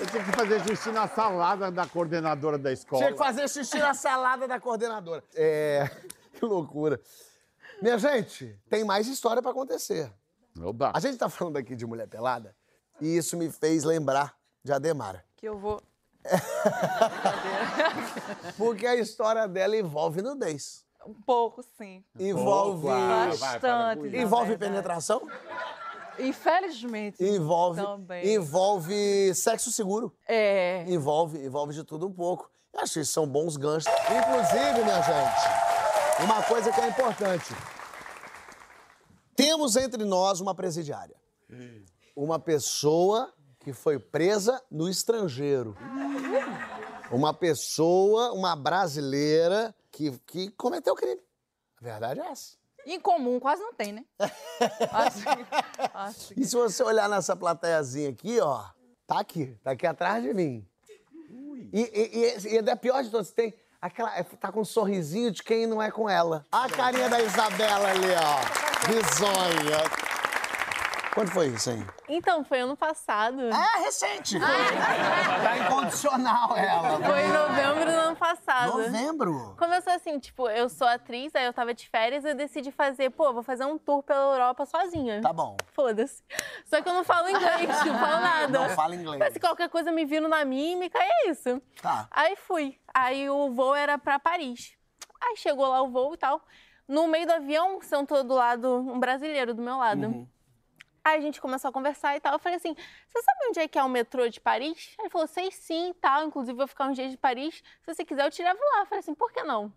eu 0.00 0.06
tinha 0.06 0.24
que 0.24 0.32
fazer 0.32 0.60
xixi 0.64 0.90
na 0.90 1.06
salada 1.08 1.70
da 1.70 1.86
coordenadora 1.86 2.58
da 2.58 2.72
escola. 2.72 3.02
Tinha 3.02 3.12
que 3.12 3.18
fazer 3.18 3.48
xixi 3.48 3.78
na 3.78 3.94
salada 3.94 4.48
da 4.48 4.58
coordenadora. 4.60 5.22
É. 5.34 5.88
Que 6.32 6.46
loucura. 6.46 6.98
Minha 7.82 7.98
gente, 7.98 8.58
tem 8.70 8.82
mais 8.82 9.06
história 9.06 9.42
pra 9.42 9.50
acontecer. 9.50 10.10
Oba. 10.62 10.90
A 10.94 10.98
gente 10.98 11.18
tá 11.18 11.28
falando 11.28 11.58
aqui 11.58 11.76
de 11.76 11.84
mulher 11.84 12.08
pelada 12.08 12.56
e 13.00 13.16
isso 13.16 13.36
me 13.36 13.50
fez 13.50 13.84
lembrar 13.84 14.36
de 14.62 14.72
Ademara. 14.72 15.24
Que 15.36 15.48
eu 15.48 15.58
vou... 15.58 15.82
Porque 18.56 18.86
a 18.86 18.96
história 18.96 19.48
dela 19.48 19.76
envolve 19.76 20.20
nudez. 20.20 20.84
Um 21.06 21.14
pouco, 21.14 21.62
sim. 21.78 22.04
Envolve. 22.18 22.82
Pouco, 22.82 22.88
vai, 22.88 23.36
Bastante. 23.36 24.16
Envolve 24.16 24.48
verdade. 24.48 24.72
penetração? 24.72 25.26
Infelizmente. 26.18 27.24
Envolve. 27.24 27.82
Também. 27.82 28.34
Envolve 28.34 29.34
sexo 29.34 29.72
seguro. 29.72 30.14
É. 30.28 30.84
Envolve, 30.86 31.42
envolve 31.42 31.72
de 31.72 31.84
tudo 31.84 32.06
um 32.06 32.12
pouco. 32.12 32.50
Eu 32.72 32.80
acho 32.80 32.94
que 32.94 33.00
isso 33.00 33.12
são 33.12 33.26
bons 33.26 33.56
ganchos. 33.56 33.90
Inclusive, 34.04 34.84
minha 34.84 35.02
gente, 35.02 36.24
uma 36.24 36.42
coisa 36.42 36.70
que 36.70 36.80
é 36.80 36.88
importante. 36.88 37.54
Temos 39.34 39.76
entre 39.76 40.04
nós 40.04 40.40
uma 40.40 40.54
presidiária. 40.54 41.16
Uma 42.14 42.38
pessoa 42.38 43.32
que 43.60 43.72
foi 43.72 43.98
presa 43.98 44.60
no 44.70 44.88
estrangeiro. 44.88 45.76
Uma 47.10 47.34
pessoa, 47.34 48.32
uma 48.32 48.54
brasileira 48.54 49.74
que, 49.90 50.12
que 50.26 50.50
cometeu 50.52 50.94
crime. 50.94 51.20
A 51.80 51.84
verdade 51.84 52.20
é 52.20 52.26
essa. 52.26 52.58
Em 52.86 52.98
comum, 52.98 53.38
quase 53.38 53.62
não 53.62 53.74
tem, 53.74 53.92
né? 53.92 54.04
Assim. 54.92 56.34
E 56.36 56.44
se 56.44 56.56
você 56.56 56.82
olhar 56.82 57.08
nessa 57.08 57.36
plateiazinha 57.36 58.10
aqui, 58.10 58.40
ó, 58.40 58.64
Tá 59.06 59.18
aqui, 59.18 59.58
tá 59.64 59.72
aqui 59.72 59.88
atrás 59.88 60.22
de 60.22 60.32
mim. 60.32 60.64
E, 61.72 61.80
e, 61.80 62.46
e, 62.46 62.54
e 62.54 62.58
é 62.58 62.76
pior 62.76 63.02
de 63.02 63.10
todos, 63.10 63.32
tem 63.32 63.52
aquela. 63.82 64.16
é, 64.16 64.22
Tá 64.22 64.52
com 64.52 64.60
um 64.60 64.64
sorrisinho 64.64 65.32
de 65.32 65.42
quem 65.42 65.66
não 65.66 65.82
é 65.82 65.90
com 65.90 66.08
ela. 66.08 66.46
A 66.52 66.68
carinha 66.68 67.08
da 67.08 67.20
Isabela 67.20 67.90
ali, 67.90 68.06
ó. 68.06 68.86
Risonha. 68.86 70.09
Quando 71.12 71.30
foi 71.30 71.48
isso 71.48 71.70
aí? 71.70 71.84
Então, 72.08 72.44
foi 72.44 72.60
ano 72.60 72.76
passado. 72.76 73.40
Ah, 73.52 73.78
recente! 73.80 74.38
Tá 74.38 75.58
incondicional 75.58 76.56
ela. 76.56 77.00
Foi 77.00 77.22
em 77.22 77.32
novembro 77.32 77.84
do 77.90 77.98
ano 77.98 78.16
passado. 78.16 78.78
Novembro. 78.78 79.56
Começou 79.58 79.92
assim, 79.92 80.18
tipo, 80.20 80.48
eu 80.48 80.68
sou 80.68 80.86
atriz, 80.86 81.34
aí 81.34 81.44
eu 81.44 81.52
tava 81.52 81.74
de 81.74 81.88
férias 81.88 82.24
e 82.24 82.28
eu 82.28 82.34
decidi 82.34 82.70
fazer, 82.70 83.10
pô, 83.10 83.32
vou 83.32 83.42
fazer 83.42 83.64
um 83.64 83.76
tour 83.76 84.02
pela 84.04 84.34
Europa 84.34 84.64
sozinha. 84.64 85.20
Tá 85.20 85.32
bom. 85.32 85.56
Foda-se. 85.72 86.22
Só 86.64 86.80
que 86.80 86.88
eu 86.88 86.94
não 86.94 87.02
falo 87.02 87.28
inglês, 87.28 87.84
não 87.84 87.98
falo 87.98 88.20
nada. 88.22 88.58
Não 88.58 88.68
fala 88.70 88.94
inglês. 88.94 89.18
Mas 89.18 89.32
se 89.32 89.40
qualquer 89.40 89.68
coisa 89.68 89.90
me 89.90 90.04
vindo 90.04 90.28
na 90.28 90.44
mímica, 90.44 90.98
é 91.00 91.28
isso. 91.30 91.60
Tá. 91.82 92.06
Aí 92.10 92.36
fui. 92.36 92.78
Aí 92.94 93.28
o 93.28 93.50
voo 93.50 93.74
era 93.74 93.98
pra 93.98 94.20
Paris. 94.20 94.74
Aí 95.20 95.36
chegou 95.36 95.66
lá 95.66 95.82
o 95.82 95.90
voo 95.90 96.14
e 96.14 96.18
tal. 96.18 96.40
No 96.86 97.08
meio 97.08 97.26
do 97.26 97.32
avião, 97.32 97.80
sentou 97.82 98.22
do 98.22 98.34
lado 98.34 98.76
um 98.76 98.98
brasileiro 98.98 99.54
do 99.54 99.62
meu 99.62 99.76
lado. 99.76 100.06
Uhum. 100.06 100.28
Aí 101.04 101.18
a 101.18 101.20
gente 101.20 101.40
começou 101.40 101.68
a 101.68 101.72
conversar 101.72 102.16
e 102.16 102.20
tal. 102.20 102.34
Eu 102.34 102.38
falei 102.38 102.56
assim: 102.56 102.74
você 102.74 103.22
sabe 103.22 103.48
onde 103.48 103.60
é 103.60 103.68
que 103.68 103.78
é 103.78 103.82
o 103.82 103.88
metrô 103.88 104.28
de 104.28 104.40
Paris? 104.40 104.94
Ele 104.98 105.08
falou: 105.08 105.26
sei 105.26 105.50
sim 105.50 105.90
e 105.90 105.94
tal. 105.94 106.24
Inclusive, 106.24 106.56
vou 106.56 106.66
ficar 106.66 106.88
uns 106.88 106.96
dias 106.96 107.10
de 107.10 107.16
Paris. 107.16 107.56
Se 107.56 107.94
você 107.94 108.04
quiser, 108.04 108.26
eu 108.26 108.30
te 108.30 108.42
levo 108.42 108.60
lá. 108.74 108.80
Eu 108.80 108.86
falei 108.86 109.00
assim: 109.00 109.14
por 109.14 109.32
que 109.32 109.42
não? 109.42 109.72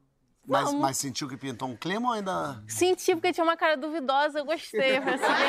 Mas, 0.46 0.74
mas 0.74 0.98
sentiu 0.98 1.30
que 1.30 1.38
pintou 1.38 1.70
um 1.70 1.78
clima 1.78 2.10
ou 2.10 2.14
ainda. 2.16 2.62
Senti 2.68 3.16
porque 3.16 3.32
tinha 3.32 3.46
uma 3.46 3.56
cara 3.56 3.78
duvidosa, 3.78 4.40
eu 4.40 4.46
gostei. 4.46 4.98
Eu 4.98 5.02
falei 5.02 5.16
assim: 5.16 5.44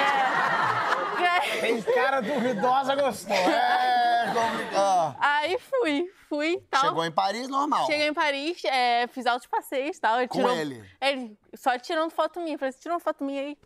é. 1.25 1.61
Tem 1.61 1.83
cara 1.83 2.21
duvidosa, 2.21 2.95
gostou. 2.95 3.35
É 3.35 3.94
complicado. 4.35 5.17
Aí 5.21 5.59
fui, 5.59 6.11
fui 6.29 6.53
e 6.55 6.61
tal. 6.63 6.81
Chegou 6.87 7.05
em 7.05 7.11
Paris, 7.13 7.49
normal. 7.49 7.87
Cheguei 7.87 8.09
em 8.09 8.15
Paris, 8.15 8.65
é, 8.65 9.07
fiz 9.09 9.25
altos 9.27 9.47
passeios 9.47 9.97
e 9.97 10.01
tal. 10.01 10.19
Com 10.29 10.39
tirou- 10.39 10.55
ele? 10.55 10.85
Ele 11.01 11.39
só 11.57 11.79
tirando 11.79 12.11
foto 12.11 12.41
minha. 12.41 12.59
Falei 12.59 12.71
assim, 12.71 12.81
tira 12.81 12.95
uma 12.95 13.01
foto 13.01 13.25
minha 13.25 13.41
aí. 13.43 13.57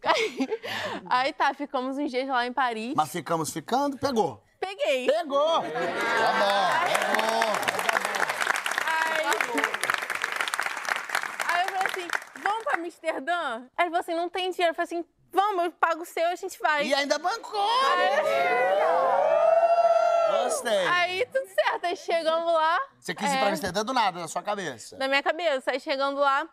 Aí 1.09 1.33
tá, 1.33 1.53
ficamos 1.55 1.99
uns 1.99 2.11
dias 2.11 2.29
lá 2.29 2.47
em 2.47 2.53
Paris. 2.53 2.95
Mas 2.95 3.11
ficamos 3.11 3.51
ficando, 3.53 3.97
pegou. 3.99 4.43
Peguei. 4.61 5.07
Pegou! 5.07 5.39
Tá 5.39 5.61
bom, 5.63 5.71
pegou. 6.89 7.43
Aí... 8.87 9.25
Aí 11.47 11.63
eu 11.63 11.69
falei 11.69 11.87
assim, 11.87 12.09
vamos 12.43 12.65
pra 12.65 12.75
Amsterdã? 12.79 13.63
Aí 13.77 13.87
falou 13.87 14.01
assim, 14.01 14.15
não 14.15 14.29
tem 14.29 14.51
dinheiro. 14.51 14.73
Eu 14.73 14.75
falei 14.75 14.87
assim, 14.87 15.05
vamos, 15.33 15.65
eu 15.65 15.71
pago 15.73 16.03
o 16.03 16.07
seu, 16.07 16.27
a 16.27 16.35
gente 16.35 16.59
vai. 16.59 16.87
E 16.87 16.95
ainda 16.95 17.19
bancou! 17.19 17.69
Gostei. 20.29 20.87
Aí 20.87 21.27
tudo 21.27 21.47
certo, 21.47 21.85
aí 21.85 21.97
chegamos 21.97 22.53
lá. 22.53 22.79
Você 22.99 23.15
quis 23.15 23.31
ir 23.31 23.37
é, 23.37 23.39
pra 23.39 23.49
Amsterdã 23.49 23.85
do 23.85 23.93
nada, 23.93 24.21
na 24.21 24.29
sua 24.29 24.43
cabeça. 24.43 24.97
Na 24.97 25.09
minha 25.09 25.23
cabeça. 25.23 25.71
Aí 25.71 25.81
chegando 25.81 26.21
lá, 26.21 26.49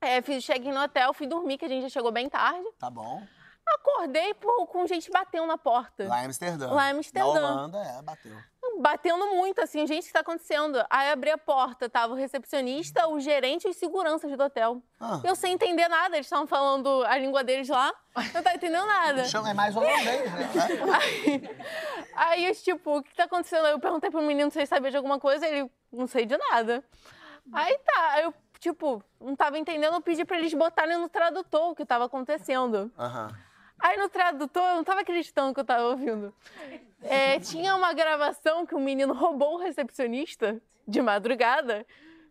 é, 0.00 0.20
fiz 0.22 0.42
o 0.42 0.46
check-in 0.46 0.72
no 0.72 0.82
hotel, 0.82 1.12
fui 1.12 1.26
dormir, 1.26 1.58
que 1.58 1.64
a 1.64 1.68
gente 1.68 1.82
já 1.82 1.88
chegou 1.88 2.10
bem 2.12 2.28
tarde. 2.28 2.66
Tá 2.78 2.90
bom. 2.90 3.22
Acordei 3.66 4.34
pô, 4.34 4.66
com 4.66 4.86
gente 4.86 5.10
batendo 5.10 5.46
na 5.46 5.56
porta. 5.56 6.06
Lá 6.06 6.22
em 6.22 6.26
Amsterdã. 6.26 6.70
Lá 6.70 6.88
em 6.88 6.92
Amsterdã. 6.92 7.40
Na 7.40 7.52
Holanda, 7.52 7.78
é, 7.78 8.02
bateu. 8.02 8.36
Batendo 8.80 9.26
muito, 9.26 9.60
assim, 9.60 9.86
gente, 9.86 10.04
o 10.04 10.06
que 10.06 10.12
tá 10.12 10.20
acontecendo? 10.20 10.84
Aí 10.88 11.10
abri 11.10 11.30
a 11.30 11.38
porta, 11.38 11.88
tava 11.88 12.12
o 12.12 12.16
recepcionista, 12.16 13.06
o 13.08 13.20
gerente 13.20 13.66
e 13.66 13.70
os 13.70 13.76
seguranças 13.76 14.34
do 14.36 14.42
hotel. 14.42 14.82
Ah. 15.00 15.20
Eu 15.24 15.34
sem 15.34 15.52
entender 15.52 15.88
nada, 15.88 16.16
eles 16.16 16.26
estavam 16.26 16.46
falando 16.46 17.04
a 17.04 17.18
língua 17.18 17.44
deles 17.44 17.68
lá, 17.68 17.92
eu 18.16 18.22
não 18.34 18.42
tava 18.42 18.56
entendendo 18.56 18.86
nada. 18.86 19.24
Chama, 19.24 19.50
é 19.50 19.54
mais 19.54 19.76
holandês, 19.76 20.32
né? 20.32 20.50
Aí, 20.94 21.50
aí 22.14 22.44
eu, 22.46 22.54
tipo, 22.54 22.98
o 22.98 23.02
que 23.02 23.14
tá 23.14 23.24
acontecendo? 23.24 23.66
Eu 23.66 23.80
perguntei 23.80 24.10
pro 24.10 24.22
menino 24.22 24.50
se 24.50 24.58
ele 24.58 24.66
sabia 24.66 24.90
de 24.90 24.96
alguma 24.96 25.18
coisa, 25.18 25.46
ele, 25.46 25.70
não 25.92 26.06
sei 26.06 26.24
de 26.24 26.36
nada. 26.36 26.84
Aí 27.52 27.76
tá, 27.78 28.10
aí 28.12 28.24
eu, 28.24 28.34
tipo, 28.58 29.02
não 29.20 29.34
tava 29.34 29.58
entendendo, 29.58 29.94
eu 29.94 30.00
pedi 30.00 30.24
pra 30.24 30.38
eles 30.38 30.54
botarem 30.54 30.98
no 30.98 31.08
tradutor 31.08 31.70
o 31.70 31.74
que 31.74 31.84
tava 31.84 32.04
acontecendo. 32.04 32.90
Aham. 32.98 33.32
Aí 33.82 33.96
no 33.98 34.08
tradutor, 34.08 34.62
eu 34.62 34.76
não 34.76 34.84
tava 34.84 35.00
acreditando 35.00 35.52
que 35.52 35.58
eu 35.58 35.64
tava 35.64 35.82
ouvindo. 35.88 36.32
É, 37.02 37.40
tinha 37.40 37.74
uma 37.74 37.92
gravação 37.92 38.64
que 38.64 38.76
o 38.76 38.80
menino 38.80 39.12
roubou 39.12 39.54
o 39.54 39.58
recepcionista 39.58 40.62
de 40.86 41.02
madrugada 41.02 41.84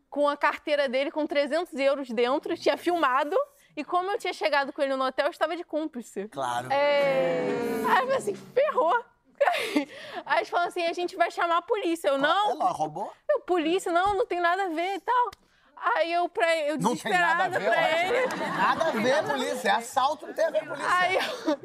com 0.09 0.29
a 0.29 0.37
carteira 0.37 0.87
dele 0.87 1.11
com 1.11 1.27
300 1.27 1.73
euros 1.73 2.09
dentro, 2.09 2.55
tinha 2.55 2.77
filmado. 2.77 3.35
E 3.75 3.83
como 3.83 4.11
eu 4.11 4.17
tinha 4.17 4.33
chegado 4.33 4.71
com 4.71 4.81
ele 4.81 4.95
no 4.95 5.05
hotel, 5.05 5.25
eu 5.25 5.31
estava 5.31 5.55
de 5.55 5.63
cúmplice. 5.63 6.29
Claro. 6.29 6.71
É... 6.71 7.41
Aí 7.89 7.97
eu 7.97 8.03
falei 8.03 8.15
assim, 8.15 8.35
ferrou. 8.35 9.05
Aí 10.25 10.37
eles 10.37 10.49
falaram 10.49 10.69
assim, 10.69 10.85
a 10.85 10.93
gente 10.93 11.17
vai 11.17 11.31
chamar 11.31 11.57
a 11.57 11.61
polícia. 11.61 12.07
Eu, 12.09 12.17
não, 12.17 12.51
Ela 12.51 12.71
roubou? 12.71 13.11
eu, 13.29 13.41
polícia, 13.41 13.91
não, 13.91 14.15
não 14.15 14.25
tem 14.25 14.39
nada 14.39 14.65
a 14.65 14.69
ver 14.69 14.95
e 14.95 14.99
tal. 15.01 15.31
Aí 15.83 16.13
eu, 16.13 16.29
pra, 16.29 16.57
eu 16.59 16.77
Não 16.77 16.93
desesperada 16.93 17.59
ver, 17.59 17.65
pra 17.65 17.99
ele... 18.01 18.27
Nada 18.35 18.87
a 18.87 18.91
ver, 18.91 19.23
polícia. 19.23 19.69
É 19.69 19.71
assalto, 19.71 20.27
não 20.27 20.33
tem 20.33 20.45
a 20.45 20.49
ver, 20.51 20.67
polícia. 20.67 20.87
Aí 20.89 21.15
eu, 21.15 21.59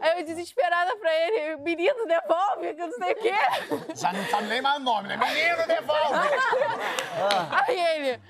aí 0.00 0.20
eu 0.20 0.24
desesperada 0.24 0.96
pra 0.96 1.14
ele, 1.14 1.56
menino, 1.58 2.04
devolve, 2.04 2.74
que 2.74 2.82
eu 2.82 2.88
não 2.88 2.98
sei 2.98 3.12
o 3.12 3.16
quê. 3.16 3.94
Já 3.94 4.12
não 4.12 4.24
sabe 4.26 4.48
nem 4.48 4.60
mais 4.60 4.76
o 4.80 4.80
nome, 4.80 5.08
né? 5.08 5.16
Menino, 5.16 5.66
devolve! 5.68 6.14
Aí 7.66 7.78
ele, 7.78 8.20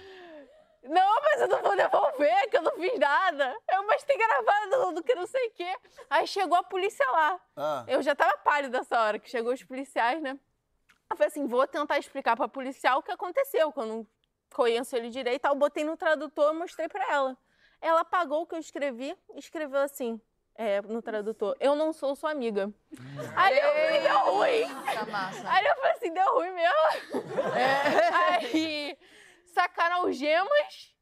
não, 0.84 1.22
mas 1.22 1.40
eu 1.40 1.48
não 1.48 1.62
vou 1.62 1.74
devolver, 1.74 2.50
que 2.50 2.58
eu 2.58 2.62
não 2.62 2.72
fiz 2.72 2.98
nada. 2.98 3.56
Eu, 3.72 3.86
mas 3.86 4.04
tem 4.04 4.18
gravado 4.18 4.92
do 4.92 5.02
que 5.02 5.14
não 5.14 5.26
sei 5.26 5.46
o 5.46 5.50
quê. 5.52 5.74
Aí 6.10 6.26
chegou 6.26 6.58
a 6.58 6.62
polícia 6.62 7.10
lá. 7.10 7.40
Ah. 7.56 7.84
Eu 7.88 8.02
já 8.02 8.14
tava 8.14 8.36
pálida 8.38 8.78
nessa 8.78 9.00
hora, 9.00 9.18
que 9.18 9.30
chegou 9.30 9.54
os 9.54 9.62
policiais, 9.62 10.20
né? 10.20 10.38
Eu 11.10 11.16
falei 11.16 11.28
assim, 11.28 11.46
vou 11.46 11.66
tentar 11.66 11.98
explicar 11.98 12.36
pra 12.36 12.48
policial 12.48 12.98
o 12.98 13.02
que 13.02 13.10
aconteceu, 13.10 13.72
que 13.72 13.80
eu 13.80 13.86
não 13.86 14.06
conheço 14.54 14.96
ele 14.96 15.10
direito. 15.10 15.44
Eu 15.44 15.54
botei 15.54 15.84
no 15.84 15.96
tradutor 15.96 16.54
e 16.54 16.56
mostrei 16.56 16.88
pra 16.88 17.04
ela. 17.12 17.36
Ela 17.80 18.00
apagou 18.00 18.42
o 18.42 18.46
que 18.46 18.54
eu 18.54 18.58
escrevi 18.58 19.14
e 19.34 19.38
escreveu 19.38 19.80
assim, 19.80 20.18
é, 20.56 20.80
no 20.82 21.02
tradutor, 21.02 21.54
eu 21.60 21.74
não 21.74 21.92
sou 21.92 22.14
sua 22.16 22.30
amiga. 22.30 22.72
Aí 23.36 23.58
eu 23.58 23.72
falei, 23.72 24.00
deu 24.00 24.18
ruim. 24.20 24.64
Aí 25.46 25.66
eu 25.66 25.76
falei 25.76 25.92
assim, 25.92 26.12
deu 26.14 26.32
ruim 26.34 26.52
mesmo. 26.52 26.74
Aí 28.14 28.96
sacaram 29.52 29.96
algemas, 29.96 30.94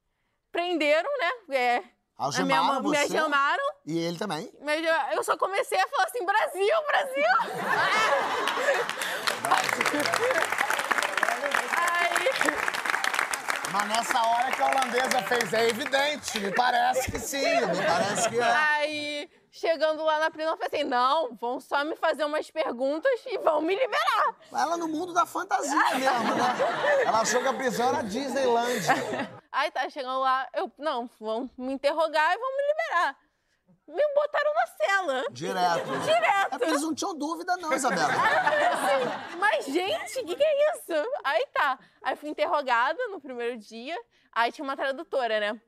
prenderam, 0.50 1.10
né? 1.18 1.30
É, 1.56 1.76
a 1.76 1.80
minha 1.80 2.58
Algemaram 2.58 2.64
mão- 2.64 2.82
me 2.82 2.88
você 2.96 3.16
algemaram, 3.18 3.64
e 3.86 3.98
ele 3.98 4.18
também. 4.18 4.52
mas 4.60 4.84
eu- 5.12 5.22
só 5.24 5.36
comecei 5.36 5.78
a 5.78 5.88
falar 5.88 6.04
assim, 6.04 6.24
Brasil, 6.24 6.76
Brasil! 6.86 7.24
Aí, 9.44 10.71
Mas 13.72 13.88
nessa 13.88 14.22
hora 14.22 14.52
que 14.52 14.60
a 14.60 14.66
holandesa 14.66 15.22
fez, 15.22 15.52
é 15.54 15.68
evidente. 15.68 16.38
Me 16.38 16.52
parece 16.52 17.10
que 17.10 17.18
sim, 17.18 17.38
me 17.38 17.82
parece 17.86 18.28
que 18.28 18.38
é. 18.38 18.42
aí, 18.42 19.30
chegando 19.50 20.04
lá 20.04 20.18
na 20.18 20.30
prisão, 20.30 20.52
eu 20.52 20.58
falei 20.58 20.80
assim, 20.80 20.90
não, 20.90 21.34
vão 21.36 21.58
só 21.58 21.82
me 21.82 21.96
fazer 21.96 22.24
umas 22.24 22.50
perguntas 22.50 23.10
e 23.24 23.38
vão 23.38 23.62
me 23.62 23.74
liberar. 23.74 24.36
Ela 24.52 24.76
no 24.76 24.88
mundo 24.88 25.14
da 25.14 25.24
fantasia 25.24 25.74
mesmo, 25.94 26.34
né? 26.34 27.02
Ela 27.06 27.20
achou 27.20 27.40
que 27.40 27.48
a 27.48 27.54
prisão 27.54 27.88
era 27.88 28.02
Disneyland. 28.02 28.82
Aí 29.50 29.70
tá 29.70 29.88
chegando 29.88 30.20
lá, 30.20 30.46
eu, 30.54 30.70
não, 30.78 31.08
vão 31.18 31.48
me 31.56 31.72
interrogar 31.72 32.34
e 32.34 32.38
vão 32.38 32.56
me 32.56 32.62
liberar. 32.68 33.16
Me 33.86 34.02
botaram 34.14 34.54
na 34.54 34.66
cela. 34.66 35.24
Direto. 35.30 35.98
Direto. 36.04 36.46
É 36.46 36.48
porque 36.50 36.64
eles 36.64 36.82
não 36.82 36.94
tinham 36.94 37.16
dúvida, 37.16 37.56
não, 37.56 37.72
Isabela. 37.72 38.12
assim, 38.12 39.38
mas 39.38 39.64
gente, 39.66 40.20
o 40.20 40.26
que, 40.26 40.36
que 40.36 40.44
é 40.44 40.74
isso? 40.74 40.92
Aí 41.24 41.46
tá. 41.52 41.78
Aí 42.02 42.16
fui 42.16 42.30
interrogada 42.30 43.08
no 43.08 43.20
primeiro 43.20 43.56
dia, 43.58 43.96
aí 44.32 44.52
tinha 44.52 44.64
uma 44.64 44.76
tradutora, 44.76 45.40
né? 45.40 45.60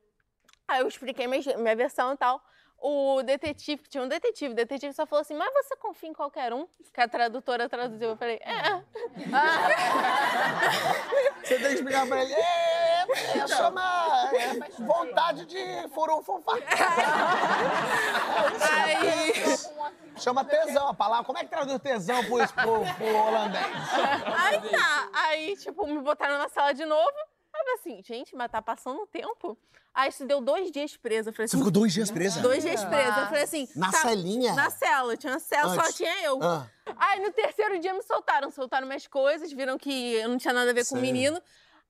Aí 0.67 0.81
eu 0.81 0.89
expliquei 0.89 1.27
minha, 1.27 1.59
minha 1.59 1.77
versão 1.77 2.13
e 2.13 2.17
tal. 2.17 2.43
O 2.87 3.23
detetive, 3.23 3.83
tinha 3.89 4.03
um 4.03 4.09
detetive, 4.09 4.53
o 4.53 4.55
detetive 4.55 4.93
só 4.93 5.07
falou 5.07 5.23
assim, 5.23 5.33
mas 5.35 5.51
você 5.55 5.75
confia 5.77 6.11
em 6.11 6.13
qualquer 6.13 6.53
um? 6.53 6.67
Que 6.93 7.01
a 7.01 7.09
tradutora 7.09 7.67
traduziu. 7.67 8.11
Eu 8.11 8.17
falei, 8.17 8.39
é. 8.43 8.83
Você 11.43 11.59
tem 11.59 11.69
que 11.69 11.75
explicar 11.75 12.07
pra 12.07 12.23
ele. 12.23 12.35
É, 12.35 12.94
é, 13.09 13.47
chama 13.49 14.31
é, 14.33 14.59
vontade 14.83 15.47
de 15.47 15.89
furunfunfá. 15.95 16.53
Aí, 18.61 19.33
Chama 20.17 20.45
tesão 20.45 20.89
a 20.89 20.95
palavra. 20.95 21.25
Como 21.25 21.39
é 21.39 21.43
que 21.43 21.51
traduz 21.51 21.81
tesão 21.81 22.23
pro, 22.25 22.37
pro, 22.37 22.95
pro 22.95 23.17
holandês? 23.17 23.65
aí 24.37 24.61
tá. 24.71 25.09
Aí, 25.13 25.57
tipo, 25.57 25.87
me 25.87 26.01
botaram 26.01 26.39
na 26.39 26.49
sala 26.49 26.73
de 26.73 26.85
novo. 26.85 27.13
Falei 27.51 27.75
assim, 27.75 28.03
gente, 28.03 28.35
mas 28.35 28.51
tá 28.51 28.63
passando 28.63 29.03
o 29.03 29.07
tempo. 29.07 29.59
Aí 29.93 30.09
isso 30.09 30.27
deu 30.27 30.41
dois 30.41 30.73
dias 30.73 30.97
presa. 30.97 31.31
Eu 31.31 31.35
falei 31.35 31.45
assim, 31.47 31.71
dois 31.71 31.93
dias 31.93 32.11
presa? 32.11 32.41
Dois 32.41 32.65
dias 32.65 32.85
presa. 32.85 33.21
Eu 33.21 33.27
falei 33.27 33.43
assim. 33.45 33.69
Na 33.77 33.93
tá- 33.93 33.99
celinha? 33.99 34.53
Na 34.55 34.71
cela. 34.71 35.17
Tinha 35.17 35.33
uma 35.35 35.39
cela, 35.39 35.75
só 35.75 35.81
Antes. 35.83 35.95
tinha 35.95 36.25
eu. 36.25 36.43
Ah. 36.43 36.67
Aí 36.97 37.21
no 37.21 37.33
terceiro 37.33 37.79
dia 37.79 37.95
me 37.95 38.03
soltaram. 38.03 38.51
Soltaram 38.51 38.87
minhas 38.87 39.07
coisas, 39.07 39.53
viram 39.53 39.79
que 39.79 40.15
eu 40.15 40.29
não 40.29 40.37
tinha 40.37 40.53
nada 40.53 40.71
a 40.71 40.75
ver 40.75 40.87
com 40.87 40.97
o 40.97 41.01
menino. 41.01 41.41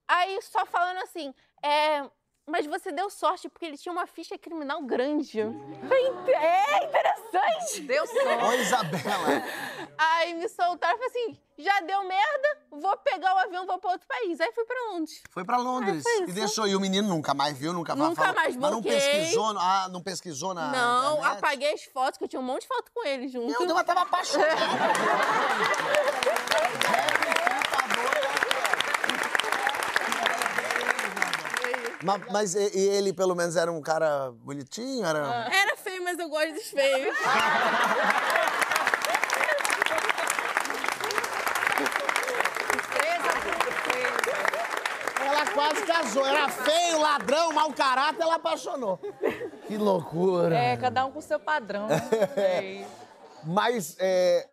Aí 0.08 0.40
só 0.42 0.66
falando 0.66 0.98
assim, 0.98 1.32
é. 1.62 2.04
mas 2.46 2.66
você 2.66 2.92
deu 2.92 3.08
sorte 3.08 3.48
porque 3.48 3.64
ele 3.64 3.78
tinha 3.78 3.92
uma 3.92 4.06
ficha 4.06 4.36
criminal 4.38 4.82
grande. 4.82 5.40
Falei, 5.88 6.06
"Inte- 6.08 6.30
é 6.32 6.84
interessante. 6.84 7.80
Deu 7.82 8.06
sorte. 8.06 8.44
Ô, 8.44 8.52
Isabela. 8.52 9.42
Aí 9.96 10.34
me 10.34 10.48
soltaram 10.48 10.94
e 10.94 10.98
falei 10.98 11.08
assim: 11.08 11.38
já 11.56 11.80
deu 11.80 12.02
merda, 12.04 12.58
vou 12.70 12.96
pegar 12.98 13.34
o 13.34 13.38
avião, 13.38 13.64
vou 13.66 13.78
para 13.78 13.92
outro 13.92 14.06
país. 14.06 14.38
Aí 14.40 14.52
fui 14.52 14.64
para 14.64 14.90
Londres. 14.92 15.22
Foi 15.30 15.44
pra 15.44 15.56
Londres. 15.56 16.02
foi 16.02 16.22
e 16.28 16.32
deixou. 16.32 16.66
E 16.66 16.76
o 16.76 16.80
menino 16.80 17.08
nunca 17.08 17.32
mais 17.32 17.56
viu, 17.56 17.72
nunca 17.72 17.94
mais 17.96 18.10
Nunca 18.10 18.22
falou. 18.22 18.36
mais 18.36 18.56
Mas 18.56 18.70
não 18.72 18.80
bloqueei. 18.82 19.00
pesquisou, 19.00 19.58
ah, 19.58 19.88
não 19.90 20.02
pesquisou 20.02 20.52
na 20.52 20.70
Não, 20.70 21.12
internet? 21.18 21.38
apaguei 21.38 21.72
as 21.72 21.84
fotos, 21.84 22.18
que 22.18 22.24
eu 22.24 22.28
tinha 22.28 22.40
um 22.40 22.44
monte 22.44 22.62
de 22.62 22.68
foto 22.68 22.90
com 22.92 23.06
ele 23.06 23.28
junto. 23.28 23.46
Deus, 23.58 23.70
eu 23.78 23.84
tava 23.84 24.02
apaixonado. 24.02 24.44
mas, 32.04 32.22
mas 32.30 32.54
e, 32.54 32.70
e 32.78 32.88
ele, 32.90 33.12
pelo 33.12 33.34
menos, 33.34 33.56
era 33.56 33.72
um 33.72 33.80
cara 33.80 34.30
bonitinho? 34.42 35.04
Era... 35.04 35.48
Era 35.52 35.76
feio, 35.76 36.02
mas 36.04 36.18
eu 36.18 36.28
gosto 36.28 36.52
dos 36.52 36.68
feios. 36.70 37.16
Ela 45.20 45.46
quase 45.52 45.86
casou. 45.86 46.26
Era 46.26 46.48
feio, 46.48 47.00
ladrão, 47.00 47.52
mau 47.52 47.72
caráter, 47.72 48.22
ela 48.22 48.34
apaixonou. 48.36 48.98
Que 49.66 49.76
loucura. 49.76 50.54
É, 50.56 50.76
cada 50.76 51.06
um 51.06 51.12
com 51.12 51.18
o 51.18 51.22
seu 51.22 51.40
padrão. 51.40 51.86
né? 51.86 51.96
É. 52.36 52.84
Mas, 53.46 53.94
é, 54.00 54.48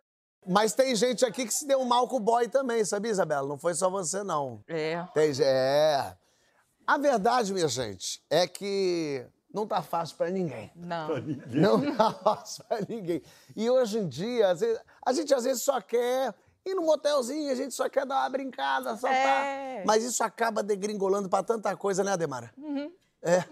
mas 0.46 0.74
tem 0.74 0.94
gente 0.94 1.24
aqui 1.24 1.46
que 1.46 1.54
se 1.54 1.66
deu 1.66 1.82
mal 1.82 2.06
com 2.06 2.16
o 2.16 2.20
boy 2.20 2.46
também, 2.46 2.84
sabia, 2.84 3.10
Isabela? 3.10 3.48
Não 3.48 3.56
foi 3.56 3.72
só 3.72 3.88
você, 3.88 4.22
não. 4.22 4.60
É. 4.68 5.02
Tem, 5.14 5.32
é. 5.40 6.14
A 6.86 6.98
verdade, 6.98 7.52
minha 7.52 7.68
gente, 7.68 8.22
é 8.28 8.46
que 8.46 9.24
não 9.52 9.66
tá 9.66 9.82
fácil 9.82 10.16
pra 10.16 10.30
ninguém. 10.30 10.70
Não. 10.74 11.08
Não 11.48 11.96
tá 11.96 12.12
fácil 12.12 12.64
pra 12.64 12.78
ninguém. 12.88 13.22
E 13.54 13.68
hoje 13.70 13.98
em 13.98 14.08
dia, 14.08 14.50
às 14.50 14.60
vezes- 14.60 14.80
a 15.04 15.12
gente 15.12 15.32
às 15.34 15.44
vezes 15.44 15.62
só 15.62 15.80
quer 15.80 16.34
ir 16.64 16.74
num 16.74 16.84
motelzinho, 16.86 17.50
a 17.50 17.54
gente 17.54 17.74
só 17.74 17.88
quer 17.88 18.04
dar 18.06 18.20
uma 18.22 18.30
brincada, 18.30 18.96
só 18.96 19.08
É. 19.08 19.78
tá. 19.80 19.82
Mas 19.86 20.04
isso 20.04 20.22
acaba 20.24 20.62
degringolando 20.62 21.28
pra 21.28 21.42
tanta 21.42 21.76
coisa, 21.76 22.02
né, 22.04 22.12
Ademara? 22.12 22.52
É. 23.22 23.44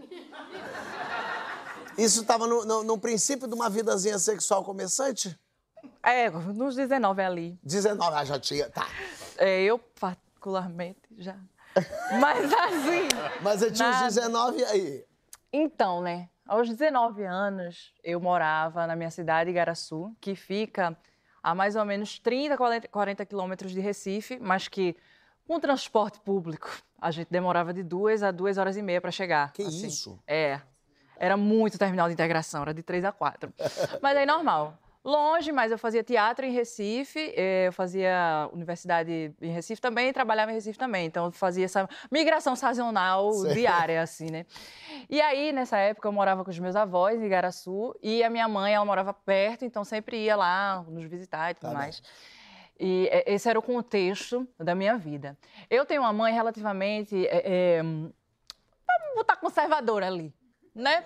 Isso 1.99 2.25
tava 2.25 2.47
no, 2.47 2.65
no- 2.65 2.83
no 2.83 2.99
princípio 2.99 3.47
de 3.47 3.55
uma 3.55 3.69
vidazinha 3.69 4.19
sexual 4.19 4.65
começante? 4.65 5.39
É, 6.03 6.31
nos 6.31 6.75
19 6.77 7.23
ali. 7.23 7.59
19, 7.63 8.17
ah, 8.17 8.25
já 8.25 8.39
tinha. 8.39 8.69
Tá. 8.71 8.87
É, 9.37 9.63
eu, 9.63 9.79
particularmente, 9.79 11.01
já. 11.19 11.37
Mas 12.21 12.53
assim. 12.53 13.09
Mas 13.43 13.63
eu 13.63 13.73
tinha 13.73 13.89
uns 13.89 13.95
Nada. 13.95 14.07
19 14.07 14.65
aí. 14.65 15.05
Então, 15.53 16.01
né? 16.01 16.29
Aos 16.47 16.69
19 16.69 17.23
anos, 17.25 17.93
eu 18.03 18.21
morava 18.21 18.87
na 18.87 18.97
minha 18.97 19.11
cidade, 19.11 19.51
Igaraçu, 19.51 20.15
que 20.21 20.35
fica 20.35 20.97
a 21.43 21.55
mais 21.55 21.77
ou 21.77 21.85
menos 21.85 22.19
30, 22.19 22.57
40 22.57 22.89
40 22.89 23.27
quilômetros 23.27 23.73
de 23.73 23.81
Recife, 23.81 24.39
mas 24.41 24.69
que 24.69 24.97
com 25.47 25.59
transporte 25.59 26.21
público 26.21 26.71
a 27.01 27.11
gente 27.11 27.29
demorava 27.31 27.73
de 27.73 27.83
duas 27.83 28.23
a 28.23 28.31
duas 28.31 28.59
horas 28.59 28.77
e 28.77 28.83
meia 28.83 29.01
para 29.01 29.11
chegar. 29.11 29.53
Que 29.53 29.63
assim. 29.63 29.87
isso? 29.87 30.19
É. 30.27 30.61
Era 31.17 31.37
muito 31.37 31.79
terminal 31.79 32.09
de 32.09 32.15
integração, 32.15 32.63
era 32.63 32.75
de 32.75 32.83
três 32.83 33.05
a 33.05 33.13
quatro. 33.13 33.53
Mas 34.03 34.17
aí 34.17 34.27
normal. 34.27 34.79
Longe, 35.03 35.51
mas 35.51 35.73
eu 35.73 35.79
fazia 35.79 36.03
teatro 36.05 36.45
em 36.45 36.51
Recife, 36.53 37.33
eh, 37.35 37.69
eu 37.69 37.73
fazia 37.73 38.51
universidade 38.53 39.35
em 39.41 39.51
Recife 39.51 39.81
também, 39.81 40.09
e 40.09 40.13
trabalhava 40.13 40.51
em 40.51 40.55
Recife 40.55 40.79
também. 40.79 41.07
Então 41.07 41.25
eu 41.25 41.33
fazia 41.33 41.65
essa 41.65 41.89
migração 42.11 42.55
sazonal 42.55 43.33
Sei. 43.41 43.55
diária, 43.55 44.03
assim, 44.03 44.27
né? 44.31 44.45
E 45.09 45.19
aí, 45.23 45.53
nessa 45.53 45.79
época, 45.79 46.07
eu 46.07 46.13
morava 46.13 46.45
com 46.45 46.51
os 46.51 46.59
meus 46.59 46.77
avós 46.77 47.19
em 47.19 47.25
Igaraçu 47.25 47.95
e 48.03 48.23
a 48.23 48.29
minha 48.29 48.47
mãe, 48.47 48.75
ela 48.75 48.85
morava 48.85 49.15
perto, 49.15 49.65
então 49.65 49.85
sempre 49.85 50.19
ia 50.19 50.37
lá 50.37 50.85
nos 50.87 51.05
visitar 51.09 51.51
e 51.51 51.55
tudo 51.55 51.63
Tá 51.63 51.69
bem. 51.71 51.79
mais. 51.79 52.03
E 52.79 53.09
eh, 53.11 53.25
esse 53.35 53.49
era 53.49 53.59
o 53.59 53.63
contexto 53.63 54.47
da 54.59 54.75
minha 54.75 54.99
vida. 54.99 55.37
Eu 55.71 55.87
tenho 55.87 56.03
uma 56.03 56.13
mãe 56.13 56.33
relativamente. 56.35 57.27
eh, 57.27 57.79
eh, 57.79 57.83
vamos 57.83 59.15
botar 59.15 59.37
conservadora 59.37 60.07
ali, 60.07 60.35
né? 60.75 61.03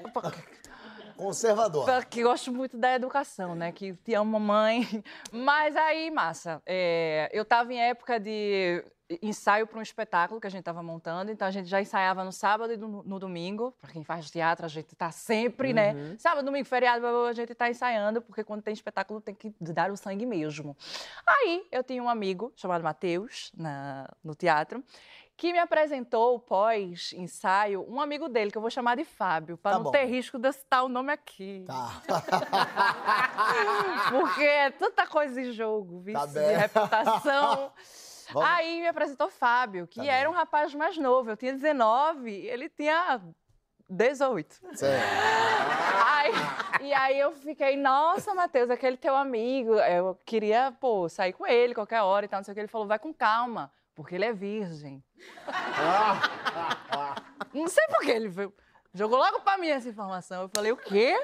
Conservador. 1.16 2.04
Que 2.06 2.22
gosto 2.22 2.52
muito 2.52 2.76
da 2.76 2.94
educação, 2.94 3.54
né? 3.54 3.72
Que 3.72 3.94
te 3.94 4.14
amo, 4.14 4.38
mamãe. 4.38 4.86
Mas 5.32 5.76
aí, 5.76 6.10
massa, 6.10 6.62
é, 6.66 7.30
eu 7.32 7.42
estava 7.42 7.72
em 7.72 7.80
época 7.80 8.18
de 8.18 8.84
ensaio 9.22 9.66
para 9.66 9.78
um 9.78 9.82
espetáculo 9.82 10.40
que 10.40 10.46
a 10.46 10.50
gente 10.50 10.60
estava 10.60 10.82
montando, 10.82 11.30
então 11.30 11.46
a 11.46 11.50
gente 11.50 11.68
já 11.68 11.80
ensaiava 11.80 12.24
no 12.24 12.32
sábado 12.32 12.72
e 12.72 12.76
no, 12.76 13.02
no 13.02 13.18
domingo. 13.18 13.72
Para 13.80 13.92
quem 13.92 14.02
faz 14.02 14.30
teatro, 14.30 14.64
a 14.64 14.68
gente 14.68 14.92
está 14.92 15.10
sempre, 15.10 15.72
né? 15.72 16.16
Sábado, 16.18 16.44
domingo, 16.44 16.66
feriado, 16.66 17.06
a 17.06 17.32
gente 17.32 17.52
está 17.52 17.68
ensaiando, 17.68 18.22
porque 18.22 18.42
quando 18.42 18.62
tem 18.62 18.72
espetáculo 18.72 19.20
tem 19.20 19.34
que 19.34 19.54
dar 19.60 19.90
o 19.90 19.96
sangue 19.96 20.24
mesmo. 20.24 20.76
Aí 21.26 21.66
eu 21.70 21.84
tinha 21.84 22.02
um 22.02 22.08
amigo 22.08 22.52
chamado 22.56 22.82
Matheus 22.82 23.52
no 24.22 24.34
teatro. 24.34 24.82
Que 25.36 25.52
me 25.52 25.58
apresentou 25.58 26.38
pós-ensaio 26.38 27.84
um 27.88 28.00
amigo 28.00 28.28
dele, 28.28 28.52
que 28.52 28.56
eu 28.58 28.62
vou 28.62 28.70
chamar 28.70 28.96
de 28.96 29.04
Fábio, 29.04 29.56
para 29.58 29.72
Tá 29.72 29.78
não 29.78 29.84
bom. 29.84 29.90
ter 29.90 30.04
risco 30.04 30.38
de 30.38 30.46
eu 30.48 30.52
citar 30.52 30.84
o 30.84 30.88
nome 30.88 31.12
aqui. 31.12 31.64
Tá. 31.66 31.90
Porque 34.10 34.42
é 34.44 34.70
tanta 34.70 35.06
coisa 35.06 35.40
em 35.40 35.52
jogo, 35.52 36.00
viu? 36.00 36.14
Tá 36.14 36.26
de 36.26 36.34
bem. 36.34 36.56
reputação. 36.56 37.72
Vamos. 38.32 38.48
Aí 38.48 38.80
me 38.80 38.88
apresentou 38.88 39.28
Fábio, 39.30 39.86
que 39.86 40.00
Tá 40.00 40.06
era 40.06 40.28
bem. 40.28 40.34
um 40.34 40.38
rapaz 40.38 40.74
mais 40.74 40.96
novo. 40.96 41.30
Eu 41.30 41.36
tinha 41.36 41.52
19, 41.52 42.30
ele 42.30 42.70
tinha 42.70 43.20
18. 43.90 44.60
Sério. 44.72 45.04
Aí, 46.06 46.32
e 46.86 46.94
aí 46.94 47.18
eu 47.18 47.32
fiquei, 47.32 47.76
nossa, 47.76 48.32
Matheus, 48.34 48.70
aquele 48.70 48.96
teu 48.96 49.14
amigo, 49.14 49.74
eu 49.74 50.18
queria, 50.24 50.72
pô, 50.80 51.06
sair 51.08 51.34
com 51.34 51.46
ele 51.46 51.74
qualquer 51.74 52.00
hora 52.00 52.24
e 52.24 52.28
tal, 52.28 52.38
não 52.38 52.44
sei 52.44 52.52
o 52.52 52.54
que. 52.54 52.60
Ele 52.62 52.68
falou, 52.68 52.86
vai 52.86 52.98
com 52.98 53.12
calma, 53.12 53.70
porque 53.94 54.14
ele 54.14 54.24
é 54.24 54.32
virgem. 54.32 55.02
Não 57.52 57.68
sei 57.68 57.86
por 57.88 58.00
que 58.00 58.10
ele 58.10 58.28
veio. 58.28 58.52
Jogou 58.92 59.18
logo 59.18 59.40
pra 59.40 59.58
mim 59.58 59.68
essa 59.68 59.88
informação. 59.88 60.42
Eu 60.42 60.48
falei, 60.54 60.70
o 60.70 60.76
quê? 60.76 61.16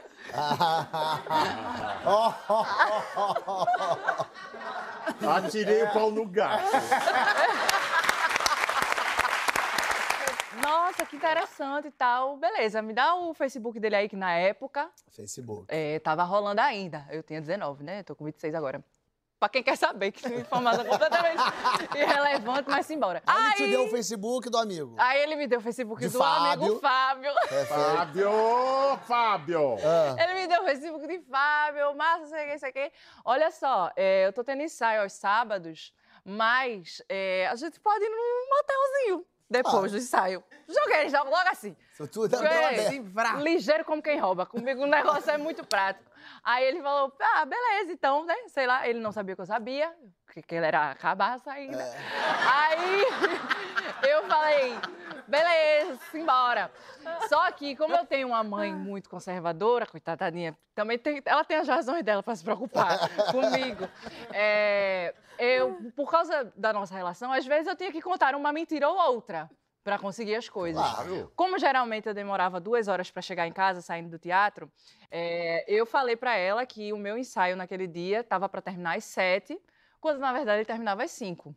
Atirei 5.29 5.83
o 5.85 5.93
pau 5.93 6.11
no 6.11 6.27
gato. 6.27 6.65
Nossa, 10.61 11.07
que 11.07 11.17
interessante 11.17 11.89
e 11.89 11.91
tal. 11.93 12.37
Beleza, 12.37 12.83
me 12.83 12.93
dá 12.93 13.15
o 13.15 13.33
Facebook 13.35 13.79
dele 13.79 13.97
aí, 13.97 14.09
que 14.09 14.17
na 14.17 14.33
época 14.33 14.91
Facebook. 15.11 15.67
é, 15.69 15.99
tava 16.01 16.25
rolando 16.25 16.61
ainda. 16.61 17.07
Eu 17.11 17.23
tinha 17.23 17.41
19, 17.41 17.85
né? 17.85 18.03
Tô 18.03 18.17
com 18.17 18.25
26 18.25 18.55
agora. 18.55 18.85
Pra 19.41 19.49
quem 19.49 19.63
quer 19.63 19.75
saber, 19.77 20.13
que 20.13 20.27
é 20.27 20.29
uma 20.29 20.41
informação 20.41 20.85
completamente 20.85 21.43
irrelevante, 21.97 22.69
mas 22.69 22.85
simbora. 22.85 23.23
Aí 23.27 23.47
ele 23.47 23.55
te 23.65 23.71
deu 23.71 23.85
o 23.87 23.89
Facebook 23.89 24.51
do 24.51 24.59
amigo. 24.59 24.95
Aí 24.99 25.23
ele 25.23 25.35
me 25.37 25.47
deu 25.47 25.59
o 25.61 25.63
Facebook 25.63 26.03
De 26.03 26.11
do 26.11 26.19
Fábio. 26.19 26.63
amigo 26.65 26.79
Fábio. 26.81 27.33
Perfeito. 27.49 27.67
Fábio! 27.69 28.31
Fábio! 29.09 29.77
Ah, 29.83 30.23
Ele 30.23 30.35
me 30.35 30.47
deu 30.47 30.61
o 30.61 30.65
Facebook 30.67 31.07
de 31.07 31.21
Fábio, 31.21 31.95
massa, 31.97 32.27
sei 32.27 32.47
o 32.47 32.51
que, 32.53 32.59
sei 32.59 32.71
o 32.71 32.73
que. 32.75 32.93
Olha 33.25 33.51
só, 33.51 33.91
é, 33.97 34.27
eu 34.27 34.33
tô 34.35 34.45
tendo 34.45 34.63
ensaio 34.63 35.01
aos 35.03 35.15
sábados, 35.15 35.93
mas 36.23 37.03
é, 37.09 37.49
a 37.51 37.57
gente 37.57 37.81
pode 37.81 38.05
ir 38.05 38.09
num 38.11 38.49
motelzinho 38.57 39.27
depois 39.49 39.93
Ah. 39.93 39.97
do 39.97 40.03
ensaio. 40.03 40.45
Joguei, 40.69 41.09
jogo 41.09 41.31
logo 41.31 41.49
assim. 41.49 41.75
tudo 42.13 42.35
é 42.35 42.39
Joguei, 42.39 42.89
bem 42.89 42.99
aberto. 42.99 43.41
ligeiro 43.43 43.85
como 43.85 44.03
quem 44.03 44.19
rouba. 44.19 44.45
Comigo 44.47 44.83
o 44.83 44.87
negócio 44.87 45.31
é 45.31 45.39
muito 45.39 45.67
prático. 45.67 46.10
Aí 46.43 46.65
ele 46.65 46.83
falou, 46.83 47.13
ah, 47.21 47.45
beleza, 47.45 47.93
então, 47.93 48.25
né? 48.25 48.35
Sei 48.49 48.67
lá, 48.67 48.89
ele 48.89 48.99
não 48.99 49.13
sabia 49.13 49.35
que 49.35 49.41
eu 49.41 49.47
sabia, 49.47 49.95
que, 50.33 50.43
que 50.43 50.55
ele 50.55 50.67
era 50.67 50.95
cabaça 50.95 51.53
ainda. 51.53 51.83
Aí 51.83 53.05
eu 54.09 54.27
falei, 54.27 54.79
beleza, 55.27 55.99
simbora. 56.11 56.71
Só 57.29 57.51
que, 57.53 57.77
como 57.77 57.95
eu 57.95 58.07
tenho 58.07 58.29
uma 58.29 58.43
mãe 58.43 58.73
muito 58.73 59.09
conservadora, 59.09 59.87
coitadinha, 59.87 60.57
também 60.75 60.99
tem, 60.99 61.23
ela 61.25 61.45
tem 61.45 61.59
as 61.59 61.69
razões 61.69 62.03
dela 62.03 62.23
para 62.23 62.35
se 62.35 62.45
preocupar 62.45 62.99
comigo. 63.31 63.89
É, 64.33 65.15
eu, 65.39 65.93
por 65.95 66.11
causa 66.11 66.53
da 66.57 66.73
nossa 66.73 66.95
relação, 66.95 67.33
às 67.33 67.47
vezes 67.47 67.67
eu 67.67 67.77
tinha 67.77 67.93
que 67.93 68.01
contar 68.01 68.35
uma 68.35 68.53
mentira 68.53 68.89
ou 68.89 68.97
outra 68.97 69.51
para 69.83 69.99
conseguir 69.99 70.35
as 70.35 70.49
coisas. 70.49 70.83
Claro. 70.83 71.33
Como 71.35 71.59
geralmente 71.59 72.07
eu 72.09 72.15
demorava 72.15 72.61
duas 72.61 72.89
horas 72.89 73.11
para 73.11 73.23
chegar 73.23 73.47
em 73.47 73.53
casa, 73.53 73.81
saindo 73.81 74.11
do 74.11 74.19
teatro, 74.19 74.71
é, 75.11 75.65
eu 75.67 75.87
falei 75.87 76.17
para 76.17 76.37
ela 76.37 76.65
que 76.67 76.93
o 76.93 76.99
meu 76.99 77.17
ensaio 77.17 77.57
naquele 77.57 77.87
dia 77.87 78.21
estava 78.21 78.49
para 78.49 78.61
terminar 78.61 78.97
às 78.97 79.05
sete, 79.05 79.61
quando 80.01 80.19
na 80.19 80.33
verdade 80.33 80.59
ele 80.59 80.65
terminava 80.67 81.03
às 81.05 81.11
cinco. 81.11 81.55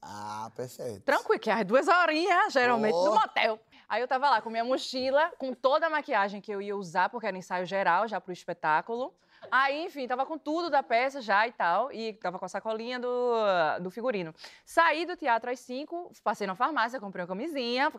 Ah, 0.00 0.50
perfeito. 0.54 1.00
Tranquilo, 1.02 1.40
que 1.40 1.48
é 1.50 1.54
as 1.54 1.64
duas 1.64 1.88
horinhas, 1.88 2.52
geralmente, 2.52 2.94
Oh. 2.94 3.04
no 3.06 3.14
motel. 3.14 3.58
Aí 3.88 4.00
eu 4.02 4.08
tava 4.08 4.28
lá 4.28 4.40
com 4.42 4.50
minha 4.50 4.64
mochila, 4.64 5.30
com 5.38 5.54
toda 5.54 5.86
a 5.86 5.90
maquiagem 5.90 6.40
que 6.40 6.52
eu 6.52 6.60
ia 6.60 6.76
usar, 6.76 7.08
porque 7.08 7.26
era 7.26 7.36
ensaio 7.36 7.64
geral, 7.64 8.06
já 8.06 8.20
pro 8.20 8.32
espetáculo. 8.32 9.14
Aí, 9.50 9.84
enfim, 9.84 10.06
tava 10.06 10.26
com 10.26 10.38
tudo 10.38 10.70
da 10.70 10.82
peça 10.82 11.20
já 11.20 11.46
e 11.46 11.52
tal, 11.52 11.92
e 11.92 12.12
tava 12.14 12.38
com 12.38 12.44
a 12.44 12.48
sacolinha 12.48 12.98
do, 12.98 13.34
do 13.82 13.90
figurino. 13.90 14.34
Saí 14.64 15.06
do 15.06 15.16
teatro 15.16 15.50
às 15.50 15.60
cinco, 15.60 16.10
passei 16.22 16.46
na 16.46 16.54
farmácia, 16.54 17.00
comprei 17.00 17.22
uma 17.22 17.28
camisinha. 17.28 17.92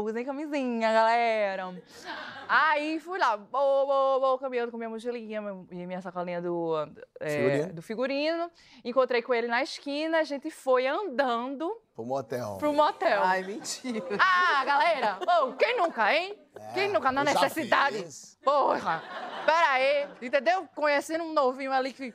Usem 0.00 0.24
camisinha, 0.24 0.92
galera. 0.92 1.74
Aí 2.48 3.00
fui 3.00 3.18
lá, 3.18 3.36
vou, 3.36 3.86
vou, 3.86 4.20
vou, 4.20 4.38
caminhando 4.38 4.70
com 4.70 4.76
minha 4.78 4.88
mochilinha 4.88 5.42
e 5.70 5.86
minha 5.86 6.00
sacolinha 6.00 6.40
do, 6.40 6.74
é, 7.18 7.30
Figurino. 7.30 7.72
do 7.74 7.82
figurino. 7.82 8.50
Encontrei 8.84 9.20
com 9.22 9.34
ele 9.34 9.48
na 9.48 9.62
esquina, 9.62 10.18
a 10.18 10.22
gente 10.22 10.48
foi 10.50 10.86
andando 10.86 11.68
Pro 11.94 12.04
motel. 12.04 12.56
pro 12.58 12.72
motel. 12.72 13.20
Ai, 13.24 13.42
mentira. 13.42 14.06
Ah, 14.20 14.64
galera! 14.64 15.18
Ô, 15.42 15.52
quem 15.54 15.76
nunca, 15.76 16.14
hein? 16.14 16.38
quem 16.72 16.88
nunca 16.92 17.10
na 17.10 17.22
É, 17.22 17.30
eu 17.30 17.34
necessidade? 17.34 18.02
fiz. 18.04 18.38
Porra! 18.44 19.02
Pera 19.44 19.70
aí, 19.72 20.08
entendeu? 20.22 20.68
Conhecendo 20.74 21.24
um 21.24 21.32
novinho 21.32 21.72
ali 21.72 21.92
que. 21.92 22.14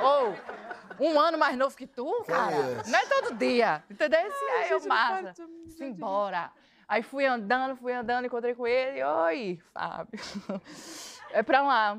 Ô, 0.00 1.02
um 1.04 1.18
ano 1.18 1.36
mais 1.36 1.56
novo 1.56 1.76
que 1.76 1.86
tu, 1.86 2.22
cara. 2.28 2.54
isso? 2.80 2.90
Não 2.90 2.98
é 2.98 3.06
todo 3.06 3.34
dia, 3.34 3.82
entendeu? 3.90 4.20
Esse 4.20 4.44
aí 4.44 4.70
eu 4.70 4.78
gente, 4.78 4.88
não 4.88 4.96
massa. 4.96 5.34
Simbora. 5.76 6.52
Aí 6.88 7.02
fui 7.02 7.26
andando, 7.26 7.76
fui 7.76 7.92
andando, 7.92 8.26
encontrei 8.26 8.54
com 8.54 8.66
ele. 8.66 9.02
Oi, 9.02 9.60
Fábio. 9.72 10.18
É 11.34 11.42
pra 11.42 11.62
lá. 11.62 11.98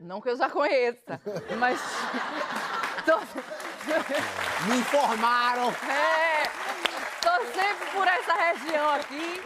Não 0.00 0.20
que 0.20 0.28
eu 0.28 0.36
já 0.36 0.48
conheça, 0.48 1.20
mas. 1.58 1.80
Me 4.68 4.76
informaram. 4.78 5.70
é, 5.70 6.44
tô 7.20 7.44
sempre 7.52 7.90
por 7.92 8.06
essa 8.06 8.34
região 8.34 8.88
aqui. 8.90 9.42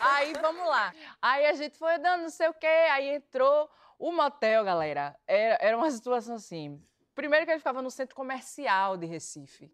Aí 0.00 0.32
vamos 0.40 0.66
lá. 0.66 0.94
Aí 1.20 1.44
a 1.46 1.52
gente 1.52 1.76
foi 1.76 1.96
andando, 1.96 2.22
não 2.22 2.30
sei 2.30 2.48
o 2.48 2.54
quê, 2.54 2.66
aí 2.66 3.16
entrou 3.16 3.68
o 3.98 4.12
motel, 4.12 4.64
galera. 4.64 5.14
Era, 5.26 5.58
era 5.60 5.76
uma 5.76 5.90
situação 5.90 6.36
assim. 6.36 6.82
Primeiro 7.14 7.44
que 7.44 7.52
ele 7.52 7.58
ficava 7.58 7.82
no 7.82 7.90
centro 7.90 8.14
comercial 8.14 8.96
de 8.96 9.04
Recife. 9.06 9.70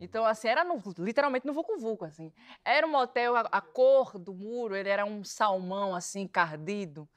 Então, 0.00 0.26
assim, 0.26 0.48
era 0.48 0.62
no- 0.62 0.82
literalmente 0.98 1.46
no 1.46 1.52
Vucu 1.54 1.78
Vucu, 1.78 2.04
assim. 2.04 2.32
Era 2.64 2.86
um 2.86 2.90
motel, 2.90 3.34
a, 3.36 3.40
a 3.50 3.60
cor 3.60 4.18
do 4.18 4.34
muro, 4.34 4.76
ele 4.76 4.88
era 4.88 5.04
um 5.06 5.24
salmão, 5.24 5.94
assim, 5.94 6.20
encardido. 6.22 7.08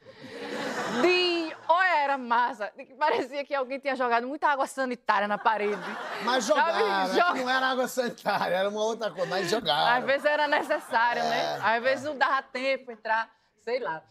De... 1.02 1.56
Olha, 1.68 1.98
era 2.00 2.18
massa. 2.18 2.72
Parecia 2.98 3.46
que 3.46 3.54
alguém 3.54 3.80
tinha 3.80 3.96
jogado 3.96 4.28
muita 4.28 4.48
água 4.48 4.66
sanitária 4.66 5.28
na 5.28 5.38
parede. 5.38 5.82
Mas 6.24 6.46
jogaram. 6.46 7.04
é 7.12 7.14
joga- 7.14 7.34
Não 7.36 7.50
era 7.50 7.68
água 7.68 7.88
sanitária, 7.88 8.56
era 8.56 8.70
uma 8.70 8.82
outra 8.84 9.12
coisa, 9.12 9.28
mas 9.30 9.50
jogaram. 9.50 9.98
Às 10.00 10.06
vezes 10.06 10.26
era 10.26 10.48
necessário, 10.48 11.22
É. 11.22 11.30
né? 11.30 11.60
Às 11.62 11.84
vezes 11.84 12.06
não 12.06 12.18
dava 12.18 12.42
tempo 12.42 12.92
entrar, 12.92 13.30
sei 13.70 13.80
lá. 13.80 14.02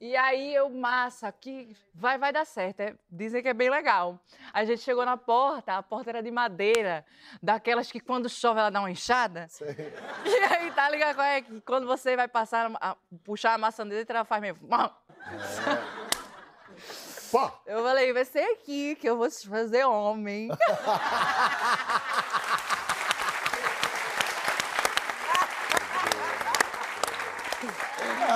E 0.00 0.16
aí 0.16 0.54
eu, 0.54 0.70
massa, 0.70 1.26
aqui 1.26 1.76
vai, 1.92 2.16
vai 2.16 2.32
dar 2.32 2.44
certo. 2.46 2.78
é- 2.80 2.94
dizem 3.10 3.42
que 3.42 3.48
é 3.48 3.54
bem 3.54 3.68
legal. 3.68 4.20
A 4.52 4.64
gente 4.64 4.82
chegou 4.82 5.04
na 5.04 5.16
porta, 5.16 5.76
a 5.76 5.82
porta 5.82 6.10
era 6.10 6.22
de 6.22 6.30
madeira, 6.30 7.04
daquelas 7.42 7.90
que 7.90 7.98
quando 7.98 8.28
chove 8.28 8.60
ela 8.60 8.70
dá 8.70 8.78
uma 8.80 8.90
enxada. 8.90 9.48
E 10.24 10.34
aí, 10.54 10.70
tá 10.72 10.88
ligado? 10.88 11.14
qual 11.16 11.26
é? 11.26 11.40
Que 11.42 11.60
quando 11.62 11.86
você 11.86 12.14
vai 12.14 12.28
passar, 12.28 12.70
a- 12.80 12.96
puxar 13.24 13.54
a 13.54 13.58
maçaneta, 13.58 14.12
ela 14.12 14.24
faz 14.24 14.40
mesmo. 14.40 14.68
Pô, 17.32 17.50
Eu 17.66 17.82
falei, 17.84 18.12
vai 18.12 18.24
ser 18.24 18.42
aqui 18.52 18.96
que 18.96 19.08
eu 19.08 19.16
vou 19.16 19.28
te 19.28 19.48
fazer 19.48 19.84
homem. 19.84 20.48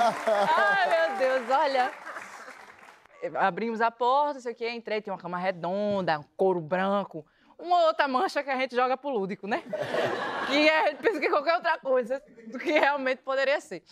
Ai, 0.07 1.09
meu 1.09 1.17
Deus, 1.17 1.49
olha. 1.49 1.91
Abrimos 3.39 3.81
a 3.81 3.89
porta, 3.89 4.35
não 4.35 4.41
sei 4.41 4.53
o 4.53 4.55
quê, 4.55 4.69
entrei, 4.69 5.01
tinha 5.01 5.13
uma 5.13 5.19
cama 5.19 5.37
redonda, 5.37 6.19
um 6.19 6.23
couro 6.37 6.61
branco, 6.61 7.25
uma 7.57 7.85
outra 7.85 8.07
mancha 8.07 8.43
que 8.43 8.49
a 8.49 8.57
gente 8.57 8.75
joga 8.75 8.95
pro 8.95 9.09
lúdico, 9.09 9.47
né? 9.47 9.63
Que 10.47 10.69
a 10.69 10.89
gente 10.89 11.01
pensa 11.01 11.19
que 11.19 11.25
é 11.25 11.29
qualquer 11.29 11.55
outra 11.55 11.79
coisa 11.79 12.21
do 12.47 12.59
que 12.59 12.71
realmente 12.71 13.23
poderia 13.23 13.59
ser. 13.59 13.83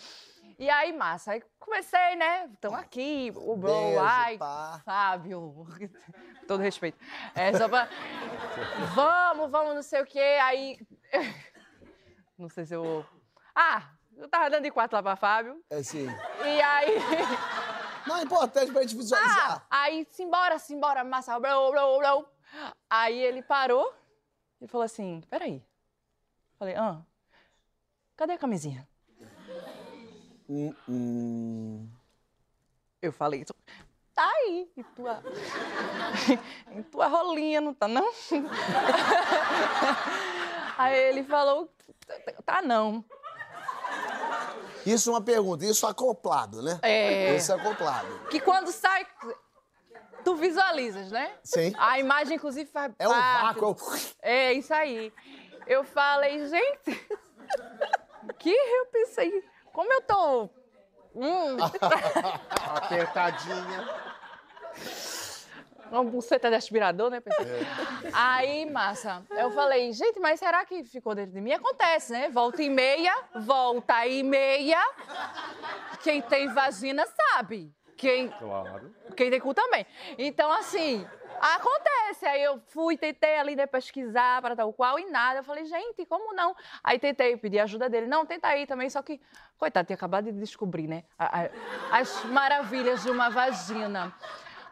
E 0.59 0.70
aí, 0.70 0.93
massa, 0.93 1.32
aí 1.32 1.43
comecei, 1.59 2.16
né? 2.16 2.47
Estamos 2.53 2.78
aqui, 2.78 3.34
o 3.36 3.55
bro, 3.55 3.74
Beijo, 3.74 3.99
ai, 3.99 4.38
pá. 4.38 4.82
Fábio, 4.86 5.66
todo 6.47 6.61
respeito. 6.61 6.97
É 7.34 7.51
só 7.53 7.68
pra. 7.68 7.89
Vamos, 8.93 9.49
vamos, 9.49 9.74
não 9.74 9.82
sei 9.82 10.01
o 10.01 10.05
quê. 10.05 10.38
Aí. 10.41 10.78
Não 12.36 12.49
sei 12.49 12.66
se 12.66 12.74
eu. 12.74 13.05
Ah, 13.55 13.91
eu 14.18 14.28
tava 14.30 14.49
dando 14.49 14.64
de 14.64 14.72
quatro 14.72 14.95
lá 14.95 15.03
pra 15.03 15.16
Fábio. 15.16 15.61
é 15.70 15.78
assim. 15.78 16.07
E 16.07 16.61
aí. 16.61 16.97
Não, 18.07 18.18
é 18.18 18.24
importante 18.24 18.70
pra 18.72 18.82
gente 18.82 18.95
Ah, 18.95 18.97
visualizar. 18.97 19.66
aí, 19.70 20.05
simbora, 20.11 20.59
simbora, 20.59 21.03
massa, 21.05 21.39
blá, 21.39 21.55
blá, 21.72 21.97
blá. 21.99 22.26
Aí 22.89 23.18
ele 23.18 23.41
parou 23.41 23.93
e 24.59 24.68
falou 24.68 24.84
assim: 24.84 25.22
peraí. 25.30 25.64
Falei, 26.59 26.76
ah, 26.76 27.01
cadê 28.18 28.34
a 28.34 28.38
camisinha? 28.38 28.86
Hum, 30.49 30.76
hum. 30.88 31.89
Eu 33.01 33.11
falei, 33.14 33.45
tá 34.14 34.30
aí, 34.30 34.70
em 34.78 34.84
tua, 34.84 35.24
em 36.72 36.84
tua 36.84 37.07
rolinha, 37.07 37.59
não 37.61 37.74
tá 37.74 37.88
não? 37.88 38.11
Aí 40.78 40.97
ele 41.09 41.24
falou, 41.24 41.70
tá 42.45 42.61
não. 42.61 43.03
Isso 44.86 45.09
é 45.09 45.13
uma 45.13 45.21
pergunta, 45.21 45.65
isso 45.65 45.86
acoplado, 45.88 46.61
né? 46.61 46.79
É. 46.81 47.36
Isso 47.36 47.51
é 47.51 47.55
acoplado. 47.55 48.27
Que 48.29 48.39
quando 48.39 48.71
sai, 48.71 49.05
tu 50.23 50.36
visualizas, 50.36 51.11
né? 51.11 51.31
Sim. 51.43 51.73
A 51.77 51.99
imagem, 51.99 52.36
inclusive, 52.36 52.69
faz 52.69 52.91
É 52.99 53.07
um 53.07 53.11
parte. 53.11 53.59
vácuo. 53.59 53.65
é 53.65 53.69
o- 53.69 53.99
É 54.21 54.53
isso 54.53 54.73
aí. 54.73 55.13
Eu 55.65 55.84
falei, 55.84 56.47
gente, 56.47 57.07
que 58.39 58.49
eu 58.51 58.86
pensei, 58.88 59.43
como 59.71 59.91
eu 59.91 60.01
tô. 60.01 60.49
Hum, 61.15 61.57
Apertadinha. 62.75 63.88
Uma 65.93 66.03
buceta 66.03 66.49
de 66.49 66.55
aspirador, 66.55 67.09
né? 67.09 67.19
Pensei. 67.19 67.45
Aí, 68.11 68.65
massa, 68.69 69.23
eu 69.31 69.51
falei, 69.51 69.91
gente, 69.93 70.19
mas 70.19 70.39
será 70.39 70.65
que 70.65 70.83
ficou 70.83 71.13
dentro 71.13 71.33
de 71.33 71.41
mim? 71.41 71.51
Acontece, 71.53 72.11
né? 72.11 72.29
Volta 72.29 72.61
e 72.61 72.69
meia, 72.69 73.13
volta 73.35 74.05
e 74.07 74.23
meia. 74.23 74.81
Quem 76.01 76.21
tem 76.21 76.47
vagina 76.53 77.05
sabe. 77.05 77.71
Quem 77.95 78.27
Claro. 78.27 78.93
quem 79.15 79.29
tem 79.29 79.39
cu 79.39 79.53
também. 79.53 79.85
Então, 80.17 80.51
assim, 80.51 81.05
acontece. 81.39 82.25
Aí 82.25 82.43
eu 82.43 82.59
fui, 82.67 82.97
tentei 82.97 83.37
ali 83.37 83.55
né, 83.55 83.65
pesquisar 83.65 84.41
para 84.41 84.55
tal 84.55 84.73
qual 84.73 84.99
e 84.99 85.05
nada. 85.09 85.39
Eu 85.39 85.43
falei, 85.43 85.65
gente, 85.65 86.05
como 86.05 86.33
não? 86.33 86.55
Aí 86.83 86.97
tentei 86.97 87.37
pedir 87.37 87.59
ajuda 87.59 87.89
dele. 87.89 88.07
Não, 88.07 88.25
tenta 88.25 88.47
aí 88.47 88.65
também, 88.65 88.89
só 88.89 89.01
que, 89.01 89.21
coitado, 89.57 89.85
tinha 89.85 89.95
acabado 89.95 90.25
de 90.25 90.31
descobrir, 90.33 90.87
né? 90.87 91.03
as 91.91 92.23
maravilhas 92.25 93.03
de 93.03 93.11
uma 93.11 93.29
vagina. 93.29 94.13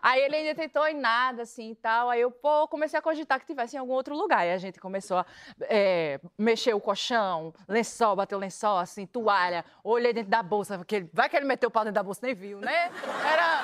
Aí 0.02 0.22
ele 0.22 0.36
ainda 0.36 0.56
tentou 0.56 0.88
e 0.88 0.94
nada, 0.94 1.44
assim, 1.44 1.72
e 1.72 1.76
tal. 1.76 2.10
Aí 2.10 2.22
eu, 2.22 2.32
pô, 2.32 2.68
comecei 2.68 2.98
a 2.98 3.02
cogitar 3.02 3.40
que 3.40 3.46
tivesse 3.46 3.76
em 3.76 3.80
algum 3.80 3.94
outro 3.94 4.16
lugar. 4.16 4.46
E 4.46 4.52
a 4.52 4.58
gente 4.58 4.80
começou 4.80 5.18
a 5.18 5.26
é, 5.62 6.20
mexer 6.38 6.74
o 6.74 6.80
colchão, 6.80 7.54
lençol, 7.68 8.16
bateu 8.16 8.40
lençol, 8.40 8.78
assim, 8.78 9.06
toalha. 9.06 9.64
Olhei 9.84 10.14
dentro 10.14 10.32
da 10.32 10.42
bolsa, 10.42 10.78
porque 10.78 11.06
vai 11.14 11.30
que 11.30 11.36
ele 11.38 11.46
meteu 11.46 11.70
o 11.70 11.72
pau 11.72 11.84
dentro 11.84 11.96
da 11.96 12.04
bolsa, 12.04 12.22
nem 12.24 12.34
viu, 12.34 12.60
né? 12.60 12.92
Era, 13.26 13.62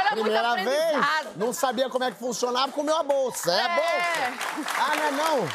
era 0.00 0.10
Primeira 0.10 0.48
muito 0.56 0.64
vez, 0.70 1.36
não 1.36 1.52
sabia 1.52 1.88
como 1.88 2.04
é 2.04 2.10
que 2.10 2.18
funcionava, 2.18 2.72
comeu 2.72 2.96
a 2.96 3.02
bolsa. 3.02 3.52
É 3.52 3.64
a 3.64 3.68
bolsa. 3.68 4.74
Ah, 4.78 4.96
não 4.96 5.04
é 5.04 5.10
não? 5.12 5.48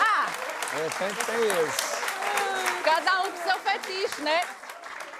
Ah, 0.00 0.26
É, 0.74 0.90
sempre 0.90 1.24
tem 1.24 1.64
isso. 1.64 2.82
cada 2.84 3.20
um 3.22 3.30
com 3.30 3.36
seu 3.36 3.58
fetiche, 3.58 4.22
né? 4.22 4.42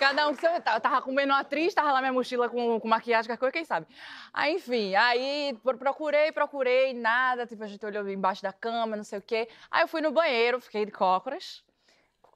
Cada 0.03 0.27
um 0.29 0.35
com 0.35 0.41
seu. 0.41 0.51
Eu 0.51 0.61
tava 0.81 1.01
comendo 1.01 1.33
uma 1.33 1.39
atriz, 1.43 1.73
tava 1.73 1.93
lá 1.93 2.01
minha 2.01 2.13
mochila 2.13 2.49
com, 2.49 2.81
com 2.81 2.89
maquiagem, 2.89 3.29
qualquer 3.29 3.39
coisa, 3.39 3.53
quem 3.53 3.65
sabe. 3.65 3.87
Aí, 4.35 4.55
enfim, 4.57 4.97
aí 4.97 5.57
pro- 5.63 5.79
procurei, 5.79 6.33
procurei, 6.33 6.93
nada. 6.93 7.47
Tipo, 7.47 7.63
a 7.63 7.69
gente 7.69 7.87
olhou 7.87 8.09
embaixo 8.09 8.43
da 8.43 8.53
cama, 8.53 8.97
não 8.97 9.05
sei 9.05 9.21
o 9.21 9.23
quê. 9.23 9.49
Aí 9.71 9.83
eu 9.83 9.87
fui 9.89 10.01
no 10.01 10.11
banheiro, 10.11 10.61
fiquei 10.61 10.85
de 10.85 10.91
cócoras. 10.91 11.63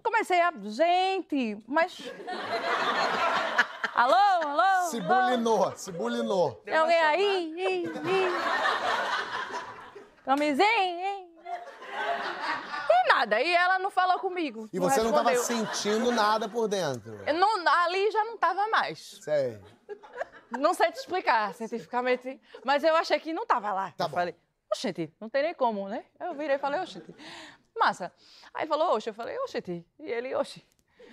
Comecei 0.00 0.40
a. 0.40 0.52
Gente, 0.62 1.60
mas. 1.66 1.98
alô, 3.92 4.14
alô? 4.14 4.86
Se 4.88 5.00
bulinou, 5.00 5.72
se 5.76 5.90
bulinou. 5.90 6.52
Tem 6.64 6.76
alguém 6.76 7.00
aí? 7.00 7.52
Ih, 7.56 7.84
ih. 7.86 8.28
Camisinha? 10.24 10.68
hein? 10.68 11.25
E 13.16 13.18
nada, 13.18 13.40
e 13.40 13.54
ela 13.54 13.78
não 13.78 13.90
falou 13.90 14.18
comigo. 14.18 14.68
E 14.72 14.78
você 14.78 15.02
não 15.02 15.10
tava 15.12 15.30
respondeu. 15.30 15.66
sentindo 15.66 16.12
nada 16.12 16.48
por 16.48 16.68
dentro. 16.68 17.12
Não- 17.34 17.66
ali 17.84 18.10
já 18.10 18.24
não 18.24 18.36
tava 18.36 18.68
mais. 18.68 19.18
Sei. 19.22 19.58
Não 20.50 20.74
sei 20.74 20.92
te 20.92 20.98
explicar 20.98 21.54
cientificamente, 21.54 22.38
mas 22.62 22.84
eu 22.84 22.94
achei 22.94 23.18
que 23.18 23.32
não 23.32 23.46
tava 23.46 23.72
lá. 23.72 23.92
Tá 23.96 24.04
eu 24.04 24.08
bom. 24.08 24.14
falei, 24.16 24.34
oxente, 24.70 25.12
não 25.18 25.28
tem 25.30 25.42
nem 25.42 25.54
como, 25.54 25.88
né? 25.88 26.04
Eu 26.20 26.34
virei 26.34 26.56
e 26.56 26.58
falei, 26.58 26.80
oxente, 26.80 27.14
massa. 27.74 28.12
Aí 28.52 28.66
falou, 28.66 28.94
oxe, 28.94 29.08
eu 29.10 29.14
falei, 29.14 29.36
oxente. 29.38 29.84
E 29.98 30.10
ele, 30.10 30.34
oxe. 30.34 30.64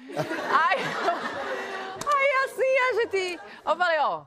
aí, 0.09 0.79
aí 2.15 2.45
assim 2.45 2.77
a 2.89 2.93
gente. 3.01 3.39
Eu 3.65 3.75
falei, 3.77 3.99
ó. 3.99 4.25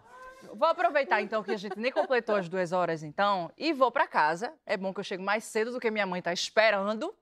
Vou 0.54 0.68
aproveitar 0.68 1.20
então 1.20 1.42
que 1.42 1.50
a 1.50 1.56
gente 1.56 1.78
nem 1.78 1.92
completou 1.92 2.36
as 2.36 2.48
duas 2.48 2.72
horas, 2.72 3.02
então, 3.02 3.50
e 3.58 3.72
vou 3.72 3.90
pra 3.90 4.06
casa. 4.06 4.54
É 4.64 4.76
bom 4.76 4.94
que 4.94 5.00
eu 5.00 5.04
chego 5.04 5.22
mais 5.22 5.44
cedo 5.44 5.72
do 5.72 5.80
que 5.80 5.90
minha 5.90 6.06
mãe 6.06 6.22
tá 6.22 6.32
esperando. 6.32 7.14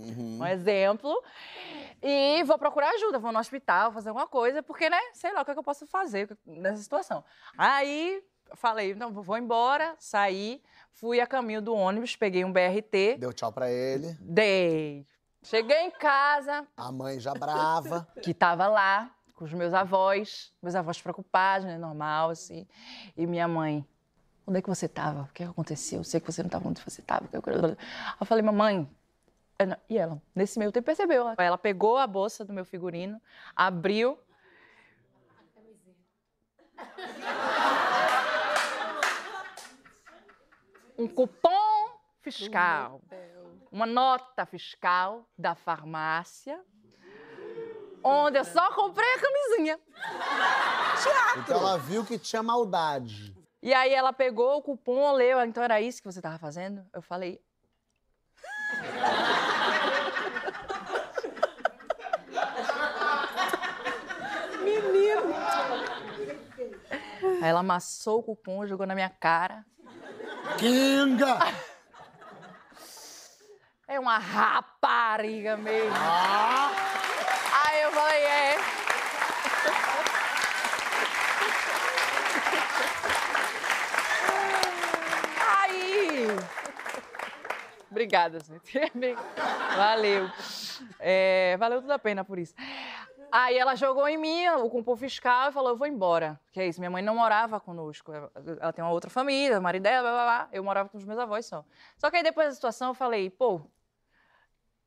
Uhum. 0.00 0.38
Um 0.40 0.46
exemplo. 0.46 1.22
E 2.02 2.42
vou 2.44 2.58
procurar 2.58 2.90
ajuda, 2.90 3.18
vou 3.18 3.32
no 3.32 3.38
hospital, 3.38 3.92
fazer 3.92 4.08
alguma 4.08 4.26
coisa, 4.26 4.62
porque, 4.62 4.88
né, 4.88 4.98
sei 5.12 5.32
lá 5.32 5.42
o 5.42 5.44
que, 5.44 5.50
é 5.50 5.54
que 5.54 5.60
eu 5.60 5.64
posso 5.64 5.86
fazer 5.86 6.36
nessa 6.46 6.82
situação. 6.82 7.22
Aí 7.56 8.22
falei, 8.54 8.94
não, 8.94 9.12
vou 9.12 9.36
embora, 9.36 9.94
saí, 9.98 10.62
fui 10.92 11.20
a 11.20 11.26
caminho 11.26 11.62
do 11.62 11.74
ônibus, 11.74 12.16
peguei 12.16 12.44
um 12.44 12.52
BRT, 12.52 13.16
Deu 13.18 13.32
tchau 13.32 13.52
pra 13.52 13.70
ele. 13.70 14.16
dei. 14.20 15.06
Cheguei 15.42 15.78
em 15.86 15.90
casa, 15.90 16.66
A 16.76 16.92
mãe 16.92 17.18
já 17.18 17.32
brava. 17.32 18.06
que 18.22 18.34
tava 18.34 18.66
lá 18.66 19.10
com 19.34 19.44
os 19.44 19.52
meus 19.54 19.72
avós, 19.72 20.52
meus 20.62 20.74
avós 20.74 21.00
preocupados, 21.00 21.66
né, 21.66 21.78
normal, 21.78 22.28
assim. 22.30 22.66
E 23.16 23.26
minha 23.26 23.48
mãe, 23.48 23.86
onde 24.46 24.58
é 24.58 24.62
que 24.62 24.68
você 24.68 24.86
tava? 24.86 25.22
O 25.22 25.32
que 25.32 25.42
aconteceu? 25.42 26.00
Eu 26.00 26.04
sei 26.04 26.20
que 26.20 26.30
você 26.30 26.42
não 26.42 26.50
tava 26.50 26.68
onde 26.68 26.82
você 26.82 27.00
tava. 27.00 27.26
Eu 27.32 28.26
falei, 28.26 28.42
mamãe. 28.42 28.86
É, 29.62 29.66
não." 29.66 29.76
E 29.88 29.98
ela, 29.98 30.20
nesse 30.34 30.58
meio 30.58 30.72
tempo, 30.72 30.86
percebeu. 30.86 31.34
Ela 31.38 31.58
pegou 31.58 31.96
a 31.96 32.06
bolsa 32.06 32.44
do 32.44 32.52
meu 32.52 32.64
figurino, 32.64 33.20
abriu. 33.54 34.18
Um 40.98 41.06
cupom 41.08 41.98
fiscal, 42.20 43.00
uma 43.70 43.86
nota 43.86 44.44
fiscal 44.44 45.26
da 45.38 45.54
farmácia 45.54 46.62
onde 48.02 48.38
eu 48.38 48.44
só 48.44 48.72
comprei 48.72 49.08
a 49.14 49.20
camisinha. 49.20 49.80
Então 51.38 51.58
ela 51.58 51.78
viu 51.78 52.04
que 52.04 52.18
tinha 52.18 52.42
maldade. 52.42 53.34
E 53.62 53.74
aí 53.74 53.92
ela 53.92 54.12
pegou 54.12 54.56
o 54.56 54.62
cupom, 54.62 55.12
leu, 55.12 55.40
então 55.42 55.62
era 55.62 55.80
isso 55.80 56.00
que 56.00 56.10
você 56.10 56.20
tava 56.20 56.38
fazendo? 56.38 56.84
Eu 56.92 57.02
falei. 57.02 57.40
Menino. 64.62 65.34
Aí 67.40 67.48
ela 67.48 67.60
amassou 67.60 68.18
o 68.18 68.22
cupom, 68.22 68.66
jogou 68.66 68.86
na 68.86 68.94
minha 68.94 69.08
cara. 69.08 69.64
Kinga! 70.58 71.38
É 73.88 73.98
uma 73.98 74.18
rapariga 74.18 75.56
mesmo. 75.56 75.96
Ah! 75.96 76.70
Aí 77.66 77.82
eu 77.82 77.92
falei, 77.92 78.22
é. 78.22 78.56
Aí. 85.58 86.26
Obrigada, 87.90 88.38
gente. 88.38 88.92
Valeu. 89.76 90.30
É, 90.98 91.56
valeu 91.58 91.80
tudo 91.80 91.92
a 91.92 91.98
pena 91.98 92.24
por 92.24 92.38
isso. 92.38 92.54
Aí 93.32 93.56
ela 93.56 93.74
jogou 93.74 94.08
em 94.08 94.16
mim 94.16 94.48
o 94.48 94.68
cupom 94.68 94.96
fiscal 94.96 95.50
e 95.50 95.52
falou: 95.52 95.70
Eu 95.70 95.76
vou 95.76 95.86
embora. 95.86 96.38
Que 96.52 96.60
é 96.60 96.66
isso, 96.66 96.80
minha 96.80 96.90
mãe 96.90 97.02
não 97.02 97.14
morava 97.16 97.60
conosco. 97.60 98.12
Ela- 98.12 98.72
tem 98.72 98.84
uma 98.84 98.90
outra 98.92 99.10
família, 99.10 99.58
o 99.58 99.62
marido 99.62 99.82
dela, 99.84 100.02
blá, 100.10 100.12
blá, 100.12 100.24
blá. 100.24 100.48
Eu 100.52 100.64
morava 100.64 100.88
com 100.88 100.98
os 100.98 101.04
meus 101.04 101.18
avós 101.18 101.46
só. 101.46 101.64
Só 101.96 102.10
que 102.10 102.16
aí 102.16 102.22
depois 102.22 102.48
da 102.48 102.54
situação 102.54 102.88
eu 102.88 102.94
falei: 102.94 103.30
Pô, 103.30 103.60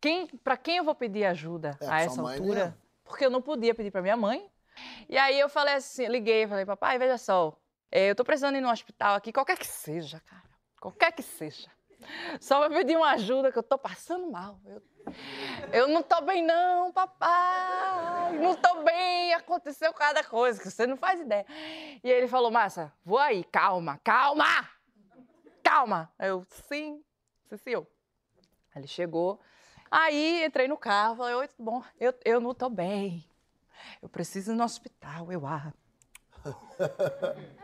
quem, 0.02 0.28
para 0.28 0.58
quem 0.58 0.78
eu 0.78 0.84
vou 0.84 0.96
pedir 0.96 1.26
ajuda 1.26 1.78
É, 1.80 1.86
a 1.86 1.88
pra 1.88 2.02
essa 2.02 2.22
altura? 2.22 2.78
Porque 3.04 3.26
eu 3.26 3.30
não 3.30 3.41
podia 3.41 3.74
pedir 3.74 3.91
para 3.91 4.02
minha 4.02 4.18
mãe. 4.18 4.50
E 5.08 5.18
aí 5.18 5.39
eu 5.39 5.48
falei 5.48 5.76
assim, 5.76 6.08
liguei, 6.08 6.48
falei, 6.48 6.66
papai, 6.66 6.98
veja 6.98 7.18
só, 7.18 7.56
é, 7.91 8.10
eu 8.10 8.16
tô 8.16 8.24
precisando 8.24 8.58
ir 8.58 8.62
no 8.62 8.72
hospital 8.72 9.16
aqui, 9.16 9.32
qualquer 9.32 9.56
que 9.58 9.68
seja, 9.68 10.20
cara, 10.22 10.41
qualquer 10.82 11.12
que 11.12 11.22
seja. 11.22 11.70
Só 12.39 12.60
pra 12.60 12.70
pedir 12.70 12.95
uma 12.95 13.12
ajuda, 13.12 13.51
que 13.51 13.58
eu 13.58 13.64
tô 13.64 13.78
passando 13.78 14.30
mal. 14.30 14.60
Eu, 14.66 14.82
eu 15.72 15.88
não 15.88 16.01
tô 16.01 16.22
bem 16.22 16.43
não, 16.43 16.91
papai, 16.91 18.38
não 18.39 18.56
tô 18.56 18.84
bem, 18.84 19.34
aconteceu 19.34 19.93
cada 19.93 20.24
coisa, 20.24 20.62
que 20.62 20.70
você 20.70 20.88
não 20.88 20.97
faz 20.97 21.20
ideia. 21.20 21.45
E 22.04 22.10
ele 22.10 22.28
falou, 22.28 22.51
Massa, 22.51 22.93
vou 23.04 23.18
aí, 23.18 23.43
calma, 23.43 23.99
calma, 24.04 24.70
calma. 25.62 26.12
Eu, 26.20 26.45
sim, 26.49 27.04
sim, 27.49 27.58
senhor. 27.58 27.88
Aí 28.74 28.82
Ele 28.82 28.88
chegou, 28.88 29.39
aí 29.91 30.45
entrei 30.45 30.68
no 30.68 30.78
carro, 30.78 31.18
falei, 31.18 31.36
oi, 31.36 31.47
tudo 31.47 31.64
bom? 31.64 31.84
Eu, 31.99 32.14
eu 32.26 32.39
não 32.39 32.54
tô 32.54 32.70
bem, 32.70 33.24
eu 34.01 34.10
preciso 34.10 34.51
ir 34.51 34.56
no 34.56 34.64
hospital, 34.64 35.32
eu, 35.32 35.45
ah. 35.45 35.74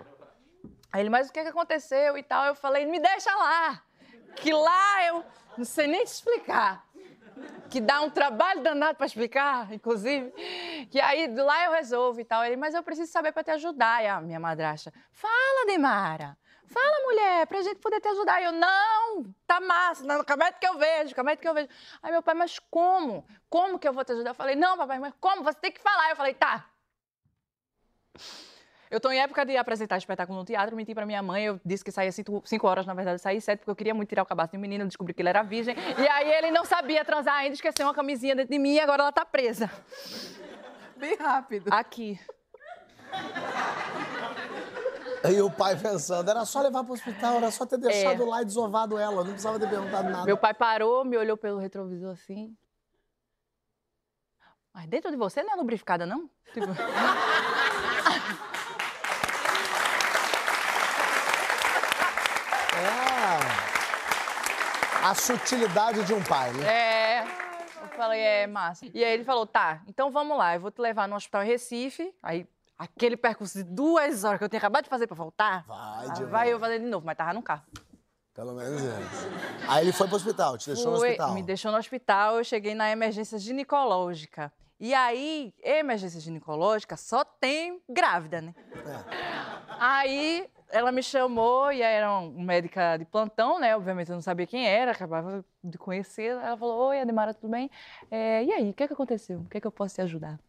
Aí 0.92 1.02
ele, 1.02 1.10
mas 1.10 1.30
o 1.30 1.32
que, 1.32 1.42
que 1.42 1.50
aconteceu 1.50 2.18
e 2.18 2.24
tal? 2.24 2.46
Eu 2.46 2.56
falei, 2.56 2.86
me 2.86 3.00
deixa 3.00 3.34
lá, 3.36 3.84
que 4.42 4.54
lá 4.54 5.06
eu 5.06 5.26
não 5.58 5.66
sei 5.66 5.88
nem 5.88 6.04
te 6.04 6.08
explicar. 6.08 6.86
Que 7.70 7.80
dá 7.80 8.02
um 8.02 8.10
trabalho 8.10 8.62
danado 8.62 8.98
para 8.98 9.06
explicar, 9.06 9.72
inclusive. 9.72 10.32
Que 10.90 11.00
aí 11.00 11.34
lá 11.34 11.66
eu 11.66 11.72
resolvo 11.72 12.20
e 12.20 12.26
tal. 12.26 12.44
Ele, 12.44 12.58
mas 12.58 12.74
eu 12.74 12.84
preciso 12.84 13.12
saber 13.12 13.32
para 13.32 13.44
te 13.44 13.52
ajudar. 13.52 14.04
E 14.04 14.08
a 14.08 14.20
minha 14.20 14.40
madrasta, 14.40 14.92
fala, 15.12 15.66
Demara. 15.66 16.38
Fala, 16.70 17.04
mulher, 17.04 17.48
pra 17.48 17.62
gente 17.64 17.80
poder 17.80 18.00
te 18.00 18.08
ajudar. 18.10 18.42
E 18.42 18.46
eu, 18.46 18.52
não, 18.52 19.34
tá 19.48 19.60
massa, 19.60 20.04
não, 20.04 20.24
calma 20.24 20.46
aí 20.46 20.54
que 20.54 20.68
eu 20.68 20.78
vejo, 20.78 21.16
calma 21.16 21.32
aí 21.32 21.38
que 21.38 21.48
eu 21.48 21.54
vejo. 21.54 21.68
Aí 22.02 22.12
meu 22.12 22.22
pai, 22.22 22.36
mas 22.36 22.60
como? 22.60 23.26
Como 23.50 23.80
que 23.80 23.88
eu 23.88 23.94
vou 23.94 24.06
te 24.06 24.12
ajudar? 24.12 24.32
Eu 24.32 24.36
falei, 24.36 24.56
não, 24.56 24.78
papai, 24.78 25.00
mas 25.00 25.14
como? 25.20 25.44
Você 25.44 25.60
tem 25.60 25.72
que 25.72 25.82
falar. 25.82 26.12
Eu 26.12 26.16
falei, 26.16 26.36
tá. 26.36 26.70
Eu 28.92 29.00
tô 29.00 29.12
em 29.12 29.20
época 29.22 29.46
de 29.46 29.56
apresentar 29.56 29.98
espetáculo 29.98 30.40
no 30.40 30.44
teatro, 30.46 30.76
menti 30.76 30.96
pra 30.96 31.06
minha 31.06 31.22
mãe, 31.22 31.46
eu 31.46 31.62
disse 31.64 31.84
que 31.86 31.92
saía 31.92 32.12
cinco, 32.12 32.42
cinco 32.44 32.68
horas, 32.68 32.88
na 32.88 32.94
verdade 32.96 33.22
saí 33.22 33.40
sete, 33.40 33.60
porque 33.60 33.70
eu 33.70 33.76
queria 33.76 33.94
muito 33.94 34.10
tirar 34.10 34.24
o 34.24 34.26
cabaço 34.26 34.52
de 34.52 34.58
um 34.58 34.62
menino, 34.62 34.84
descobri 34.88 35.14
que 35.14 35.22
ele 35.22 35.30
era 35.30 35.44
virgem. 35.44 35.76
E 35.98 36.08
aí 36.08 36.32
ele 36.34 36.50
não 36.50 36.66
sabia 36.66 37.06
transar 37.06 37.36
ainda, 37.36 37.54
esqueceu 37.54 37.86
uma 37.86 37.94
camisinha 37.94 38.36
dentro 38.36 38.52
de 38.52 38.58
mim 38.58 38.74
e 38.74 38.80
agora 38.80 39.04
ela 39.04 39.12
tá 39.12 39.24
presa. 39.24 39.70
Bem 40.98 41.16
rápido. 41.18 41.70
Aqui. 41.72 42.20
E 45.32 45.42
o 45.42 45.52
pai 45.52 45.78
pensando, 45.78 46.28
era 46.30 46.44
só 46.46 46.62
levar 46.62 46.84
pro 46.84 46.94
hospital, 46.94 47.36
era 47.36 47.52
só 47.52 47.68
ter 47.68 47.78
deixado 47.78 48.24
É. 48.24 48.26
lá 48.26 48.42
e 48.42 48.46
desovado 48.46 48.98
ela, 48.98 49.18
não 49.24 49.32
precisava 49.32 49.60
ter 49.60 49.70
perguntado 49.70 50.10
nada. 50.10 50.26
Meu 50.26 50.38
pai 50.38 50.54
parou, 50.56 51.06
me 51.06 51.16
olhou 51.16 51.38
pelo 51.38 51.60
retrovisor 51.60 52.12
assim. 52.14 52.56
Mas 54.74 54.88
dentro 54.88 55.12
de 55.12 55.18
você 55.18 55.44
não 55.44 55.54
é 55.54 55.56
lubrificada, 55.58 56.06
não? 56.08 56.30
Tipo, 56.54 56.68
A 65.10 65.16
sutilidade 65.16 66.04
de 66.04 66.14
um 66.14 66.24
pai, 66.24 66.54
né? 66.54 66.68
É. 66.72 67.24
Eu 67.82 67.88
falei, 67.98 68.22
é 68.22 68.46
massa. 68.46 68.86
E 68.94 69.04
aí 69.04 69.12
ele 69.12 69.24
falou, 69.24 69.48
tá, 69.48 69.82
então 69.88 70.12
vamos 70.12 70.38
lá, 70.38 70.54
eu 70.54 70.60
vou 70.60 70.70
te 70.70 70.80
levar 70.80 71.08
no 71.08 71.16
hospital 71.16 71.42
em 71.42 71.48
Recife. 71.48 72.14
Aí, 72.22 72.48
aquele 72.78 73.18
percurso 73.18 73.58
de 73.58 73.64
duas 73.64 74.24
horas 74.24 74.38
que 74.38 74.44
eu 74.44 74.50
tinha 74.50 74.60
acabado 74.60 74.84
de 74.84 74.90
fazer 74.92 75.08
pra 75.08 75.16
voltar. 75.16 75.66
Vai, 75.66 76.06
ah, 76.06 76.14
de 76.14 76.26
vai 76.26 76.54
eu 76.54 76.60
fazer 76.60 76.78
de 76.78 76.86
novo, 76.86 77.08
mas 77.08 77.18
tava 77.18 77.34
no 77.34 77.42
carro. 77.42 77.64
Pelo 78.36 78.54
menos 78.54 78.84
isso. 78.84 79.28
Aí 79.68 79.84
ele 79.84 79.92
foi 79.92 80.06
pro 80.06 80.18
hospital, 80.18 80.60
te 80.60 80.68
deixou 80.68 80.92
no 80.92 80.98
hospital. 80.98 81.34
Me 81.34 81.42
deixou 81.42 81.72
no 81.72 81.80
hospital, 81.80 82.38
eu 82.38 82.44
cheguei 82.44 82.76
na 82.76 82.92
emergência 82.92 83.40
ginecológica. 83.40 84.54
E 84.80 84.94
aí, 84.94 85.54
emergência 85.62 86.22
ginecológica 86.22 86.96
só 86.96 87.26
tem 87.26 87.82
grávida, 87.90 88.42
né? 88.42 88.56
É. 88.74 89.70
Aí 89.78 90.50
ela 90.70 90.92
me 90.92 91.04
chamou 91.04 91.72
e 91.72 91.84
aí 91.84 91.96
era 91.96 92.12
uma 92.12 92.44
médica 92.44 92.96
de 92.98 93.04
plantão, 93.04 93.60
né? 93.60 93.76
Obviamente 93.76 94.10
eu 94.10 94.16
não 94.16 94.22
sabia 94.22 94.48
quem 94.48 94.68
era, 94.68 94.92
acabava 94.92 95.44
de 95.62 95.78
conhecer. 95.78 96.32
Ela 96.32 96.56
falou: 96.56 96.90
Oi, 96.90 97.02
Ademara, 97.02 97.34
tudo 97.34 97.52
bem? 97.52 97.70
É, 98.10 98.44
e 98.44 98.54
aí, 98.54 98.70
o 98.70 98.74
que, 98.74 98.84
é 98.84 98.88
que 98.88 98.94
aconteceu? 98.94 99.40
O 99.40 99.46
que, 99.46 99.58
é 99.58 99.62
que 99.62 99.68
eu 99.68 99.72
posso 99.72 99.96
te 99.96 100.02
ajudar? 100.02 100.40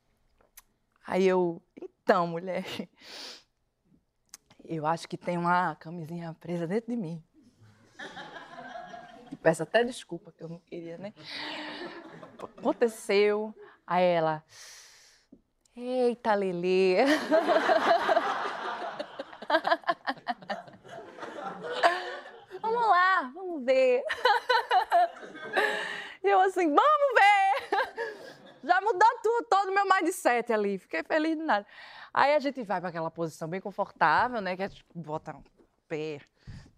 Aí 1.04 1.26
eu, 1.26 1.60
então, 1.80 2.26
mulher, 2.28 2.64
eu 4.64 4.86
acho 4.86 5.08
que 5.08 5.16
tem 5.16 5.36
uma 5.36 5.74
camisinha 5.74 6.36
presa 6.38 6.68
dentro 6.68 6.90
de 6.90 6.96
mim. 6.96 7.20
E 9.32 9.36
peço 9.36 9.62
até 9.62 9.82
desculpa, 9.82 10.32
que 10.32 10.44
eu 10.44 10.48
não 10.48 10.58
queria, 10.60 10.98
né? 10.98 11.12
Aconteceu. 12.58 13.54
Aí 13.90 14.04
ela, 14.04 14.44
eita, 15.76 16.32
Lelê. 16.36 16.98
Vamos 22.62 22.88
lá, 22.88 23.32
vamos 23.34 23.64
ver. 23.64 24.04
E 26.22 26.28
eu 26.28 26.38
assim, 26.40 26.68
vamos 26.68 27.14
ver. 27.14 27.52
Já 28.62 28.80
mudou 28.80 29.08
tudo, 29.24 29.46
todo 29.48 29.70
o 29.70 29.74
meu 29.74 29.84
mindset 29.86 30.52
ali. 30.52 30.78
Fiquei 30.78 31.02
feliz 31.02 31.36
de 31.36 31.42
nada. 31.42 31.66
Aí 32.14 32.36
a 32.36 32.38
gente 32.38 32.62
vai 32.62 32.78
para 32.78 32.90
aquela 32.90 33.10
posição 33.10 33.48
bem 33.48 33.60
confortável, 33.60 34.40
né? 34.40 34.54
Que 34.56 34.62
a 34.62 34.68
gente 34.68 34.84
bota 34.94 35.34
um 35.34 35.42
pé 35.88 36.20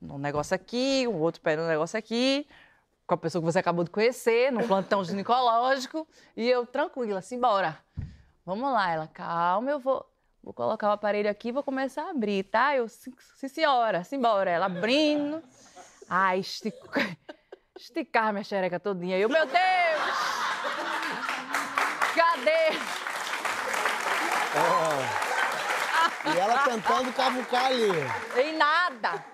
num 0.01 0.17
negócio 0.17 0.55
aqui, 0.55 1.07
o 1.07 1.19
outro 1.19 1.43
pé 1.43 1.57
no 1.57 1.67
negócio 1.67 1.99
aqui, 1.99 2.49
com 3.13 3.15
a 3.15 3.19
pessoa 3.19 3.43
que 3.43 3.53
você 3.53 3.59
acabou 3.59 3.85
de 3.85 3.91
conhecer, 3.91 4.51
no 4.51 4.67
plantão 4.67 5.05
ginecológico, 5.05 6.09
e 6.35 6.49
eu 6.49 6.67
tranquila, 6.67 7.19
assim, 7.19 7.39
bora. 7.39 7.79
Vamos 8.45 8.73
lá, 8.73 8.91
ela, 8.91 9.07
calma, 9.07 9.71
eu 9.71 9.79
vou, 9.79 10.05
vou 10.43 10.55
colocar 10.55 10.89
o 10.89 10.93
aparelho 10.93 11.31
aqui 11.31 11.49
e 11.49 11.53
vou 11.53 11.63
começar 11.63 12.05
a 12.05 12.11
abrir, 12.11 12.45
tá? 12.45 12.75
Eu, 12.75 12.89
sim, 12.89 13.49
senhora, 13.49 14.03
simbora. 14.03 14.51
Ela 14.51 14.67
abrindo. 14.67 15.43
Ai, 16.09 16.41
estica, 16.41 17.17
esticar 17.79 18.33
minha 18.33 18.45
xereca 18.45 18.81
todinha. 18.81 19.19
Eu, 19.19 19.29
meu 19.29 19.47
Deus! 19.47 19.63
Cadê? 22.15 22.79
Oh. 24.57 26.33
E 26.35 26.39
ela 26.39 26.59
tentando 26.65 27.13
cavucar 27.13 27.67
ali. 27.67 27.91
Em 28.37 28.57
nada. 28.57 29.25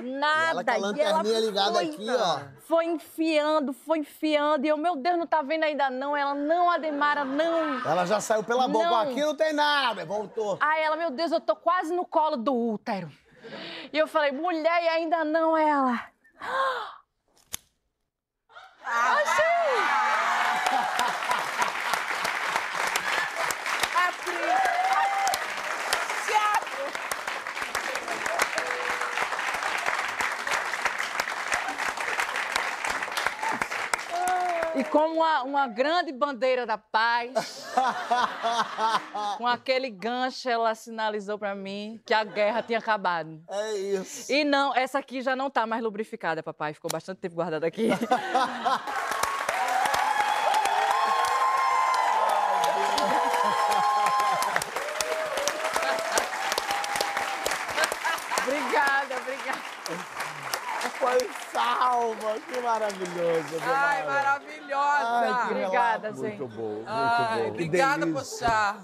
Nada. 0.00 0.46
E 0.46 0.50
ela 0.50 0.64
com 0.64 0.70
a 0.70 0.76
lanterninha 0.76 1.40
ligada 1.40 1.72
foi- 1.74 1.88
aqui, 1.88 2.06
ó. 2.10 2.40
Foi 2.66 2.84
enfiando, 2.86 3.72
foi 3.72 3.98
enfiando. 3.98 4.64
E 4.64 4.68
eu, 4.68 4.76
meu 4.76 4.96
Deus, 4.96 5.18
não 5.18 5.26
tá 5.26 5.42
vendo 5.42 5.64
ainda 5.64 5.90
não. 5.90 6.16
Ela, 6.16 6.34
não, 6.34 6.70
Ademara, 6.70 7.24
não. 7.24 7.86
Ela 7.86 8.06
já 8.06 8.20
saiu 8.20 8.42
pela 8.42 8.66
boca. 8.68 8.86
Não. 8.86 8.96
Aqui 8.98 9.20
não 9.20 9.36
tem 9.36 9.52
nada. 9.52 10.04
Voltou. 10.04 10.56
Aí 10.60 10.82
ela, 10.82 10.96
meu 10.96 11.10
Deus, 11.10 11.32
eu 11.32 11.40
tô 11.40 11.54
quase 11.56 11.94
no 11.94 12.04
colo 12.06 12.36
do 12.36 12.54
útero. 12.54 13.10
E 13.92 13.98
eu 13.98 14.06
falei, 14.06 14.32
mulher, 14.32 14.82
e 14.84 14.88
ainda 14.88 15.24
não 15.24 15.56
ela. 15.56 16.06
E 34.74 34.84
como 34.84 35.16
uma, 35.16 35.42
uma 35.42 35.68
grande 35.68 36.12
bandeira 36.12 36.64
da 36.64 36.78
paz, 36.78 37.32
com 39.36 39.46
aquele 39.46 39.90
gancho, 39.90 40.48
ela 40.48 40.74
sinalizou 40.74 41.38
pra 41.38 41.54
mim 41.54 42.00
que 42.06 42.14
a 42.14 42.24
guerra 42.24 42.62
tinha 42.62 42.78
acabado. 42.78 43.42
É 43.48 43.72
isso. 43.76 44.32
E 44.32 44.44
não, 44.44 44.74
essa 44.74 44.98
aqui 44.98 45.20
já 45.20 45.36
não 45.36 45.50
tá 45.50 45.66
mais 45.66 45.82
lubrificada, 45.82 46.42
papai. 46.42 46.72
Ficou 46.72 46.90
bastante 46.90 47.18
tempo 47.18 47.34
guardada 47.34 47.66
aqui. 47.66 47.88
Que 62.48 62.60
maravilhoso. 62.60 63.56
Ai, 63.64 64.06
maravilhosa! 64.06 65.08
Ai, 65.08 65.46
que 65.46 65.52
Obrigada, 65.52 66.08
relato. 66.08 66.22
gente. 66.22 66.38
Muito 66.38 66.56
bom, 66.56 66.68
muito 66.74 66.84
Ai, 66.88 67.42
bom. 67.42 67.48
obrigada 67.48 68.06
por 68.06 68.24
chá. 68.24 68.76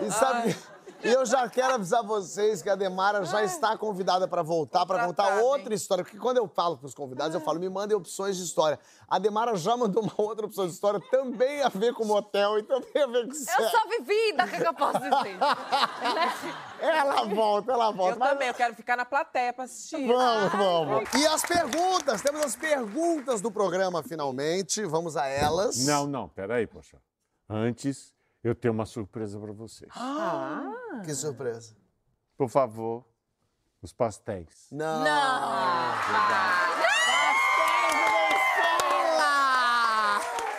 E 0.00 0.10
sabe, 0.10 0.56
e 1.02 1.08
eu 1.08 1.24
já 1.26 1.48
quero 1.48 1.74
avisar 1.74 2.02
vocês 2.02 2.60
que 2.62 2.68
a 2.70 2.74
Demara 2.76 3.24
já 3.24 3.42
está 3.44 3.76
convidada 3.76 4.26
para 4.26 4.42
voltar, 4.42 4.84
para 4.86 5.06
contar 5.06 5.38
outra 5.42 5.74
história. 5.74 6.02
Porque 6.04 6.18
quando 6.18 6.38
eu 6.38 6.48
falo 6.48 6.76
para 6.76 6.86
os 6.86 6.94
convidados, 6.94 7.34
eu 7.34 7.40
falo, 7.40 7.58
me 7.60 7.68
mandem 7.68 7.96
opções 7.96 8.36
de 8.36 8.42
história. 8.44 8.78
A 9.08 9.18
Demara 9.18 9.54
já 9.56 9.76
mandou 9.76 10.02
uma 10.02 10.12
outra 10.16 10.46
opção 10.46 10.66
de 10.66 10.72
história, 10.72 11.00
também 11.10 11.62
a 11.62 11.68
ver 11.68 11.94
com 11.94 12.04
motel 12.04 12.58
e 12.58 12.62
também 12.62 13.02
a 13.02 13.06
ver 13.06 13.24
com 13.26 13.30
Eu 13.32 13.34
sexo. 13.34 13.70
sou 13.70 13.88
vivida, 13.90 14.44
o 14.44 14.48
que, 14.48 14.56
que 14.58 14.66
eu 14.66 14.74
posso 14.74 14.98
dizer? 14.98 15.38
Ela 16.80 17.24
volta, 17.24 17.72
ela 17.72 17.90
volta. 17.90 18.14
Eu 18.14 18.18
Mas- 18.20 18.28
também, 18.30 18.48
eu 18.48 18.54
quero 18.54 18.74
ficar 18.74 18.96
na 18.96 19.04
plateia 19.04 19.52
pra 19.52 19.64
assistir. 19.64 20.06
Vamos, 20.06 20.52
vamos. 20.52 21.14
E 21.14 21.26
as 21.26 21.42
perguntas, 21.42 22.22
temos 22.22 22.40
as 22.44 22.54
perguntas 22.56 23.40
do 23.40 23.50
programa 23.50 24.02
finalmente. 24.02 24.84
Vamos 24.84 25.16
a 25.16 25.26
elas. 25.26 25.84
Não, 25.84 26.06
não, 26.06 26.28
peraí, 26.28 26.66
poxa. 26.68 26.98
Antes, 27.50 28.12
eu 28.42 28.54
tenho 28.54 28.72
uma 28.74 28.86
surpresa 28.86 29.38
para 29.38 29.52
vocês. 29.52 29.92
Que 31.04 31.14
surpresa. 31.14 31.76
Por 32.36 32.48
favor, 32.48 33.04
os 33.82 33.92
pastéis. 33.92 34.68
Não. 34.70 35.04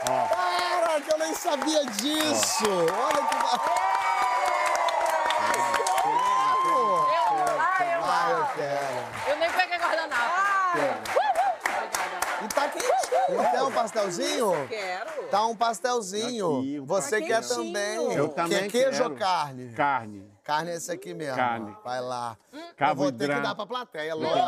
Para, 0.06 1.02
que 1.02 1.12
eu 1.14 1.18
nem 1.20 1.34
sabia 1.36 1.86
disso. 1.86 2.66
Olha 2.68 3.28
que 3.28 3.36
bacana. 3.36 3.80
Ah, 7.62 7.84
eu, 7.84 8.04
Ah, 8.04 8.30
eu 8.32 8.46
quero. 8.56 8.99
Quer 13.52 13.64
um 13.64 13.72
pastelzinho? 13.72 14.68
Quero. 14.68 15.24
Tá 15.30 15.46
um 15.46 15.56
pastelzinho. 15.56 16.60
Aqui, 16.60 16.80
um 16.80 16.86
Você 16.86 17.22
quer 17.22 17.42
quentinho. 17.42 17.56
também. 17.66 18.14
Eu 18.14 18.28
também 18.30 18.60
Quer 18.62 18.70
queijo 18.72 18.98
quero. 19.00 19.10
ou 19.12 19.16
carne? 19.18 19.74
Carne. 19.74 20.32
Carne 20.44 20.72
é 20.72 20.76
esse 20.76 20.92
aqui 20.92 21.14
mesmo. 21.14 21.36
Carne. 21.36 21.76
Vai 21.84 22.02
lá. 22.02 22.36
Eu 22.80 22.96
vou 22.96 23.12
ter 23.12 23.30
que 23.34 23.40
dar 23.42 23.54
pra 23.56 23.66
plateia, 23.66 24.16
lógico. 24.16 24.40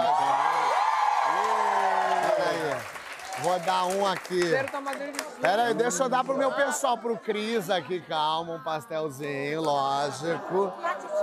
Peraí. 2.35 2.81
Vou 3.41 3.59
dar 3.59 3.85
um 3.85 4.05
aqui. 4.05 4.49
Quero 4.49 4.71
tomar 4.71 4.95
delícia. 4.95 5.25
Pera 5.41 5.63
aí, 5.63 5.73
deixa 5.73 6.03
eu 6.03 6.09
dar 6.09 6.23
pro 6.23 6.37
meu 6.37 6.51
pessoal, 6.51 6.97
pro 6.97 7.17
Cris 7.17 7.69
aqui, 7.71 7.99
calma, 8.01 8.53
um 8.53 8.63
pastelzinho, 8.63 9.61
lógico. 9.61 10.71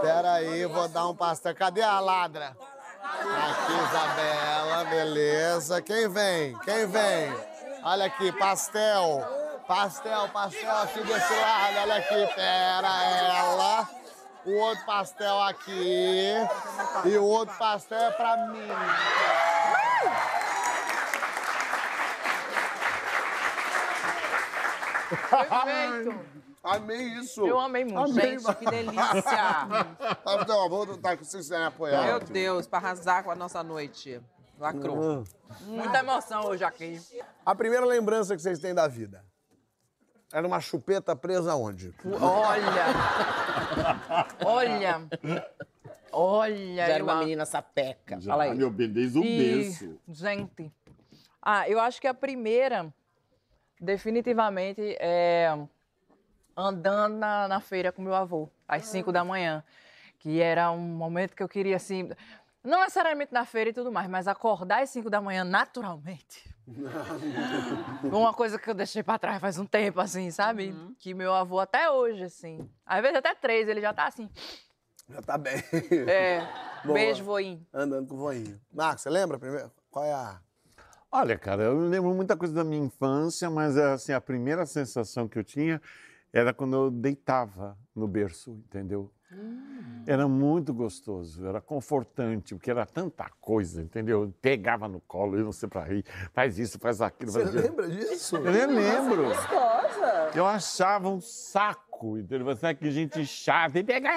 Pera 0.00 0.32
aí, 0.34 0.64
vou 0.66 0.88
dar 0.88 1.06
um 1.06 1.14
pastel. 1.14 1.54
Cadê 1.54 1.82
a 1.82 2.00
ladra? 2.00 2.56
Aqui, 3.00 3.72
Isabela, 3.72 4.47
beleza. 4.98 5.80
Quem 5.80 6.08
vem? 6.08 6.58
Quem 6.58 6.86
vem? 6.86 7.32
Olha 7.84 8.06
aqui, 8.06 8.32
pastel. 8.32 9.22
Pastel, 9.66 10.28
pastel 10.30 10.76
aqui 10.78 11.00
desse 11.02 11.34
lado, 11.34 11.76
olha 11.82 11.96
aqui, 11.96 12.34
pera 12.34 13.04
ela. 13.04 13.88
O 14.46 14.52
outro 14.54 14.84
pastel 14.86 15.42
aqui. 15.42 16.32
E 17.04 17.16
o 17.16 17.24
outro 17.24 17.54
pastel 17.58 17.98
é 17.98 18.10
pra 18.12 18.36
mim. 18.48 18.68
Perfeito. 25.30 26.38
Amei 26.64 27.02
isso. 27.20 27.46
Eu 27.46 27.58
amei 27.58 27.84
muito. 27.84 27.98
Amei, 27.98 28.38
Gente, 28.38 28.54
que 28.56 28.66
delícia. 28.66 29.66
Pastel, 30.22 30.68
vou 30.68 30.98
tá 30.98 31.12
aqui 31.12 31.24
se 31.24 31.30
vocês 31.30 31.44
quiserem 31.44 31.66
apoiar. 31.66 32.04
Meu 32.04 32.20
Deus, 32.20 32.66
pra 32.66 32.78
arrasar 32.78 33.22
com 33.22 33.30
a 33.30 33.34
nossa 33.34 33.62
noite. 33.62 34.20
Lacrou. 34.58 35.24
Muita 35.62 35.98
emoção 35.98 36.46
hoje 36.46 36.64
aqui. 36.64 37.00
A 37.44 37.54
primeira 37.54 37.86
lembrança 37.86 38.34
que 38.34 38.42
vocês 38.42 38.58
têm 38.58 38.74
da 38.74 38.88
vida? 38.88 39.24
Era 40.32 40.46
uma 40.46 40.60
chupeta 40.60 41.14
presa 41.16 41.54
onde? 41.54 41.94
Olha. 42.20 42.84
Olha. 44.44 45.08
Olha. 46.12 46.86
Já 46.86 46.92
era 46.92 47.04
uma 47.04 47.16
menina 47.20 47.46
sapeca. 47.46 48.20
Já 48.20 48.32
Fala 48.32 48.44
aí. 48.44 48.54
meu 48.54 48.70
bem, 48.70 48.90
desde 48.90 49.18
o 49.18 49.24
E, 49.24 49.62
berço. 49.64 49.98
gente, 50.08 50.72
ah, 51.40 51.68
eu 51.68 51.80
acho 51.80 52.00
que 52.00 52.06
a 52.06 52.12
primeira, 52.12 52.92
definitivamente, 53.80 54.96
é 55.00 55.56
andando 56.56 57.16
na, 57.16 57.48
na 57.48 57.60
feira 57.60 57.92
com 57.92 58.02
meu 58.02 58.14
avô, 58.14 58.50
às 58.66 58.84
5 58.86 59.12
da 59.12 59.24
manhã. 59.24 59.64
Que 60.18 60.40
era 60.42 60.70
um 60.72 60.78
momento 60.80 61.34
que 61.36 61.42
eu 61.42 61.48
queria, 61.48 61.76
assim, 61.76 62.10
não 62.68 62.80
necessariamente 62.80 63.32
na 63.32 63.44
feira 63.44 63.70
e 63.70 63.72
tudo 63.72 63.90
mais, 63.90 64.08
mas 64.08 64.28
acordar 64.28 64.82
às 64.82 64.90
5 64.90 65.10
da 65.10 65.20
manhã 65.20 65.44
naturalmente. 65.44 66.48
Uma 68.04 68.32
coisa 68.34 68.58
que 68.58 68.68
eu 68.68 68.74
deixei 68.74 69.02
pra 69.02 69.18
trás 69.18 69.40
faz 69.40 69.58
um 69.58 69.66
tempo, 69.66 70.00
assim, 70.00 70.30
sabe? 70.30 70.74
Que 70.98 71.14
meu 71.14 71.32
avô 71.32 71.58
até 71.58 71.90
hoje, 71.90 72.22
assim. 72.24 72.68
Às 72.84 73.00
vezes 73.00 73.16
até 73.16 73.34
três, 73.34 73.68
ele 73.68 73.80
já 73.80 73.92
tá 73.92 74.06
assim. 74.06 74.28
Já 75.08 75.22
tá 75.22 75.38
bem. 75.38 75.54
É. 76.06 76.46
Boa. 76.84 76.94
Beijo, 76.94 77.24
voinho. 77.24 77.66
Andando 77.72 78.06
com 78.06 78.14
o 78.14 78.18
voinho. 78.18 78.60
Marcos, 78.72 79.02
você 79.02 79.10
lembra 79.10 79.38
primeiro? 79.38 79.72
Qual 79.90 80.04
é 80.04 80.12
a... 80.12 80.40
Olha, 81.10 81.38
cara, 81.38 81.62
eu 81.64 81.88
lembro 81.88 82.14
muita 82.14 82.36
coisa 82.36 82.54
da 82.54 82.62
minha 82.62 82.84
infância, 82.84 83.48
mas 83.48 83.76
assim, 83.76 84.12
a 84.12 84.20
primeira 84.20 84.66
sensação 84.66 85.26
que 85.26 85.38
eu 85.38 85.42
tinha 85.42 85.80
era 86.32 86.52
quando 86.52 86.76
eu 86.76 86.90
deitava 86.90 87.76
no 87.96 88.06
berço, 88.06 88.50
entendeu? 88.66 89.10
Era 90.06 90.26
muito 90.26 90.72
gostoso, 90.72 91.46
era 91.46 91.60
confortante, 91.60 92.54
porque 92.54 92.70
era 92.70 92.86
tanta 92.86 93.28
coisa, 93.40 93.82
entendeu? 93.82 94.22
Eu 94.22 94.34
Pegava 94.40 94.88
no 94.88 95.00
colo, 95.00 95.36
eu 95.36 95.44
não 95.44 95.52
sei 95.52 95.68
pra 95.68 95.82
rir, 95.82 96.02
faz 96.32 96.58
isso, 96.58 96.78
faz 96.78 97.02
aquilo. 97.02 97.30
Você 97.30 97.42
faz 97.42 97.54
lembra 97.54 97.88
disso? 97.88 98.36
Eu 98.36 98.50
nem 98.50 98.66
lembro. 98.66 99.26
Eu 100.34 100.46
achava 100.46 101.10
um 101.10 101.20
saco, 101.20 102.16
entendeu? 102.16 102.46
Você 102.46 102.60
sabe 102.60 102.78
que 102.78 102.90
gente 102.90 103.26
chata 103.26 103.78
e 103.78 103.84
pega. 103.84 104.08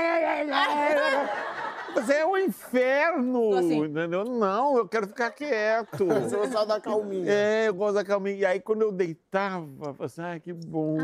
Mas 1.96 2.10
é 2.10 2.26
um 2.26 2.38
inferno, 2.38 3.56
assim. 3.56 3.84
entendeu? 3.86 4.24
Não, 4.26 4.78
eu 4.78 4.88
quero 4.88 5.08
ficar 5.08 5.32
quieto. 5.32 6.06
Você 6.06 6.36
gostava 6.38 6.66
da 6.66 6.80
calminha. 6.80 7.32
É, 7.32 7.68
eu 7.68 7.74
gosto 7.74 7.96
da 7.96 8.04
calminha. 8.04 8.36
E 8.38 8.46
aí, 8.46 8.60
quando 8.60 8.82
eu 8.82 8.92
deitava, 8.92 9.66
eu 9.66 9.78
falava 9.80 10.06
assim, 10.06 10.22
ai, 10.22 10.40
que 10.40 10.54
bom. 10.54 10.98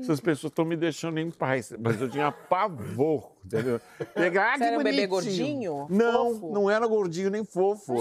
Essas 0.00 0.20
pessoas 0.20 0.50
estão 0.50 0.64
me 0.64 0.76
deixando 0.76 1.18
em 1.18 1.30
paz. 1.30 1.72
Mas 1.78 2.00
eu 2.00 2.08
tinha 2.08 2.30
pavor, 2.30 3.32
entendeu? 3.44 3.80
Pegar, 4.14 4.54
ah, 4.54 4.58
Você 4.58 4.64
era 4.64 4.78
um 4.78 4.82
bebê 4.82 5.06
gordinho? 5.06 5.86
Não, 5.88 6.34
Fofo? 6.34 6.52
não 6.52 6.70
era 6.70 6.86
gordinho 6.86 7.30
nem 7.30 7.44
fofo. 7.44 7.94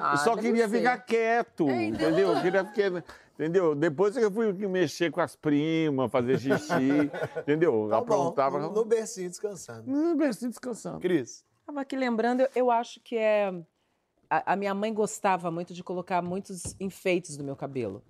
Ah, 0.00 0.12
eu 0.12 0.18
só 0.18 0.34
deve 0.34 0.48
queria 0.48 0.68
ser. 0.68 0.78
ficar 0.78 0.98
quieto, 0.98 1.68
entendeu? 1.70 2.34
Eu 2.34 2.40
queria 2.40 2.64
ficar... 2.64 3.04
Entendeu? 3.40 3.74
Depois 3.74 4.14
que 4.14 4.22
eu 4.22 4.30
fui 4.30 4.52
mexer 4.52 5.10
com 5.10 5.18
as 5.22 5.34
primas, 5.34 6.10
fazer 6.10 6.38
xixi, 6.38 7.10
entendeu? 7.40 7.86
Tá 7.88 7.96
bom, 8.02 8.28
Aprontava. 8.28 8.58
no, 8.58 8.70
no 8.70 8.84
bercinho 8.84 9.30
descansando. 9.30 9.90
No 9.90 10.14
bercinho 10.14 10.50
descansando. 10.50 11.00
Cris. 11.00 11.42
Estava 11.70 11.82
aqui 11.82 11.94
lembrando, 11.94 12.44
eu, 12.52 12.68
acho 12.68 12.98
que 12.98 13.16
é. 13.16 13.54
A, 14.28 14.54
a 14.54 14.56
minha 14.56 14.74
mãe 14.74 14.92
gostava 14.92 15.52
muito 15.52 15.72
de 15.72 15.84
colocar 15.84 16.20
muitos 16.20 16.74
enfeites 16.80 17.38
no 17.38 17.44
meu 17.44 17.54
cabelo. 17.54 18.02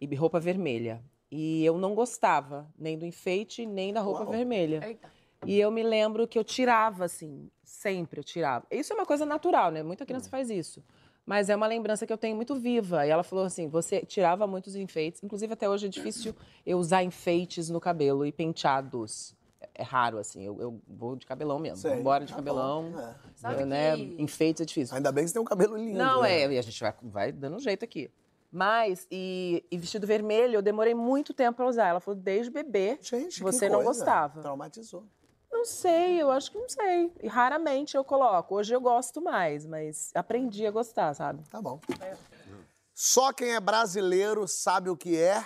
E 0.00 0.12
roupa 0.16 0.40
vermelha. 0.40 1.00
E 1.30 1.64
eu 1.64 1.78
não 1.78 1.94
gostava 1.94 2.68
nem 2.76 2.98
do 2.98 3.06
enfeite, 3.06 3.64
nem 3.64 3.92
da 3.92 4.00
roupa 4.00 4.24
Uau. 4.24 4.32
vermelha. 4.32 4.84
Eita. 4.84 5.08
E 5.46 5.60
eu 5.60 5.70
me 5.70 5.84
lembro 5.84 6.26
que 6.26 6.36
eu 6.36 6.42
tirava, 6.42 7.04
assim, 7.04 7.48
sempre 7.62 8.18
eu 8.18 8.24
tirava. 8.24 8.66
Isso 8.68 8.92
é 8.92 8.96
uma 8.96 9.06
coisa 9.06 9.24
natural, 9.24 9.70
né? 9.70 9.80
Muita 9.80 10.02
Hum. 10.02 10.06
criança 10.08 10.28
faz 10.28 10.50
isso. 10.50 10.82
Mas 11.24 11.48
é 11.48 11.54
uma 11.54 11.68
lembrança 11.68 12.04
que 12.04 12.12
eu 12.12 12.18
tenho 12.18 12.34
muito 12.34 12.56
viva. 12.56 13.06
E 13.06 13.10
ela 13.10 13.22
falou 13.22 13.44
assim: 13.44 13.68
você 13.68 14.04
tirava 14.04 14.44
muitos 14.44 14.74
enfeites. 14.74 15.22
Inclusive, 15.22 15.52
até 15.52 15.68
hoje 15.68 15.86
é 15.86 15.88
difícil 15.88 16.34
eu 16.66 16.76
usar 16.76 17.04
enfeites 17.04 17.70
no 17.70 17.78
cabelo 17.78 18.26
e 18.26 18.32
penteados. 18.32 19.37
É- 19.60 19.68
É 19.74 19.82
raro, 19.82 20.18
assim. 20.18 20.44
Eu, 20.44 20.60
eu 20.60 20.80
vou 20.86 21.16
de 21.16 21.26
cabelão 21.26 21.58
mesmo. 21.58 21.78
Sei. 21.78 21.98
Embora 21.98 22.24
de 22.24 22.30
Tá 22.32 22.36
cabelão. 22.36 22.90
bom, 22.92 23.00
é. 23.00 23.14
Sabe 23.34 23.64
né? 23.64 23.96
que- 23.96 24.16
Enfeites 24.22 24.60
é 24.62 24.64
difícil. 24.64 24.96
Ainda 24.96 25.10
bem 25.12 25.24
que 25.24 25.28
você 25.28 25.34
tem 25.34 25.42
um 25.42 25.44
cabelo 25.44 25.76
lindo. 25.76 25.98
Não, 25.98 26.22
né? 26.22 26.42
é, 26.42 26.52
e 26.52 26.58
a 26.58 26.62
gente 26.62 26.80
vai, 26.80 26.94
vai 27.02 27.32
dando 27.32 27.56
um 27.56 27.60
jeito 27.60 27.84
aqui. 27.84 28.10
Mas, 28.50 29.06
e, 29.10 29.62
e 29.70 29.76
vestido 29.76 30.06
vermelho, 30.06 30.54
eu 30.56 30.62
demorei 30.62 30.94
muito 30.94 31.34
tempo 31.34 31.56
pra 31.56 31.66
usar. 31.66 31.88
Ela 31.88 32.00
falou, 32.00 32.18
desde 32.18 32.50
bebê. 32.50 32.98
Gente, 33.02 33.36
que 33.36 33.42
Você 33.42 33.68
não 33.68 33.82
coisa. 33.82 33.90
gostava. 34.00 34.40
Traumatizou. 34.40 35.04
Não 35.52 35.64
sei, 35.64 36.20
eu 36.22 36.30
acho 36.30 36.50
que 36.52 36.58
não 36.58 36.68
sei. 36.68 37.12
E 37.22 37.26
raramente 37.26 37.96
eu 37.96 38.04
coloco. 38.04 38.54
Hoje 38.54 38.74
eu 38.74 38.80
gosto 38.80 39.20
mais, 39.20 39.66
mas 39.66 40.10
aprendi 40.14 40.66
a 40.66 40.70
gostar, 40.70 41.12
sabe? 41.14 41.42
Tá 41.50 41.60
bom. 41.60 41.80
Só 42.94 43.32
quem 43.32 43.54
é 43.54 43.60
brasileiro 43.60 44.46
sabe 44.48 44.88
o 44.90 44.96
que 44.96 45.16
é. 45.16 45.44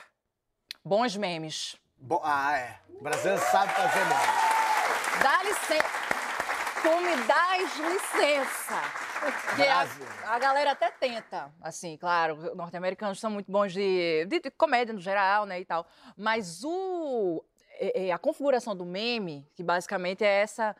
Bons 0.84 1.16
memes. 1.16 1.76
Bo- 2.02 2.20
ah, 2.24 2.58
é. 2.58 2.76
O 2.98 3.02
brasileiro 3.02 3.40
sabe 3.50 3.72
fazer 3.72 4.00
mesmo. 4.00 5.22
Dá 5.22 5.42
licença. 5.42 6.02
Tu 6.82 7.00
me 7.00 7.16
dás 7.28 7.76
licença. 7.76 8.82
Porque 9.20 9.62
a, 9.62 9.86
a 10.34 10.38
galera 10.40 10.72
até 10.72 10.90
tenta, 10.90 11.52
assim, 11.62 11.96
claro, 11.96 12.34
os 12.34 12.56
norte-americanos 12.56 13.20
são 13.20 13.30
muito 13.30 13.50
bons 13.52 13.72
de, 13.72 14.24
de- 14.26 14.40
de 14.40 14.50
comédia 14.50 14.92
no 14.92 15.00
geral, 15.00 15.46
né, 15.46 15.60
e 15.60 15.64
tal. 15.64 15.86
Mas 16.16 16.64
o, 16.64 17.44
é- 17.78 18.08
é 18.08 18.12
a 18.12 18.18
configuração 18.18 18.74
do 18.74 18.84
meme, 18.84 19.46
que 19.54 19.62
basicamente 19.62 20.24
é 20.24 20.40
essa 20.42 20.74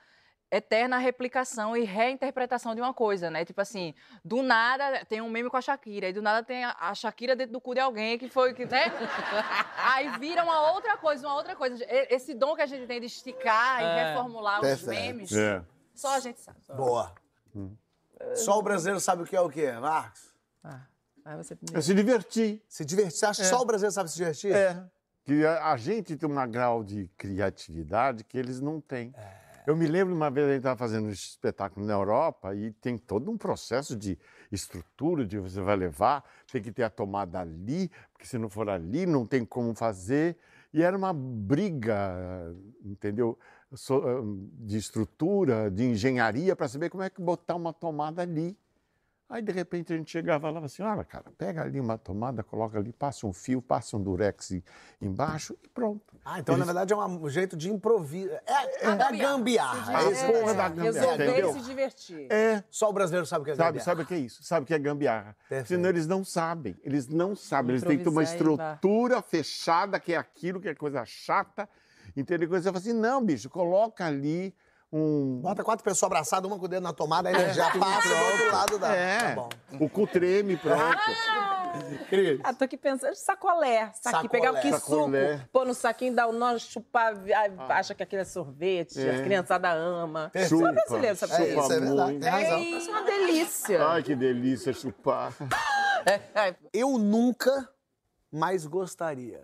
eterna 0.52 0.98
replicação 0.98 1.74
e 1.74 1.82
reinterpretação 1.82 2.74
de 2.74 2.80
uma 2.82 2.92
coisa, 2.92 3.30
né? 3.30 3.42
Tipo 3.42 3.62
assim, 3.62 3.94
do 4.22 4.42
nada 4.42 5.02
tem 5.06 5.22
um 5.22 5.30
meme 5.30 5.48
com 5.48 5.56
a 5.56 5.62
Shakira, 5.62 6.10
e 6.10 6.12
do 6.12 6.20
nada 6.20 6.44
tem 6.44 6.62
a, 6.62 6.94
Shakira 6.94 7.34
dentro 7.34 7.54
do 7.54 7.60
cu 7.60 7.72
de 7.72 7.80
alguém 7.80 8.18
que 8.18 8.28
foi, 8.28 8.52
que, 8.52 8.66
né? 8.66 8.84
Aí 9.82 10.10
vira 10.18 10.44
uma 10.44 10.72
outra 10.72 10.96
coisa, 10.98 11.26
uma 11.26 11.34
outra 11.36 11.56
coisa. 11.56 11.82
E- 11.84 12.14
Esse 12.14 12.34
dom 12.34 12.54
que 12.54 12.60
a 12.60 12.66
gente 12.66 12.86
tem 12.86 13.00
de 13.00 13.06
esticar 13.06 13.80
e 13.80 13.84
É. 13.84 14.08
reformular 14.10 14.60
os 14.62 14.82
memes, 14.84 15.32
É. 15.32 15.64
só 15.94 16.14
a 16.16 16.20
gente 16.20 16.38
sabe. 16.40 16.58
Boa. 16.76 17.14
Só 18.34 18.58
o 18.58 18.62
brasileiro 18.62 19.00
sabe 19.00 19.22
o 19.22 19.26
que 19.26 19.34
é 19.34 19.40
o 19.40 19.48
quê, 19.48 19.72
Marcos? 19.72 20.32
Ah, 20.62 20.82
aí 21.24 21.36
você 21.36 21.54
Eu 21.54 21.56
primeiro. 21.56 21.82
se 21.82 21.94
diverti. 21.94 22.62
Se 22.68 22.84
divertir. 22.84 23.12
Você 23.18 23.26
acha 23.26 23.42
que 23.42 23.48
só 23.48 23.60
o 23.60 23.64
brasileiro 23.64 23.92
sabe 23.94 24.10
se 24.10 24.16
divertir? 24.16 24.54
É. 24.54 24.84
Que 25.24 25.46
a, 25.46 25.72
a 25.72 25.76
gente 25.76 26.16
tem 26.16 26.28
um 26.28 26.50
grau 26.50 26.84
de 26.84 27.08
criatividade 27.16 28.22
que 28.24 28.36
eles 28.36 28.60
não 28.60 28.80
têm. 28.80 29.12
Eu 29.64 29.76
me 29.76 29.86
lembro 29.86 30.12
uma 30.12 30.28
vez 30.28 30.46
a 30.46 30.50
gente 30.50 30.58
estava 30.58 30.76
fazendo 30.76 31.06
um 31.06 31.10
espetáculo 31.10 31.86
na 31.86 31.92
Europa 31.92 32.52
e 32.52 32.72
tem 32.72 32.98
todo 32.98 33.30
um 33.30 33.38
processo 33.38 33.94
de 33.94 34.18
estrutura 34.50 35.24
de 35.24 35.38
você 35.38 35.60
vai 35.60 35.76
levar, 35.76 36.24
tem 36.50 36.60
que 36.60 36.72
ter 36.72 36.82
a 36.82 36.90
tomada 36.90 37.38
ali, 37.38 37.88
porque 38.12 38.26
se 38.26 38.36
não 38.38 38.48
for 38.48 38.68
ali 38.68 39.06
não 39.06 39.24
tem 39.24 39.44
como 39.44 39.72
fazer. 39.72 40.36
E 40.74 40.82
era 40.82 40.96
uma 40.96 41.12
briga, 41.12 42.52
entendeu? 42.84 43.38
De 44.58 44.76
estrutura, 44.76 45.70
de 45.70 45.84
engenharia 45.84 46.56
para 46.56 46.66
saber 46.66 46.90
como 46.90 47.04
é 47.04 47.10
que 47.10 47.20
botar 47.22 47.54
uma 47.54 47.72
tomada 47.72 48.20
ali. 48.20 48.58
Aí, 49.32 49.40
de 49.40 49.50
repente, 49.50 49.94
a 49.94 49.96
gente 49.96 50.10
chegava 50.10 50.44
lá 50.44 50.50
e 50.50 50.52
falava 50.52 50.66
assim, 50.66 50.82
olha, 50.82 51.02
cara, 51.04 51.24
pega 51.38 51.62
ali 51.62 51.80
uma 51.80 51.96
tomada, 51.96 52.42
coloca 52.42 52.76
ali, 52.78 52.92
passa 52.92 53.26
um 53.26 53.32
fio, 53.32 53.62
passa 53.62 53.96
um 53.96 54.02
durex 54.02 54.50
em- 54.50 54.62
embaixo 55.00 55.56
e 55.64 55.68
pronto. 55.70 56.14
Ah, 56.22 56.38
então 56.38 56.54
na 56.58 56.66
verdade 56.66 56.92
é 56.92 56.96
um 56.96 57.28
jeito 57.30 57.56
de 57.56 57.70
improviso. 57.70 58.30
É, 58.46 58.84
é, 58.84 58.88
a 58.88 59.10
gambiarra. 59.10 60.02
É 60.02 60.12
isso. 60.12 60.26
porra 60.26 60.52
da 60.54 60.68
gambiarra, 60.68 61.00
Resolver 61.00 61.28
entendeu? 61.30 61.50
e 61.50 61.52
se 61.54 61.60
divertir. 61.66 62.26
É, 62.30 62.62
Só 62.70 62.90
o 62.90 62.92
brasileiro 62.92 63.24
sabe 63.26 63.40
o 63.40 63.44
que 63.46 63.52
é 63.52 63.54
sabe, 63.54 63.68
gambiarra. 63.78 63.84
sabe 63.86 64.02
o 64.02 64.06
que 64.06 64.12
é 64.14 64.18
isso? 64.18 64.42
Sabe 64.42 64.64
o 64.64 64.66
que 64.66 64.74
é 64.74 64.78
gambiarra. 64.78 65.34
Perfeito. 65.48 65.68
Senão 65.68 65.88
eles 65.88 66.06
não 66.06 66.22
sabem, 66.22 66.76
eles 66.84 67.08
não 67.08 67.34
sabem. 67.34 67.70
Eles 67.70 67.82
têm 67.84 67.96
que 67.96 68.04
ter 68.04 68.10
uma 68.10 68.22
estrutura 68.22 69.22
fechada, 69.22 69.98
que 69.98 70.12
é 70.12 70.18
aquilo, 70.18 70.60
que 70.60 70.68
é 70.68 70.74
coisa 70.74 71.06
chata. 71.06 71.66
Entendeu? 72.14 72.46
Coisa, 72.50 72.64
você 72.64 72.68
fala 72.68 72.78
assim, 72.78 72.92
não, 73.00 73.24
bicho, 73.24 73.48
coloca 73.48 74.04
ali 74.04 74.54
um... 74.92 75.40
Bota 75.40 75.64
quatro 75.64 75.82
pessoas 75.82 76.04
abraçadas, 76.08 76.50
uma 76.50 76.58
com 76.58 76.66
o 76.66 76.68
dedo 76.68 76.82
na 76.82 76.92
tomada, 76.92 77.28
aí 77.28 77.34
ele 77.34 77.52
já 77.54 77.70
passa 77.78 78.08
do 78.08 78.24
outro 78.24 78.52
lado 78.52 78.78
da. 78.78 78.94
É, 78.94 79.18
Tá 79.18 79.34
bom. 79.34 79.48
o 79.80 79.88
cu 79.88 80.06
treme, 80.06 80.56
pronto. 80.56 80.98
Cris. 82.10 82.38
Ah, 82.44 82.52
tô 82.52 82.64
aqui 82.64 82.76
pensando, 82.76 83.14
sacolé. 83.14 83.86
Saqui, 83.94 84.10
Sacolé. 84.16 84.28
pegar 84.28 84.52
o 84.52 84.60
que 84.60 84.70
Sacolé. 84.70 85.36
suco, 85.38 85.48
pôr 85.50 85.66
no 85.66 85.72
saquinho, 85.74 86.14
dar 86.14 86.26
o 86.26 86.32
nó, 86.32 86.58
chupar, 86.58 87.14
ah, 87.34 87.74
acha 87.78 87.94
que 87.94 88.02
aquilo 88.02 88.20
é 88.20 88.24
sorvete, 88.26 89.00
É. 89.00 89.14
as 89.14 89.20
criançada 89.22 89.72
ama. 89.72 90.30
Você 90.34 90.54
é 90.54 90.72
brasileiro, 90.72 91.16
sabe 91.16 91.32
É 91.32 91.48
isso, 91.56 91.72
é 91.72 91.80
verdade. 91.80 92.10
muito. 92.12 92.20
Tem 92.22 92.30
razão. 92.30 92.58
Isso 92.60 92.88
é 92.88 92.92
uma 92.92 93.02
delícia. 93.04 93.86
Ai, 93.88 94.02
que 94.02 94.14
delícia 94.14 94.72
chupar. 94.74 95.32
Eu 96.72 96.98
nunca 96.98 97.68
mais 98.30 98.66
gostaria. 98.66 99.42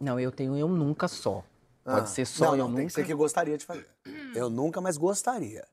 Não, 0.00 0.18
eu 0.18 0.32
tenho 0.32 0.56
eu 0.56 0.68
nunca 0.68 1.08
só. 1.08 1.44
Pode 1.84 2.00
Ah. 2.00 2.06
ser 2.06 2.24
só 2.26 2.46
não, 2.46 2.50
eu 2.52 2.56
não, 2.58 2.64
nunca. 2.68 2.76
Tem 2.78 2.86
que 2.86 2.92
ser 2.92 3.04
que 3.04 3.14
gostaria 3.14 3.56
de 3.58 3.64
fazer. 3.64 3.86
Eu 4.34 4.50
nunca 4.50 4.80
mais 4.80 4.96
gostaria. 4.96 5.64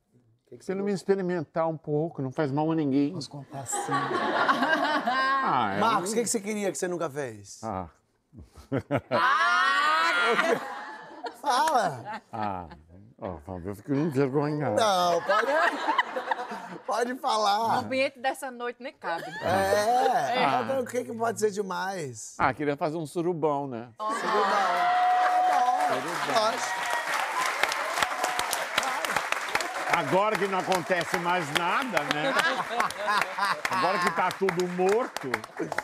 Você 0.59 0.73
não 0.73 0.85
me 0.85 0.93
experimentar 0.93 1.67
um 1.67 1.77
pouco, 1.77 2.21
não 2.21 2.31
faz 2.31 2.51
mal 2.51 2.71
a 2.71 2.75
ninguém. 2.75 3.09
Vamos 3.09 3.27
contar 3.27 3.61
assim. 3.61 3.91
Ah, 3.91 5.73
é 5.75 5.79
Marcos, 5.79 6.11
o 6.11 6.13
que, 6.15 6.21
que 6.21 6.27
você 6.29 6.39
queria 6.39 6.71
que 6.71 6.77
você 6.77 6.87
nunca 6.87 7.09
fez? 7.09 7.59
Ah, 7.63 7.87
Fala! 11.41 12.21
ah. 12.31 12.65
Ó, 13.19 13.37
Fábio, 13.39 13.71
eu 13.71 13.75
fico 13.75 13.93
envergonhado. 13.93 14.75
Não, 14.75 15.21
pode. 15.23 15.47
Pode 16.85 17.13
O 17.13 17.17
falar. 17.17 17.79
ambiente 17.79 18.19
dessa 18.19 18.51
noite 18.51 18.81
nem 18.81 18.93
cabe. 18.93 19.23
É. 19.41 20.61
Então, 20.63 20.81
O 20.81 20.85
que, 20.85 21.03
que 21.03 21.13
pode 21.13 21.39
ser 21.39 21.51
demais? 21.51 22.35
Ah, 22.37 22.53
queria 22.53 22.77
fazer 22.77 22.97
um 22.97 23.05
surubão, 23.05 23.67
né? 23.67 23.89
Tá 23.97 24.05
bom. 24.05 24.13
Lógico. 25.89 26.87
Agora 29.97 30.37
que 30.37 30.45
não 30.45 30.59
acontece 30.59 31.17
mais 31.17 31.51
nada, 31.53 31.99
né? 32.13 32.31
Agora 33.71 33.97
que 33.97 34.11
tá 34.11 34.29
tudo 34.29 34.67
morto, 34.67 35.31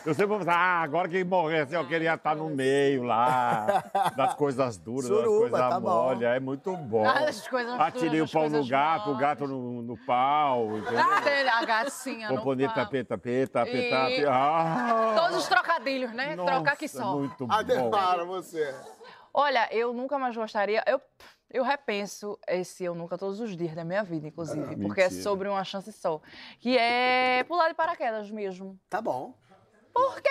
eu 0.06 0.14
sempre 0.14 0.26
vou 0.26 0.38
pensar, 0.38 0.54
ah, 0.54 0.82
agora 0.82 1.08
que 1.08 1.24
morresse 1.24 1.74
eu 1.74 1.84
queria 1.88 2.14
estar 2.14 2.36
no 2.36 2.48
meio 2.48 3.02
lá, 3.02 3.82
das 4.14 4.34
coisas 4.34 4.76
duras, 4.78 5.08
das 5.10 5.18
Suruba, 5.18 5.50
coisas 5.50 5.68
tá 5.68 5.80
mole, 5.80 6.24
é 6.24 6.38
muito 6.38 6.76
bom. 6.76 7.04
Ah, 7.04 7.24
das 7.24 7.48
coisas 7.48 7.80
Atirei 7.80 8.20
o 8.20 8.26
duras, 8.26 8.30
pau 8.30 8.42
das 8.44 8.52
no 8.52 8.66
gato, 8.68 9.10
o 9.10 9.16
gato 9.16 9.48
no, 9.48 9.82
no 9.82 9.96
pau, 10.06 10.76
entendeu? 10.78 11.00
Ah, 11.00 11.58
a 11.58 11.64
gacinha 11.64 12.28
no 12.28 12.36
Componente 12.36 12.72
pau. 12.72 12.84
tapeta, 12.84 13.16
tapeta, 13.16 13.62
E- 13.68 13.90
tapeta. 13.90 14.30
Ah, 14.32 15.14
Todos 15.16 15.38
os 15.38 15.48
trocadilhos, 15.48 16.12
né? 16.12 16.36
Trocar 16.36 16.76
que 16.76 16.84
nossa, 16.86 16.98
só. 17.02 17.16
Muito 17.16 17.48
Ah, 17.50 17.64
bom. 17.64 17.90
para 17.90 18.22
você. 18.24 18.72
Olha, 19.34 19.68
eu 19.72 19.92
nunca 19.92 20.16
mais 20.18 20.36
gostaria. 20.36 20.82
Eu, 20.86 21.00
eu 21.50 21.64
repenso 21.64 22.38
esse 22.46 22.84
eu 22.84 22.94
nunca 22.94 23.18
todos 23.18 23.40
os 23.40 23.56
dias 23.56 23.74
da 23.74 23.84
minha 23.84 24.04
vida, 24.04 24.28
inclusive, 24.28 24.62
Ah, 24.74 24.78
porque 24.80 25.00
é 25.00 25.04
mentira. 25.04 25.22
sobre 25.22 25.48
uma 25.48 25.64
chance 25.64 25.90
só. 25.92 26.20
Que 26.60 26.78
é 26.78 27.42
pular 27.44 27.68
de 27.68 27.74
paraquedas 27.74 28.30
mesmo. 28.30 28.78
Tá 28.88 29.00
bom. 29.02 29.34
Por 29.92 30.20
quê? 30.22 30.28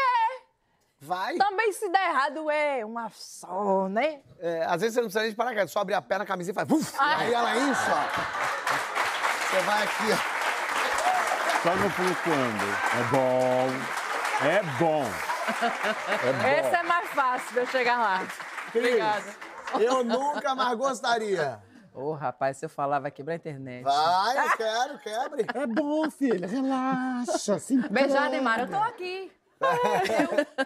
Vai. 1.02 1.36
Também 1.36 1.74
se 1.74 1.90
der 1.90 2.10
errado 2.12 2.50
é 2.50 2.86
uma 2.86 3.10
só, 3.10 3.90
né? 3.90 4.22
É, 4.40 4.64
às 4.64 4.80
vezes 4.80 4.94
você 4.94 5.02
não 5.02 5.08
precisa 5.08 5.22
nem 5.24 5.32
de 5.32 5.36
paraquedas, 5.36 5.70
só 5.72 5.80
abrir 5.82 5.96
a 5.96 6.02
perna, 6.02 6.24
a 6.24 6.28
camisinha 6.28 6.54
e 6.54 6.56
faz. 6.56 6.70
Uf, 6.72 6.96
Ah. 6.98 7.18
Aí 7.18 7.34
ela 7.34 7.56
incha. 7.58 7.92
ó. 7.92 9.50
Você 9.50 9.60
vai 9.64 9.84
aqui, 9.84 10.04
ó. 10.14 11.62
Só 11.62 11.76
no 11.76 11.90
flutuando. 11.90 12.66
É 13.00 13.04
bom. 13.12 13.70
É 14.48 14.64
bom. 14.80 15.04
É 16.26 16.34
bom. 16.34 16.68
Esse 16.68 16.76
é 16.76 16.84
mais 16.84 17.10
fácil 17.10 17.52
de 17.54 17.60
eu 17.60 17.66
chegar 17.68 17.98
lá. 18.00 18.22
Obrigada. 18.76 19.24
Eu 19.80 20.04
nunca 20.04 20.56
mais 20.56 20.78
gostaria. 20.78 21.62
Ô, 21.94 22.14
rapaz, 22.14 22.58
se 22.58 22.66
eu 22.66 22.70
falar, 22.70 23.00
vai 23.00 23.12
quebrar 23.12 23.34
a 23.34 23.38
internet. 23.38 23.84
Vai, 23.84 24.38
eu 24.48 24.58
quero, 24.58 24.98
quebre. 25.00 25.46
É 25.54 25.68
bom, 25.68 26.10
filha. 26.10 26.48
Relaxa. 26.48 27.60
Se 27.60 27.78
Beijar. 27.90 28.30
Neymar, 28.30 28.62
eu 28.62 28.68
tô 28.70 28.78
aqui. 28.78 29.32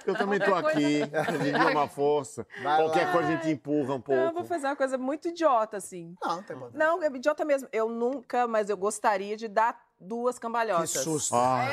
Eu 0.06 0.16
também 0.16 0.40
tô 0.40 0.56
aqui. 0.56 1.02
Me 1.40 1.52
dê 1.52 1.58
uma 1.72 1.88
força. 1.88 2.48
Vai 2.64 2.78
Qualquer 2.82 3.06
lá. 3.08 3.12
coisa 3.12 3.28
a 3.28 3.32
gente 3.36 3.50
empurra 3.52 3.96
um 3.96 4.04
Não, 4.08 4.16
eu 4.16 4.24
vou 4.26 4.34
pouco. 4.34 4.48
fazer 4.48 4.68
uma 4.68 4.76
coisa 4.76 4.98
muito 4.98 5.28
idiota, 5.28 5.78
assim. 5.78 6.16
Não, 6.22 6.38
não 6.38 6.44
tem 6.44 6.58
problema. 6.58 6.86
Não, 6.86 7.04
é 7.04 7.08
idiota 7.08 7.44
mesmo. 7.46 7.68
Eu 7.72 7.90
nunca, 7.90 8.48
mas 8.48 8.70
eu 8.70 8.78
gostaria 8.78 9.36
de 9.38 9.48
dar 9.48 9.78
duas 10.00 10.36
Que 10.36 10.42
cambalhotas. 10.42 10.90
susto. 10.92 11.36
Ah, 11.36 11.68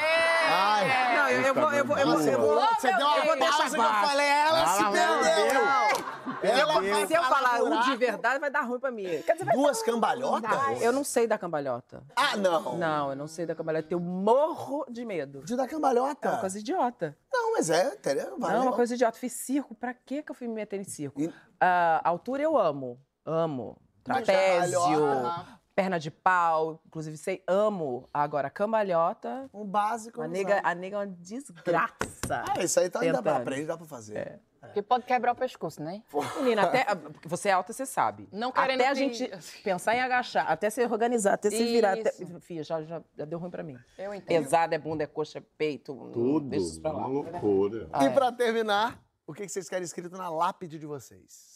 Ai. 0.47 1.16
Não, 1.16 1.28
eu, 1.30 1.41
eu 1.43 1.55
vou, 1.55 1.72
eu 1.72 1.85
vou, 1.87 1.97
eu 1.99 2.07
vou, 2.07 2.20
eu 2.20 2.41
vou, 2.41 2.61
Você 2.78 2.93
deu 2.93 3.07
uma 3.07 3.37
pausa 3.39 3.70
que 3.70 3.76
eu 3.80 3.82
falei, 3.85 4.26
ela 4.26 4.66
se 4.66 4.82
Ah, 4.82 4.91
perdeu. 4.91 5.94
Ela 6.43 6.81
Deus. 6.81 6.91
vai 6.97 7.07
Se 7.07 7.14
eu 7.14 7.22
falar 7.25 7.62
um 7.62 7.81
de 7.83 7.97
verdade, 7.97 8.39
vai 8.39 8.51
dar 8.51 8.62
ruim 8.62 8.79
pra 8.81 8.91
mim. 8.91 9.05
Quer 9.05 9.33
dizer, 9.33 9.45
vai 9.45 9.55
Duas 9.57 9.79
dar- 9.79 9.85
cambalhotas? 9.85 10.83
Eu 10.83 10.93
não 10.93 11.05
sei 11.05 11.27
da 11.27 11.37
cambalhota. 11.39 12.03
Ah, 12.16 12.37
não. 12.37 12.77
Não, 12.79 13.11
eu 13.11 13.16
não 13.16 13.27
sei 13.27 13.47
da 13.47 13.55
cambalhota. 13.55 13.89
Eu 13.91 14.01
morro 14.01 14.87
de 14.89 15.05
medo. 15.05 15.43
De 15.45 15.57
dar 15.57 15.64
É 15.64 15.68
cambalhota. 15.68 16.31
uma 16.31 16.39
coisa 16.41 16.59
idiota. 16.59 17.16
Não, 17.33 17.53
mas 17.53 17.70
é, 17.70 17.95
entendeu? 17.95 18.39
Vai, 18.39 18.53
não, 18.53 18.61
né? 18.61 18.66
uma 18.68 18.77
coisa 18.77 18.95
idiota. 18.95 19.18
Fiz 19.18 19.33
circo. 19.33 19.75
Pra 19.75 19.93
que 19.95 20.22
que 20.22 20.31
eu 20.31 20.35
fui 20.35 20.47
me 20.49 20.55
meter 20.55 20.81
em 20.81 20.85
circo? 20.85 21.20
E- 21.20 21.33
Ah, 21.61 22.01
altura 22.05 22.43
eu 22.43 22.57
amo. 22.59 23.01
Amo. 23.25 23.77
trapézio, 24.03 24.79
Cambalhota. 24.81 25.47
perna 25.75 25.99
de 25.99 26.11
pau. 26.11 26.81
Inclusive, 26.87 27.16
sei, 27.16 27.43
amo. 27.49 28.09
Agora, 28.12 28.51
cambalhota. 28.51 29.49
Um 29.53 29.64
básico. 29.64 30.20
A 30.20 30.29
nega, 30.29 30.57
sabe. 30.57 30.68
a 30.68 30.75
nega 30.75 30.97
é 30.97 30.99
uma 31.01 31.07
desgraça. 31.07 32.45
Ah, 32.49 32.62
isso 32.62 32.79
aí 32.81 32.91
tá, 32.91 33.01
ainda 33.01 33.22
pra 33.22 33.37
aprender, 33.39 33.66
dá 33.66 33.77
pra 33.77 33.87
fazer. 33.87 34.41
Porque 34.67 34.83
pode 34.83 35.05
quebrar 35.05 35.33
o 35.33 35.37
pescoço, 35.37 35.83
né? 35.83 36.03
Menina, 36.37 36.62
até. 36.62 36.85
Porque 36.95 37.29
você 37.29 37.49
é 37.49 37.53
alta, 37.53 37.73
você 37.73 37.87
sabe. 37.87 38.29
Não 38.33 38.51
querendo 38.53 38.81
Até 38.81 38.89
a 38.89 38.95
gente 38.95 39.31
pensar 39.62 39.95
em 39.95 40.01
agachar, 40.01 40.51
até 40.51 40.69
se 40.71 40.83
organizar, 40.85 41.35
até 41.35 41.51
se 41.51 41.65
virar. 41.65 41.99
Até... 41.99 42.12
Fia, 42.41 42.62
já, 42.65 42.83
já, 42.83 43.03
já 43.17 43.25
deu 43.25 43.39
ruim 43.39 43.51
pra 43.51 43.62
mim. 43.62 43.79
Eu 43.97 44.12
entendo. 44.15 44.43
Pesado 44.43 44.75
é 44.75 44.79
bunda, 44.79 45.05
é 45.05 45.07
coxa, 45.07 45.39
é 45.39 45.43
peito. 45.57 45.95
Tudo, 46.12 46.49
Deixa 46.49 46.67
isso 46.67 46.81
pra 46.81 46.93
lá. 46.93 46.99
uma 46.99 47.09
loucura. 47.09 47.89
Ah, 47.93 48.05
E 48.05 48.09
é. 48.09 48.11
pra 48.11 48.33
terminar, 48.33 49.01
o 49.27 49.33
que 49.33 49.49
vocês 49.49 49.69
querem 49.69 49.85
escrito 49.85 50.17
na 50.17 50.29
lápide 50.29 50.79
de 50.79 50.87
vocês? 50.87 51.55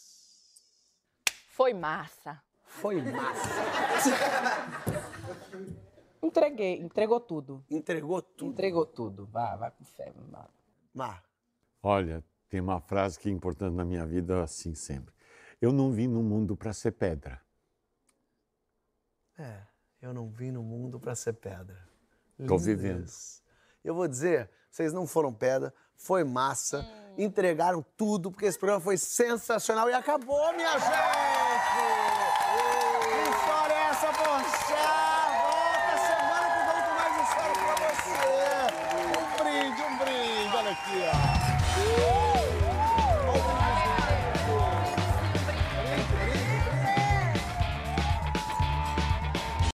Foi 1.49 1.73
massa. 1.73 2.41
Foi 2.63 3.01
massa. 3.01 3.49
Entreguei, 6.21 6.79
entregou 6.79 7.19
tudo. 7.19 7.63
Entregou 7.69 8.21
tudo. 8.21 8.51
Entregou 8.51 8.85
tudo. 8.85 9.25
Vai, 9.27 9.57
vai 9.57 9.71
pro 9.71 9.85
fé. 9.85 10.11
vai. 10.29 10.45
Mar. 10.93 11.23
Olha, 11.81 12.23
tem 12.49 12.59
uma 12.59 12.81
frase 12.81 13.17
que 13.19 13.29
é 13.29 13.31
importante 13.31 13.75
na 13.75 13.85
minha 13.85 14.05
vida 14.05 14.43
assim 14.43 14.73
sempre. 14.73 15.13
Eu 15.61 15.71
não 15.71 15.91
vim 15.91 16.07
no 16.07 16.23
mundo 16.23 16.55
para 16.55 16.73
ser 16.73 16.91
pedra. 16.91 17.39
É, 19.37 19.61
eu 20.01 20.13
não 20.13 20.29
vim 20.29 20.51
no 20.51 20.63
mundo 20.63 20.99
pra 20.99 21.15
ser 21.15 21.33
pedra. 21.33 21.77
Tô 22.37 22.43
Lindo 22.43 22.57
vivendo. 22.59 23.05
Eu 23.83 23.93
vou 23.93 24.07
dizer, 24.07 24.49
vocês 24.69 24.91
não 24.91 25.05
foram 25.05 25.33
pedra, 25.33 25.73
foi 25.95 26.23
massa, 26.23 26.85
entregaram 27.17 27.85
tudo, 27.95 28.31
porque 28.31 28.45
esse 28.45 28.57
programa 28.57 28.81
foi 28.81 28.97
sensacional 28.97 29.89
e 29.89 29.93
acabou, 29.93 30.53
minha 30.53 30.79
gente! 30.79 31.38